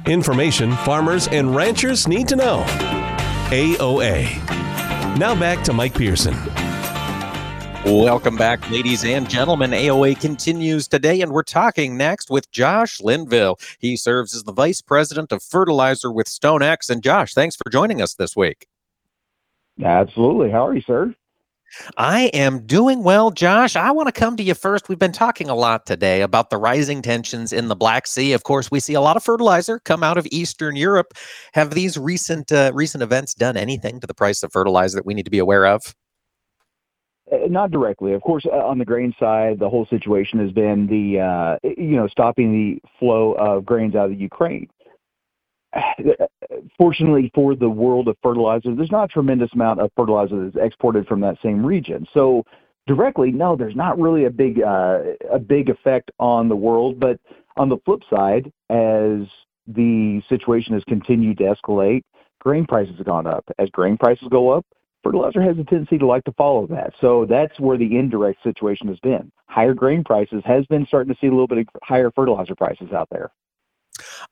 Information 0.07 0.73
farmers 0.73 1.29
and 1.29 1.57
ranchers 1.57 2.07
need 2.07 2.29
to 2.29 2.37
know. 2.37 2.63
AOA. 3.49 4.27
Now 5.19 5.39
back 5.39 5.65
to 5.65 5.73
Mike 5.73 5.95
Pearson. 5.95 6.35
Welcome 7.87 8.37
back, 8.37 8.71
ladies 8.71 9.03
and 9.03 9.29
gentlemen. 9.31 9.71
AOA 9.71 10.21
continues 10.21 10.89
today, 10.89 11.23
and 11.23 11.33
we're 11.33 11.43
talking 11.43 11.97
next 11.97 12.31
with 12.31 12.51
Josh 12.51 13.01
Linville. 13.01 13.59
He 13.79 13.97
serves 13.97 14.35
as 14.35 14.43
the 14.43 14.53
Vice 14.53 14.83
President 14.83 15.33
of 15.33 15.43
Fertilizer 15.43 16.13
with 16.13 16.27
StoneX. 16.27 16.91
And 16.91 17.03
Josh, 17.03 17.33
thanks 17.33 17.57
for 17.57 17.71
joining 17.71 18.03
us 18.03 18.15
this 18.15 18.37
week. 18.37 18.67
Absolutely. 19.83 20.51
How 20.51 20.67
are 20.67 20.75
you, 20.75 20.83
sir? 20.83 21.15
I 21.97 22.31
am 22.35 22.67
doing 22.67 23.03
well, 23.03 23.31
Josh. 23.31 23.77
I 23.77 23.91
want 23.91 24.07
to 24.07 24.13
come 24.13 24.37
to 24.37 24.43
you 24.43 24.55
first. 24.55 24.89
We've 24.89 24.99
been 24.99 25.13
talking 25.13 25.49
a 25.49 25.55
lot 25.55 25.87
today 25.87 26.23
about 26.23 26.51
the 26.51 26.57
rising 26.57 27.03
tensions 27.03 27.53
in 27.53 27.69
the 27.69 27.77
Black 27.77 28.07
Sea. 28.07 28.33
Of 28.33 28.45
course, 28.45 28.71
we 28.71 28.81
see 28.81 28.95
a 28.95 29.01
lot 29.01 29.17
of 29.17 29.25
fertilizer 29.25 29.81
come 29.81 30.03
out 30.03 30.19
of 30.19 30.27
Eastern 30.31 30.77
Europe. 30.77 31.15
Have 31.55 31.71
these 31.71 31.99
recent 31.99 32.53
uh, 32.53 32.73
recent 32.75 33.03
events 33.03 33.35
done 33.35 33.57
anything 33.57 34.01
to 34.01 34.07
the 34.07 34.15
price 34.15 34.43
of 34.43 34.53
fertilizer 34.53 34.97
that 34.97 35.07
we 35.07 35.15
need 35.15 35.25
to 35.25 35.31
be 35.31 35.39
aware 35.39 35.67
of? 35.67 35.95
Uh, 37.33 37.47
not 37.49 37.71
directly, 37.71 38.13
of 38.13 38.23
course. 38.23 38.45
Uh, 38.47 38.57
on 38.57 38.79
the 38.79 38.85
grain 38.85 39.15
side, 39.19 39.59
the 39.59 39.69
whole 39.69 39.87
situation 39.87 40.39
has 40.39 40.53
been 40.53 40.87
the 40.87 41.21
uh, 41.21 41.59
you 41.63 41.97
know 41.97 42.07
stopping 42.07 42.53
the 42.53 42.89
flow 42.99 43.33
of 43.33 43.65
grains 43.65 43.95
out 43.95 44.11
of 44.11 44.21
Ukraine. 44.21 44.69
Fortunately 46.79 47.31
for 47.35 47.55
the 47.55 47.69
world 47.69 48.09
of 48.09 48.17
fertilizer, 48.23 48.75
there's 48.75 48.91
not 48.91 49.05
a 49.05 49.09
tremendous 49.09 49.53
amount 49.55 49.81
of 49.81 49.91
fertilizer 49.97 50.45
that's 50.45 50.67
exported 50.67 51.07
from 51.07 51.21
that 51.21 51.37
same 51.43 51.65
region. 51.65 52.07
So 52.13 52.45
directly, 52.87 53.31
no, 53.31 53.57
there's 53.57 53.77
not 53.77 53.99
really 53.99 54.25
a 54.25 54.31
big 54.31 54.63
uh, 54.63 55.01
a 55.33 55.39
big 55.39 55.69
effect 55.69 56.11
on 56.19 56.49
the 56.49 56.57
world. 56.57 57.01
But 57.01 57.19
on 57.57 57.69
the 57.69 57.79
flip 57.85 58.03
side, 58.11 58.53
as 58.71 59.27
the 59.67 60.23
situation 60.29 60.75
has 60.75 60.85
continued 60.85 61.39
to 61.39 61.45
escalate, 61.45 62.03
grain 62.41 62.67
prices 62.67 62.97
have 62.99 63.07
gone 63.07 63.27
up. 63.27 63.45
As 63.59 63.71
grain 63.71 63.97
prices 63.97 64.29
go 64.31 64.51
up, 64.51 64.67
fertilizer 65.03 65.43
has 65.43 65.59
a 65.59 65.65
tendency 65.65 65.99
to 65.99 66.07
like 66.07 66.25
to 66.25 66.33
follow 66.33 66.67
that. 66.69 66.93
So 67.01 67.27
that's 67.29 67.59
where 67.59 67.79
the 67.79 67.97
indirect 67.97 68.43
situation 68.43 68.89
has 68.89 68.99
been. 69.01 69.31
Higher 69.47 69.75
grain 69.75 70.05
prices 70.05 70.43
has 70.45 70.67
been 70.67 70.87
starting 70.87 71.13
to 71.15 71.21
see 71.21 71.29
a 71.29 71.31
little 71.31 71.47
bit 71.47 71.59
of 71.59 71.67
higher 71.83 72.11
fertilizer 72.11 72.55
prices 72.55 72.93
out 72.93 73.09
there. 73.11 73.31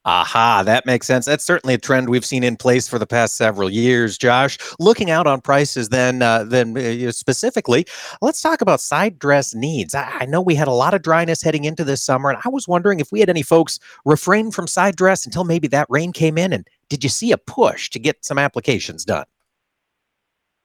Aha, 0.05 0.63
that 0.65 0.85
makes 0.85 1.07
sense. 1.07 1.25
That's 1.25 1.45
certainly 1.45 1.75
a 1.75 1.77
trend 1.77 2.09
we've 2.09 2.25
seen 2.25 2.43
in 2.43 2.57
place 2.57 2.89
for 2.89 2.99
the 2.99 3.07
past 3.07 3.37
several 3.37 3.69
years. 3.69 4.17
Josh, 4.17 4.57
looking 4.77 5.09
out 5.09 5.27
on 5.27 5.39
prices, 5.39 5.89
then, 5.89 6.21
uh, 6.21 6.43
then 6.43 6.77
uh, 6.77 7.11
specifically, 7.11 7.85
let's 8.21 8.41
talk 8.41 8.59
about 8.59 8.81
side 8.81 9.17
dress 9.17 9.55
needs. 9.55 9.95
I, 9.95 10.09
I, 10.19 10.25
know 10.25 10.41
we 10.41 10.55
had 10.55 10.67
a 10.67 10.73
lot 10.73 10.93
of 10.93 11.03
dryness 11.03 11.41
heading 11.41 11.63
into 11.63 11.85
this 11.85 12.03
summer, 12.03 12.29
and 12.29 12.39
I 12.43 12.49
was 12.49 12.67
wondering 12.67 12.99
if 12.99 13.13
we 13.13 13.21
had 13.21 13.29
any 13.29 13.43
folks 13.43 13.79
refrain 14.03 14.51
from 14.51 14.67
side 14.67 14.97
dress 14.97 15.25
until 15.25 15.45
maybe 15.45 15.69
that 15.69 15.87
rain 15.89 16.11
came 16.11 16.37
in. 16.37 16.51
And 16.51 16.67
did 16.89 17.01
you 17.01 17.09
see 17.09 17.31
a 17.31 17.37
push 17.37 17.89
to 17.91 17.99
get 17.99 18.25
some 18.25 18.37
applications 18.37 19.05
done? 19.05 19.25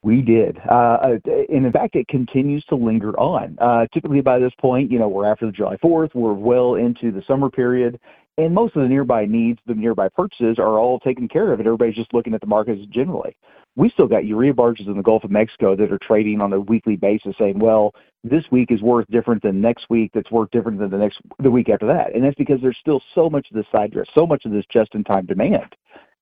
We 0.02 0.22
did. 0.22 0.58
Uh, 0.68 0.72
uh 0.74 1.18
and 1.48 1.66
in 1.66 1.72
fact, 1.72 1.94
it 1.94 2.08
continues 2.08 2.64
to 2.66 2.76
linger 2.76 3.18
on. 3.18 3.56
Uh, 3.60 3.86
typically, 3.92 4.20
by 4.20 4.40
this 4.40 4.52
point, 4.60 4.90
you 4.90 4.98
know, 4.98 5.08
we're 5.08 5.26
after 5.26 5.46
the 5.46 5.52
July 5.52 5.76
4th, 5.76 6.14
we're 6.14 6.32
well 6.32 6.74
into 6.74 7.12
the 7.12 7.22
summer 7.26 7.50
period, 7.50 8.00
and 8.38 8.54
most 8.54 8.76
of 8.76 8.82
the 8.82 8.88
nearby 8.88 9.26
needs, 9.26 9.58
the 9.66 9.74
nearby 9.74 10.08
purchases 10.08 10.58
are 10.58 10.78
all 10.78 11.00
taken 11.00 11.28
care 11.28 11.52
of, 11.52 11.58
and 11.58 11.66
everybody's 11.66 11.96
just 11.96 12.14
looking 12.14 12.34
at 12.34 12.40
the 12.40 12.46
markets 12.46 12.80
generally. 12.88 13.36
We 13.74 13.90
still 13.90 14.06
got 14.06 14.24
urea 14.26 14.54
barges 14.54 14.86
in 14.86 14.96
the 14.96 15.02
Gulf 15.02 15.24
of 15.24 15.30
Mexico 15.30 15.74
that 15.76 15.92
are 15.92 15.98
trading 15.98 16.40
on 16.40 16.52
a 16.52 16.60
weekly 16.60 16.96
basis, 16.96 17.34
saying, 17.36 17.58
"Well, 17.58 17.94
this 18.22 18.44
week 18.50 18.70
is 18.70 18.80
worth 18.80 19.06
different 19.10 19.42
than 19.42 19.60
next 19.60 19.90
week. 19.90 20.12
That's 20.14 20.30
worth 20.30 20.50
different 20.52 20.78
than 20.78 20.90
the 20.90 20.98
next 20.98 21.20
the 21.40 21.50
week 21.50 21.68
after 21.68 21.86
that." 21.86 22.14
And 22.14 22.24
that's 22.24 22.36
because 22.36 22.60
there's 22.60 22.78
still 22.78 23.02
so 23.14 23.28
much 23.28 23.50
of 23.50 23.56
this 23.56 23.66
side 23.72 23.90
dress, 23.90 24.06
so 24.14 24.26
much 24.26 24.44
of 24.44 24.52
this 24.52 24.64
just-in-time 24.66 25.26
demand. 25.26 25.74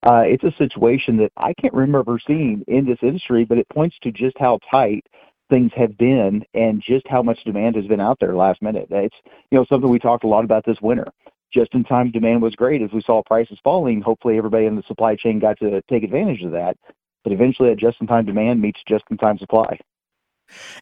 Uh, 0.03 0.23
it's 0.27 0.45
a 0.45 0.53
situation 0.53 1.19
that 1.19 1.33
I 1.37 1.53
can't 1.55 1.75
remember 1.75 2.19
seeing 2.27 2.65
in 2.67 2.87
this 2.87 2.99
industry, 3.03 3.45
but 3.45 3.59
it 3.59 3.69
points 3.69 3.97
to 4.03 4.13
just 4.13 4.39
how 4.39 4.59
tight 4.71 5.05
things 5.51 5.73
have 5.75 5.97
been 5.99 6.45
and 6.55 6.83
just 6.83 7.07
how 7.09 7.23
much 7.23 7.43
demand 7.45 7.77
has 7.77 7.87
been 7.87 8.01
out 8.01 8.19
there 8.21 8.35
last 8.35 8.63
minute. 8.63 8.89
It's 8.91 9.17
you 9.51 9.59
know 9.59 9.67
something 9.69 9.91
we 9.91 9.99
talked 9.99 10.25
a 10.25 10.29
lot 10.29 10.45
about 10.45 10.65
this 10.65 10.81
winter 10.81 11.13
just 11.57 11.75
in 11.75 11.83
time 11.83 12.11
demand 12.11 12.43
was 12.43 12.55
great 12.55 12.83
as 12.83 12.93
we 12.93 13.01
saw 13.01 13.23
prices 13.25 13.59
falling. 13.65 14.03
Hopefully, 14.03 14.37
everybody 14.37 14.67
in 14.67 14.77
the 14.77 14.83
supply 14.87 15.17
chain 15.17 15.39
got 15.39 15.59
to 15.59 15.83
take 15.91 16.05
advantage 16.05 16.43
of 16.43 16.53
that. 16.53 16.77
But 17.25 17.33
eventually, 17.33 17.71
that 17.71 17.79
just 17.79 18.01
in 18.01 18.07
time 18.07 18.27
demand 18.27 18.61
meets 18.61 18.81
just 18.87 19.05
in 19.11 19.17
time 19.17 19.39
supply. 19.39 19.81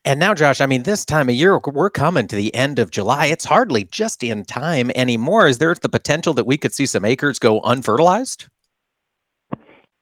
And 0.05 0.21
now, 0.21 0.35
Josh, 0.35 0.61
I 0.61 0.67
mean, 0.67 0.83
this 0.83 1.07
time 1.07 1.31
of 1.31 1.35
year, 1.35 1.59
we're 1.59 1.89
coming 1.89 2.27
to 2.27 2.37
the 2.37 2.55
end 2.55 2.79
of 2.79 2.91
July. 2.91 3.27
It's 3.27 3.47
hardly 3.47 3.85
just 3.85 4.23
in 4.23 4.45
time 4.45 4.91
anymore. 4.95 5.47
Is 5.47 5.59
there 5.59 5.75
the 5.75 5.89
potential 5.89 6.35
that 6.35 6.47
we 6.47 6.59
could 6.59 6.75
see 6.75 6.85
some 6.85 7.05
acres 7.05 7.39
go 7.39 7.61
unfertilized? 7.61 8.49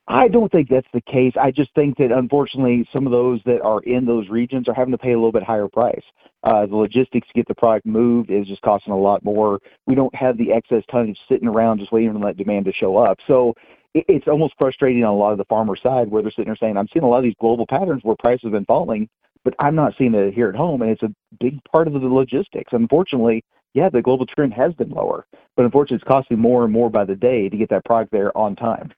I 0.09 0.27
don't 0.29 0.51
think 0.51 0.69
that's 0.69 0.89
the 0.93 1.01
case. 1.01 1.33
I 1.41 1.53
just 1.53 1.73
think 1.75 1.97
that 1.99 2.11
unfortunately, 2.11 2.89
some 2.93 3.07
of 3.07 3.13
those 3.13 3.41
that 3.47 3.63
are 3.63 3.81
in 3.83 4.05
those 4.05 4.29
regions 4.29 4.69
are 4.69 4.75
having 4.75 4.91
to 4.93 4.99
pay 4.99 5.13
a 5.13 5.17
little 5.17 5.33
bit 5.33 5.45
higher 5.45 5.69
price. 5.69 6.03
Uh, 6.43 6.67
the 6.67 6.75
logistics 6.75 7.29
to 7.29 7.35
get 7.35 7.47
the 7.47 7.55
product 7.55 7.87
moved 7.87 8.31
is 8.31 8.49
just 8.49 8.63
costing 8.63 8.93
a 8.93 8.99
lot 8.99 9.25
more. 9.25 9.61
We 9.87 9.95
don't 9.95 10.15
have 10.15 10.37
the 10.37 10.53
excess 10.53 10.83
tonnage 10.91 11.19
sitting 11.29 11.47
around 11.47 11.79
just 11.79 11.93
waiting 11.93 12.11
on 12.11 12.21
that 12.23 12.37
demand 12.37 12.65
to 12.65 12.73
show 12.73 12.97
up. 12.97 13.19
So 13.29 13.55
it, 13.95 14.05
it's 14.09 14.27
almost 14.27 14.55
frustrating 14.59 15.05
on 15.05 15.15
a 15.15 15.17
lot 15.17 15.33
of 15.33 15.39
the 15.39 15.45
farmer 15.45 15.77
side 15.77 16.11
where 16.11 16.21
they're 16.21 16.33
sitting 16.33 16.47
there 16.47 16.57
saying, 16.57 16.77
I'm 16.77 16.89
seeing 16.93 17.05
a 17.05 17.09
lot 17.09 17.19
of 17.19 17.25
these 17.25 17.37
global 17.41 17.67
patterns 17.67 18.03
where 18.03 18.17
prices 18.19 18.43
have 18.43 18.53
been 18.53 18.65
falling, 18.65 19.09
but 19.45 19.55
I'm 19.61 19.77
not 19.77 19.95
seeing 19.97 20.15
it 20.15 20.35
here 20.35 20.49
at 20.49 20.57
home. 20.57 20.83
And 20.83 20.91
it's 20.91 21.05
a 21.05 21.15
big 21.39 21.63
part 21.71 21.87
of 21.87 21.95
the 21.95 22.01
logistics. 22.01 22.73
Unfortunately, 22.73 23.45
yeah, 23.75 23.89
the 23.89 24.03
global 24.03 24.27
trend 24.27 24.53
has 24.55 24.75
been 24.75 24.91
lower, 24.91 25.27
but 25.57 25.65
unfortunately, 25.65 25.97
it's 25.97 26.09
costing 26.09 26.39
more 26.39 26.65
and 26.65 26.73
more 26.73 26.91
by 26.91 27.05
the 27.05 27.15
day 27.15 27.49
to 27.49 27.57
get 27.57 27.71
that 27.71 27.85
product 27.85 28.11
there 28.11 28.37
on 28.37 28.57
time. 28.57 28.93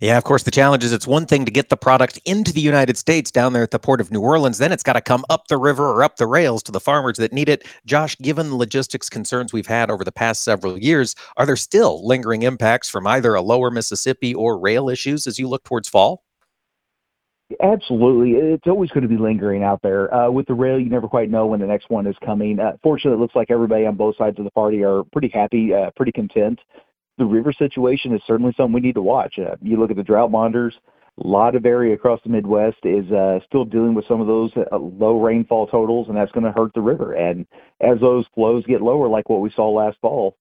Yeah, 0.00 0.16
of 0.16 0.24
course, 0.24 0.44
the 0.44 0.50
challenge 0.50 0.84
is 0.84 0.92
it's 0.92 1.06
one 1.06 1.26
thing 1.26 1.44
to 1.44 1.50
get 1.50 1.68
the 1.68 1.76
product 1.76 2.20
into 2.24 2.52
the 2.52 2.60
United 2.60 2.96
States 2.96 3.30
down 3.30 3.52
there 3.52 3.62
at 3.62 3.72
the 3.72 3.78
port 3.78 4.00
of 4.00 4.10
New 4.10 4.20
Orleans. 4.20 4.58
Then 4.58 4.72
it's 4.72 4.82
got 4.82 4.92
to 4.92 5.00
come 5.00 5.24
up 5.28 5.48
the 5.48 5.56
river 5.56 5.86
or 5.86 6.02
up 6.02 6.16
the 6.16 6.26
rails 6.26 6.62
to 6.64 6.72
the 6.72 6.80
farmers 6.80 7.16
that 7.18 7.32
need 7.32 7.48
it. 7.48 7.66
Josh, 7.84 8.16
given 8.18 8.50
the 8.50 8.56
logistics 8.56 9.08
concerns 9.08 9.52
we've 9.52 9.66
had 9.66 9.90
over 9.90 10.04
the 10.04 10.12
past 10.12 10.44
several 10.44 10.78
years, 10.78 11.14
are 11.36 11.46
there 11.46 11.56
still 11.56 12.06
lingering 12.06 12.42
impacts 12.42 12.88
from 12.88 13.06
either 13.06 13.34
a 13.34 13.42
lower 13.42 13.70
Mississippi 13.70 14.34
or 14.34 14.58
rail 14.58 14.88
issues 14.88 15.26
as 15.26 15.38
you 15.38 15.48
look 15.48 15.64
towards 15.64 15.88
fall? 15.88 16.22
Absolutely. 17.62 18.32
It's 18.32 18.66
always 18.66 18.90
going 18.90 19.02
to 19.02 19.08
be 19.08 19.16
lingering 19.16 19.64
out 19.64 19.80
there. 19.82 20.14
Uh, 20.14 20.30
with 20.30 20.46
the 20.46 20.54
rail, 20.54 20.78
you 20.78 20.90
never 20.90 21.08
quite 21.08 21.30
know 21.30 21.46
when 21.46 21.60
the 21.60 21.66
next 21.66 21.88
one 21.88 22.06
is 22.06 22.14
coming. 22.24 22.60
Uh, 22.60 22.72
fortunately, 22.82 23.18
it 23.18 23.20
looks 23.20 23.34
like 23.34 23.50
everybody 23.50 23.86
on 23.86 23.96
both 23.96 24.16
sides 24.18 24.38
of 24.38 24.44
the 24.44 24.50
party 24.50 24.84
are 24.84 25.02
pretty 25.12 25.28
happy, 25.28 25.72
uh, 25.72 25.90
pretty 25.96 26.12
content 26.12 26.60
the 27.18 27.24
river 27.24 27.52
situation 27.52 28.14
is 28.14 28.22
certainly 28.26 28.54
something 28.56 28.72
we 28.72 28.80
need 28.80 28.94
to 28.94 29.02
watch. 29.02 29.38
Uh, 29.38 29.56
you 29.60 29.78
look 29.78 29.90
at 29.90 29.96
the 29.96 30.02
drought 30.02 30.30
monitors, 30.30 30.74
a 31.22 31.26
lot 31.26 31.56
of 31.56 31.66
area 31.66 31.94
across 31.94 32.20
the 32.22 32.30
Midwest 32.30 32.78
is 32.84 33.10
uh, 33.10 33.40
still 33.46 33.64
dealing 33.64 33.94
with 33.94 34.06
some 34.06 34.20
of 34.20 34.26
those 34.26 34.52
uh, 34.56 34.76
low 34.76 35.20
rainfall 35.20 35.66
totals, 35.66 36.08
and 36.08 36.16
that's 36.16 36.32
going 36.32 36.44
to 36.44 36.52
hurt 36.52 36.72
the 36.74 36.80
river. 36.80 37.14
And 37.14 37.46
as 37.80 37.98
those 38.00 38.24
flows 38.34 38.64
get 38.66 38.82
lower, 38.82 39.08
like 39.08 39.28
what 39.28 39.40
we 39.40 39.50
saw 39.50 39.68
last 39.68 39.98
fall, 40.00 40.36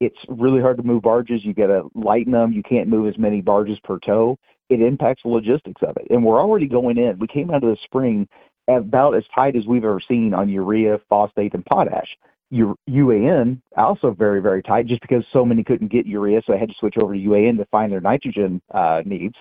it's 0.00 0.18
really 0.28 0.60
hard 0.60 0.76
to 0.78 0.82
move 0.82 1.02
barges. 1.02 1.44
You 1.44 1.52
got 1.52 1.66
to 1.66 1.90
lighten 1.94 2.32
them. 2.32 2.52
You 2.52 2.62
can't 2.62 2.88
move 2.88 3.08
as 3.08 3.18
many 3.18 3.40
barges 3.40 3.78
per 3.82 3.98
tow. 3.98 4.38
It 4.68 4.80
impacts 4.80 5.24
the 5.24 5.30
logistics 5.30 5.82
of 5.82 5.96
it. 5.96 6.06
And 6.10 6.24
we're 6.24 6.40
already 6.40 6.68
going 6.68 6.96
in. 6.96 7.18
We 7.18 7.26
came 7.26 7.50
out 7.50 7.64
of 7.64 7.70
the 7.70 7.76
spring 7.84 8.28
about 8.68 9.16
as 9.16 9.24
tight 9.34 9.56
as 9.56 9.66
we've 9.66 9.84
ever 9.84 10.00
seen 10.06 10.32
on 10.32 10.48
urea, 10.48 11.00
phosphate, 11.08 11.54
and 11.54 11.66
potash. 11.66 12.16
UAN 12.52 13.60
also 13.76 14.10
very 14.10 14.40
very 14.40 14.62
tight 14.62 14.86
just 14.86 15.00
because 15.00 15.24
so 15.32 15.44
many 15.44 15.62
couldn't 15.62 15.88
get 15.88 16.06
urea, 16.06 16.42
so 16.44 16.52
they 16.52 16.58
had 16.58 16.68
to 16.68 16.74
switch 16.78 16.96
over 16.98 17.14
to 17.14 17.20
UAN 17.20 17.56
to 17.58 17.64
find 17.66 17.92
their 17.92 18.00
nitrogen 18.00 18.60
uh, 18.72 19.02
needs. 19.04 19.36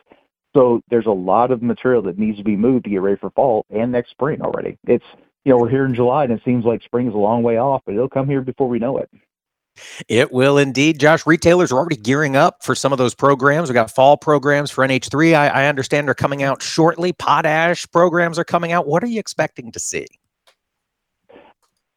So 0.55 0.81
there's 0.89 1.05
a 1.05 1.11
lot 1.11 1.51
of 1.51 1.61
material 1.61 2.01
that 2.03 2.17
needs 2.17 2.37
to 2.37 2.43
be 2.43 2.55
moved 2.55 2.85
to 2.85 2.89
get 2.89 3.01
ready 3.01 3.17
for 3.17 3.29
fall 3.31 3.65
and 3.69 3.91
next 3.91 4.11
spring 4.11 4.41
already. 4.41 4.77
It's 4.87 5.05
you 5.45 5.51
know 5.51 5.57
we're 5.57 5.69
here 5.69 5.85
in 5.85 5.95
July 5.95 6.23
and 6.23 6.33
it 6.33 6.41
seems 6.45 6.65
like 6.65 6.83
spring 6.83 7.07
is 7.07 7.13
a 7.13 7.17
long 7.17 7.43
way 7.43 7.57
off, 7.57 7.81
but 7.85 7.95
it'll 7.95 8.09
come 8.09 8.27
here 8.27 8.41
before 8.41 8.67
we 8.67 8.79
know 8.79 8.97
it. 8.97 9.09
It 10.07 10.31
will 10.31 10.57
indeed, 10.57 10.99
Josh. 10.99 11.25
Retailers 11.25 11.71
are 11.71 11.77
already 11.77 11.95
gearing 11.95 12.35
up 12.35 12.63
for 12.63 12.75
some 12.75 12.91
of 12.91 12.97
those 12.97 13.15
programs. 13.15 13.69
We 13.69 13.73
got 13.73 13.91
fall 13.91 14.17
programs 14.17 14.71
for 14.71 14.85
NH3. 14.85 15.33
I, 15.33 15.47
I 15.47 15.67
understand 15.67 16.09
are 16.09 16.13
coming 16.13 16.43
out 16.43 16.61
shortly. 16.61 17.13
Potash 17.13 17.89
programs 17.91 18.37
are 18.37 18.43
coming 18.43 18.71
out. 18.71 18.87
What 18.87 19.03
are 19.03 19.07
you 19.07 19.19
expecting 19.19 19.71
to 19.71 19.79
see? 19.79 20.07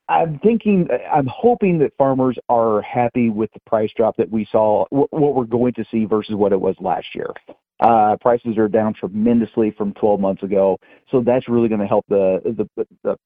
I'm 0.08 0.38
thinking, 0.40 0.88
I'm 1.12 1.26
hoping 1.26 1.78
that 1.78 1.92
farmers 1.96 2.36
are 2.48 2.82
happy 2.82 3.30
with 3.30 3.50
the 3.52 3.60
price 3.66 3.90
drop 3.96 4.16
that 4.16 4.30
we 4.30 4.46
saw, 4.50 4.84
what 4.90 5.34
we're 5.34 5.44
going 5.44 5.74
to 5.74 5.84
see 5.90 6.04
versus 6.04 6.34
what 6.34 6.52
it 6.52 6.60
was 6.60 6.74
last 6.80 7.06
year. 7.14 7.30
Uh, 7.80 8.16
prices 8.20 8.58
are 8.58 8.68
down 8.68 8.94
tremendously 8.94 9.72
from 9.76 9.92
12 9.94 10.20
months 10.20 10.42
ago, 10.42 10.78
so 11.10 11.22
that's 11.24 11.48
really 11.48 11.68
going 11.68 11.80
to 11.80 11.86
help 11.86 12.04
the, 12.08 12.68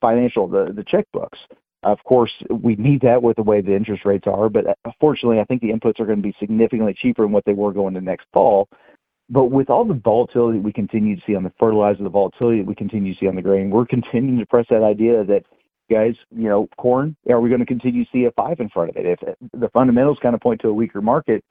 financial 0.01 0.49
the 0.49 0.85
checkbooks. 0.91 1.39
Of 1.83 2.03
course, 2.05 2.33
we 2.51 2.75
need 2.77 3.01
that 3.03 3.23
with 3.23 3.37
the 3.37 3.43
way 3.43 3.61
the 3.61 3.75
interest 3.75 4.05
rates 4.05 4.27
are, 4.27 4.49
but 4.49 4.67
uh, 4.67 4.91
fortunately, 5.01 5.41
I 5.41 5.45
think 5.45 5.61
the 5.61 5.71
inputs 5.71 6.01
are 6.01 6.07
going 6.07 6.19
to 6.19 6.23
be 6.23 6.35
significantly 6.41 6.95
cheaper 6.95 7.23
than 7.23 7.33
what 7.33 7.45
they 7.45 7.53
were 7.53 7.73
going 7.73 7.95
to 7.95 8.01
next 8.01 8.27
fall. 8.33 8.69
But 9.29 9.47
with 9.47 9.71
all 9.71 9.85
the 9.85 9.95
volatility 9.95 10.59
we 10.59 10.73
continue 10.73 11.17
to 11.17 11.23
see 11.27 11.35
on 11.35 11.43
the 11.43 11.53
fertilizer, 11.59 12.03
the 12.03 12.09
volatility 12.09 12.63
we 12.63 12.75
continue 12.75 13.13
to 13.13 13.21
see 13.21 13.27
on 13.27 13.37
the 13.37 13.43
grain, 13.43 13.71
we're 13.71 13.87
continuing 13.87 14.39
to 14.39 14.47
press 14.47 14.67
that 14.71 14.83
idea 14.83 15.25
that 15.25 15.45
guys, 15.91 16.15
you 16.31 16.49
know, 16.49 16.69
corn, 16.79 17.17
are 17.29 17.41
we 17.41 17.49
going 17.49 17.61
to 17.61 17.67
continue 17.67 18.05
to 18.05 18.11
see 18.13 18.25
a 18.25 18.31
five 18.33 18.61
in 18.61 18.69
front 18.69 18.91
of 18.91 18.97
it? 18.97 19.07
If 19.07 19.23
uh, 19.23 19.33
the 19.53 19.69
fundamentals 19.71 20.19
kind 20.23 20.35
of 20.35 20.41
point 20.41 20.61
to 20.63 20.69
a 20.69 20.75
weaker 20.75 21.01
market, 21.01 21.45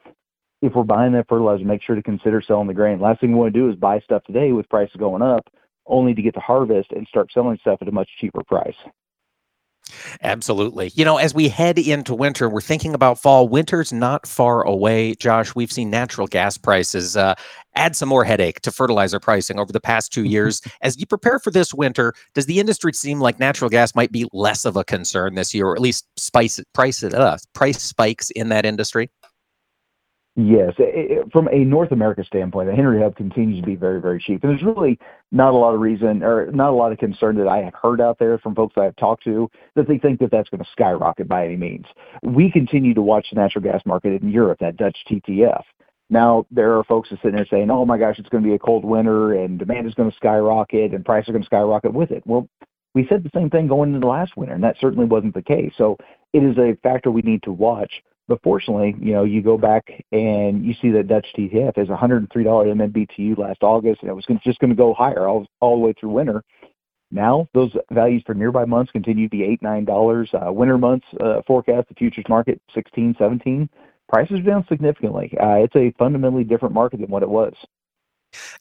if 0.62 0.74
we're 0.74 0.84
buying 0.84 1.14
that 1.14 1.28
fertilizer, 1.28 1.64
make 1.64 1.82
sure 1.84 1.96
to 1.96 2.04
consider 2.04 2.42
selling 2.42 2.68
the 2.68 2.74
grain. 2.74 3.00
Last 3.00 3.22
thing 3.22 3.32
we 3.32 3.40
want 3.40 3.54
to 3.54 3.60
do 3.60 3.70
is 3.70 3.76
buy 3.76 4.00
stuff 4.00 4.24
today 4.24 4.52
with 4.52 4.70
prices 4.70 4.96
going 4.98 5.22
up, 5.22 5.46
only 5.86 6.14
to 6.14 6.22
get 6.22 6.34
to 6.34 6.40
harvest 6.40 6.92
and 6.92 7.08
start 7.08 7.32
selling 7.34 7.58
stuff 7.62 7.80
at 7.82 7.88
a 7.88 7.92
much 7.92 8.10
cheaper 8.20 8.44
price. 8.44 8.76
Absolutely. 10.24 10.92
You 10.96 11.06
know, 11.06 11.18
as 11.18 11.34
we 11.34 11.48
head 11.48 11.78
into 11.78 12.16
winter, 12.16 12.50
we're 12.50 12.62
thinking 12.62 12.94
about 12.94 13.20
fall. 13.22 13.48
Winter's 13.48 13.94
not 13.94 14.28
far 14.28 14.64
away. 14.64 15.14
Josh, 15.16 15.54
we've 15.56 15.72
seen 15.72 15.90
natural 15.90 16.28
gas 16.28 16.58
prices 16.58 17.16
uh, 17.16 17.36
add 17.76 17.96
some 17.96 18.10
more 18.10 18.24
headache 18.24 18.62
to 18.62 18.72
fertilizer 18.72 19.20
pricing 19.20 19.60
over 19.60 19.72
the 19.72 19.80
past 19.80 20.12
two 20.12 20.24
years. 20.24 20.62
as 20.82 20.98
you 21.00 21.06
prepare 21.06 21.40
for 21.40 21.52
this 21.52 21.74
winter, 21.74 22.14
does 22.34 22.46
the 22.46 22.60
industry 22.60 22.94
seem 22.94 23.20
like 23.20 23.40
natural 23.40 23.70
gas 23.70 23.94
might 23.96 24.12
be 24.12 24.28
less 24.34 24.66
of 24.66 24.76
a 24.76 24.84
concern 24.84 25.36
this 25.36 25.54
year, 25.54 25.68
or 25.68 25.76
at 25.76 25.82
least 25.82 26.08
spice 26.18 26.60
price 26.74 27.04
uh, 27.04 27.38
price 27.54 27.82
spikes 27.82 28.32
in 28.32 28.50
that 28.50 28.66
industry? 28.66 29.10
Yes, 30.38 30.74
from 31.32 31.48
a 31.48 31.60
North 31.60 31.94
America 31.94 32.22
standpoint, 32.26 32.68
the 32.70 32.76
Henry 32.76 33.02
Hub 33.02 33.16
continues 33.16 33.62
to 33.62 33.66
be 33.66 33.78
very, 33.78 34.02
very 34.02 34.20
cheap. 34.20 34.44
And 34.44 34.52
there's 34.52 34.64
really 34.64 35.00
not 35.32 35.54
a 35.54 35.58
lot 35.58 35.74
of 35.74 35.80
reason 35.80 36.24
or 36.24 36.52
not 36.52 36.72
a 36.72 36.76
lot 36.76 36.92
of 36.92 36.98
concern 36.98 37.38
that 37.38 37.48
I 37.48 37.60
have 37.60 37.74
heard 37.74 38.02
out 38.02 38.20
there 38.20 38.38
from 38.38 38.54
folks 38.54 38.74
I 38.78 38.84
have 38.84 38.98
talked 38.98 39.24
to 39.24 39.50
that 39.76 39.88
they 39.88 39.98
think 39.98 40.20
that 40.20 40.32
that's 40.32 40.50
going 40.50 40.62
to 40.62 40.70
skyrocket 40.72 41.30
by 41.30 41.46
any 41.46 41.56
means. 41.56 41.86
We 42.22 42.52
continue 42.52 42.94
to 42.96 43.02
watch 43.02 43.28
the 43.30 43.40
natural 43.40 43.64
gas 43.64 43.82
market 43.86 44.22
in 44.22 44.30
Europe, 44.30 44.60
that 44.60 44.76
Dutch 44.76 44.98
TTF. 45.10 45.64
Now, 46.10 46.46
there 46.52 46.78
are 46.78 46.84
folks 46.84 47.10
that 47.10 47.16
are 47.16 47.22
sitting 47.22 47.38
there 47.38 47.48
saying, 47.50 47.72
oh 47.72 47.86
my 47.86 47.98
gosh, 47.98 48.20
it's 48.20 48.30
going 48.30 48.44
to 48.44 48.50
be 48.50 48.56
a 48.56 48.60
cold 48.60 48.84
winter 48.84 49.36
and 49.36 49.58
demand 49.58 49.88
is 49.88 49.94
going 49.94 50.12
to 50.12 50.18
skyrocket 50.18 50.94
and 50.94 51.06
prices 51.06 51.30
are 51.30 51.32
going 51.32 51.44
to 51.44 51.48
skyrocket 51.48 51.94
with 51.94 52.12
it. 52.12 52.24
Well, 52.26 52.50
we 52.94 53.08
said 53.08 53.24
the 53.24 53.32
same 53.34 53.50
thing 53.50 53.68
going 53.68 53.90
into 53.90 54.02
the 54.02 54.08
last 54.08 54.36
winter, 54.36 54.54
and 54.54 54.64
that 54.66 54.76
certainly 54.82 55.06
wasn't 55.06 55.34
the 55.34 55.42
case. 55.42 55.72
So 55.78 55.98
it 56.34 56.44
is 56.44 56.58
a 56.58 56.78
factor 56.84 57.10
we 57.10 57.22
need 57.22 57.44
to 57.44 57.54
watch 57.54 58.02
but 58.28 58.42
fortunately, 58.44 58.96
you 59.00 59.14
know, 59.14 59.24
you 59.24 59.42
go 59.42 59.58
back 59.58 59.84
and 60.12 60.66
you 60.66 60.74
see 60.82 60.90
that 60.92 61.08
Dutch 61.08 61.28
TTF 61.38 61.78
is 61.78 61.88
$103 61.90 62.28
MMBTU 62.32 63.38
last 63.38 63.62
August, 63.62 64.02
and 64.02 64.10
it 64.10 64.14
was 64.14 64.26
just 64.44 64.60
going 64.60 64.70
to 64.70 64.76
go 64.76 64.94
higher 64.94 65.28
all, 65.28 65.46
all 65.60 65.80
the 65.80 65.86
way 65.86 65.94
through 66.00 66.10
winter. 66.10 66.44
Now, 67.12 67.48
those 67.54 67.72
values 67.92 68.24
for 68.26 68.34
nearby 68.34 68.66
months 68.66 68.92
continue 68.92 69.28
to 69.28 69.30
be 69.30 69.44
eight, 69.44 69.62
nine 69.62 69.86
dollars. 69.86 70.30
Uh, 70.34 70.52
winter 70.52 70.78
months 70.78 71.06
uh, 71.20 71.42
forecast 71.46 71.88
the 71.88 71.96
futures 71.96 72.26
market 72.28 72.60
16, 72.74 73.16
17. 73.18 73.70
Prices 74.10 74.40
are 74.40 74.44
down 74.44 74.66
significantly. 74.68 75.32
Uh, 75.40 75.56
it's 75.64 75.76
a 75.76 75.94
fundamentally 75.98 76.44
different 76.44 76.74
market 76.74 77.00
than 77.00 77.10
what 77.10 77.24
it 77.24 77.30
was. 77.30 77.54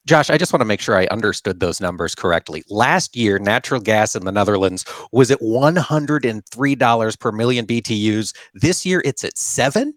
Josh, 0.07 0.31
I 0.31 0.39
just 0.39 0.53
want 0.53 0.61
to 0.61 0.67
make 0.67 0.81
sure 0.81 0.97
I 0.97 1.07
understood 1.07 1.61
those 1.61 1.81
numbers 1.81 2.15
correctly. 2.15 2.63
Last 2.69 3.17
year, 3.17 3.39
natural 3.39 3.81
gas 3.81 4.15
in 4.15 4.25
the 4.25 4.33
Netherlands 4.33 4.85
was 5.13 5.31
at 5.31 5.41
$103 5.41 7.21
per 7.21 7.33
million 7.33 7.67
BTUs. 7.67 8.35
This 8.55 8.87
year, 8.87 9.03
it's 9.05 9.25
at 9.25 9.37
seven? 9.39 9.95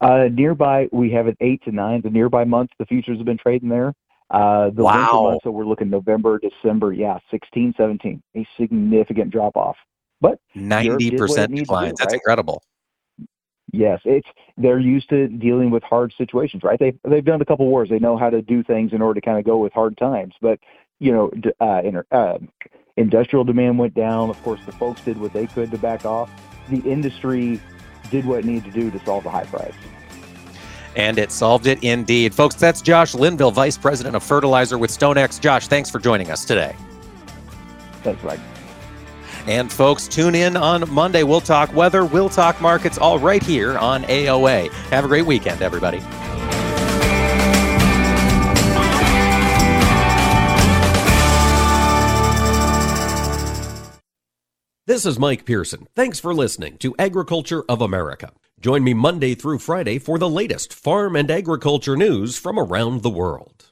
Uh, 0.00 0.28
nearby, 0.32 0.88
we 0.90 1.10
have 1.12 1.28
it 1.28 1.36
eight 1.40 1.62
to 1.64 1.70
nine. 1.70 2.00
The 2.02 2.10
nearby 2.10 2.44
months, 2.44 2.72
the 2.78 2.86
futures 2.86 3.18
have 3.18 3.26
been 3.26 3.38
trading 3.38 3.68
there. 3.68 3.92
Uh, 4.30 4.70
the 4.70 4.82
wow. 4.82 5.28
months, 5.30 5.44
so 5.44 5.50
we're 5.50 5.66
looking 5.66 5.90
November, 5.90 6.40
December, 6.40 6.92
yeah, 6.92 7.18
16, 7.30 7.74
17, 7.76 8.22
a 8.34 8.46
significant 8.58 9.30
drop 9.30 9.56
off. 9.56 9.76
But 10.20 10.38
90% 10.56 11.54
declines. 11.54 11.98
That's 11.98 12.06
right? 12.06 12.14
incredible. 12.14 12.62
Yes, 13.72 14.00
it's 14.04 14.28
they're 14.58 14.78
used 14.78 15.08
to 15.08 15.28
dealing 15.28 15.70
with 15.70 15.82
hard 15.82 16.12
situations, 16.18 16.62
right? 16.62 16.78
They 16.78 16.92
they've 17.08 17.24
done 17.24 17.40
a 17.40 17.44
couple 17.44 17.66
wars. 17.66 17.88
They 17.88 17.98
know 17.98 18.18
how 18.18 18.28
to 18.28 18.42
do 18.42 18.62
things 18.62 18.92
in 18.92 19.00
order 19.00 19.18
to 19.18 19.24
kind 19.24 19.38
of 19.38 19.46
go 19.46 19.56
with 19.56 19.72
hard 19.72 19.96
times. 19.96 20.34
But 20.42 20.60
you 20.98 21.10
know, 21.10 21.30
uh, 21.60 21.80
inter, 21.82 22.04
uh, 22.12 22.38
industrial 22.98 23.44
demand 23.44 23.78
went 23.78 23.94
down. 23.94 24.28
Of 24.28 24.40
course, 24.42 24.60
the 24.66 24.72
folks 24.72 25.00
did 25.00 25.18
what 25.18 25.32
they 25.32 25.46
could 25.46 25.70
to 25.70 25.78
back 25.78 26.04
off. 26.04 26.30
The 26.68 26.80
industry 26.80 27.60
did 28.10 28.26
what 28.26 28.40
it 28.40 28.44
needed 28.44 28.64
to 28.64 28.70
do 28.70 28.90
to 28.90 29.04
solve 29.04 29.24
the 29.24 29.30
high 29.30 29.44
price. 29.44 29.74
And 30.94 31.18
it 31.18 31.32
solved 31.32 31.66
it 31.66 31.82
indeed. 31.82 32.34
Folks, 32.34 32.54
that's 32.56 32.82
Josh 32.82 33.14
Linville, 33.14 33.50
Vice 33.50 33.78
President 33.78 34.14
of 34.14 34.22
Fertilizer 34.22 34.76
with 34.76 34.90
StoneX. 34.90 35.40
Josh, 35.40 35.66
thanks 35.66 35.90
for 35.90 35.98
joining 35.98 36.30
us 36.30 36.44
today. 36.44 36.76
Thanks, 38.02 38.22
Mike. 38.22 38.40
And 39.46 39.72
folks, 39.72 40.06
tune 40.06 40.34
in 40.34 40.56
on 40.56 40.88
Monday. 40.90 41.22
We'll 41.22 41.40
talk 41.40 41.74
weather, 41.74 42.04
we'll 42.04 42.28
talk 42.28 42.60
markets, 42.60 42.98
all 42.98 43.18
right 43.18 43.42
here 43.42 43.76
on 43.78 44.04
AOA. 44.04 44.72
Have 44.90 45.04
a 45.04 45.08
great 45.08 45.26
weekend, 45.26 45.62
everybody. 45.62 46.00
This 54.84 55.06
is 55.06 55.18
Mike 55.18 55.44
Pearson. 55.44 55.86
Thanks 55.94 56.20
for 56.20 56.34
listening 56.34 56.76
to 56.78 56.94
Agriculture 56.98 57.64
of 57.68 57.80
America. 57.80 58.32
Join 58.60 58.84
me 58.84 58.94
Monday 58.94 59.34
through 59.34 59.60
Friday 59.60 59.98
for 59.98 60.18
the 60.18 60.28
latest 60.28 60.74
farm 60.74 61.16
and 61.16 61.30
agriculture 61.30 61.96
news 61.96 62.36
from 62.36 62.58
around 62.58 63.02
the 63.02 63.10
world. 63.10 63.71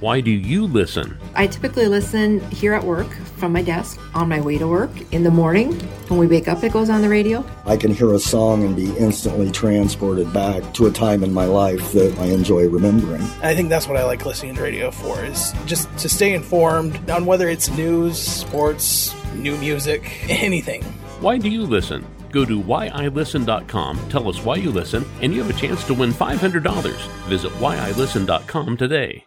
Why 0.00 0.22
do 0.22 0.30
you 0.30 0.66
listen? 0.66 1.18
I 1.34 1.46
typically 1.46 1.86
listen 1.86 2.40
here 2.48 2.72
at 2.72 2.82
work 2.82 3.12
from 3.36 3.52
my 3.52 3.60
desk 3.60 4.00
on 4.14 4.30
my 4.30 4.40
way 4.40 4.56
to 4.56 4.66
work 4.66 4.90
in 5.12 5.24
the 5.24 5.30
morning. 5.30 5.74
When 6.08 6.18
we 6.18 6.26
wake 6.26 6.48
up, 6.48 6.64
it 6.64 6.72
goes 6.72 6.88
on 6.88 7.02
the 7.02 7.08
radio. 7.10 7.44
I 7.66 7.76
can 7.76 7.92
hear 7.92 8.14
a 8.14 8.18
song 8.18 8.64
and 8.64 8.74
be 8.74 8.96
instantly 8.96 9.50
transported 9.50 10.32
back 10.32 10.72
to 10.74 10.86
a 10.86 10.90
time 10.90 11.22
in 11.22 11.34
my 11.34 11.44
life 11.44 11.92
that 11.92 12.18
I 12.18 12.24
enjoy 12.26 12.66
remembering. 12.70 13.20
I 13.42 13.54
think 13.54 13.68
that's 13.68 13.86
what 13.86 13.98
I 13.98 14.04
like 14.04 14.24
listening 14.24 14.54
to 14.54 14.62
radio 14.62 14.90
for 14.90 15.22
is 15.22 15.52
just 15.66 15.94
to 15.98 16.08
stay 16.08 16.32
informed 16.32 17.10
on 17.10 17.26
whether 17.26 17.50
it's 17.50 17.68
news, 17.68 18.18
sports, 18.18 19.14
new 19.34 19.54
music, 19.58 20.24
anything. 20.30 20.82
Why 21.20 21.36
do 21.36 21.50
you 21.50 21.62
listen? 21.64 22.06
Go 22.32 22.46
to 22.46 22.58
whyilisten.com, 22.58 24.08
tell 24.08 24.28
us 24.30 24.42
why 24.42 24.56
you 24.56 24.70
listen, 24.70 25.04
and 25.20 25.34
you 25.34 25.42
have 25.42 25.54
a 25.54 25.60
chance 25.60 25.84
to 25.84 25.92
win 25.92 26.12
$500. 26.12 26.96
Visit 27.26 27.52
whyilisten.com 27.52 28.76
today. 28.78 29.26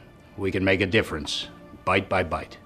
we 0.41 0.49
can 0.49 0.65
make 0.65 0.81
a 0.81 0.87
difference, 0.87 1.49
bite 1.85 2.09
by 2.09 2.23
bite. 2.23 2.57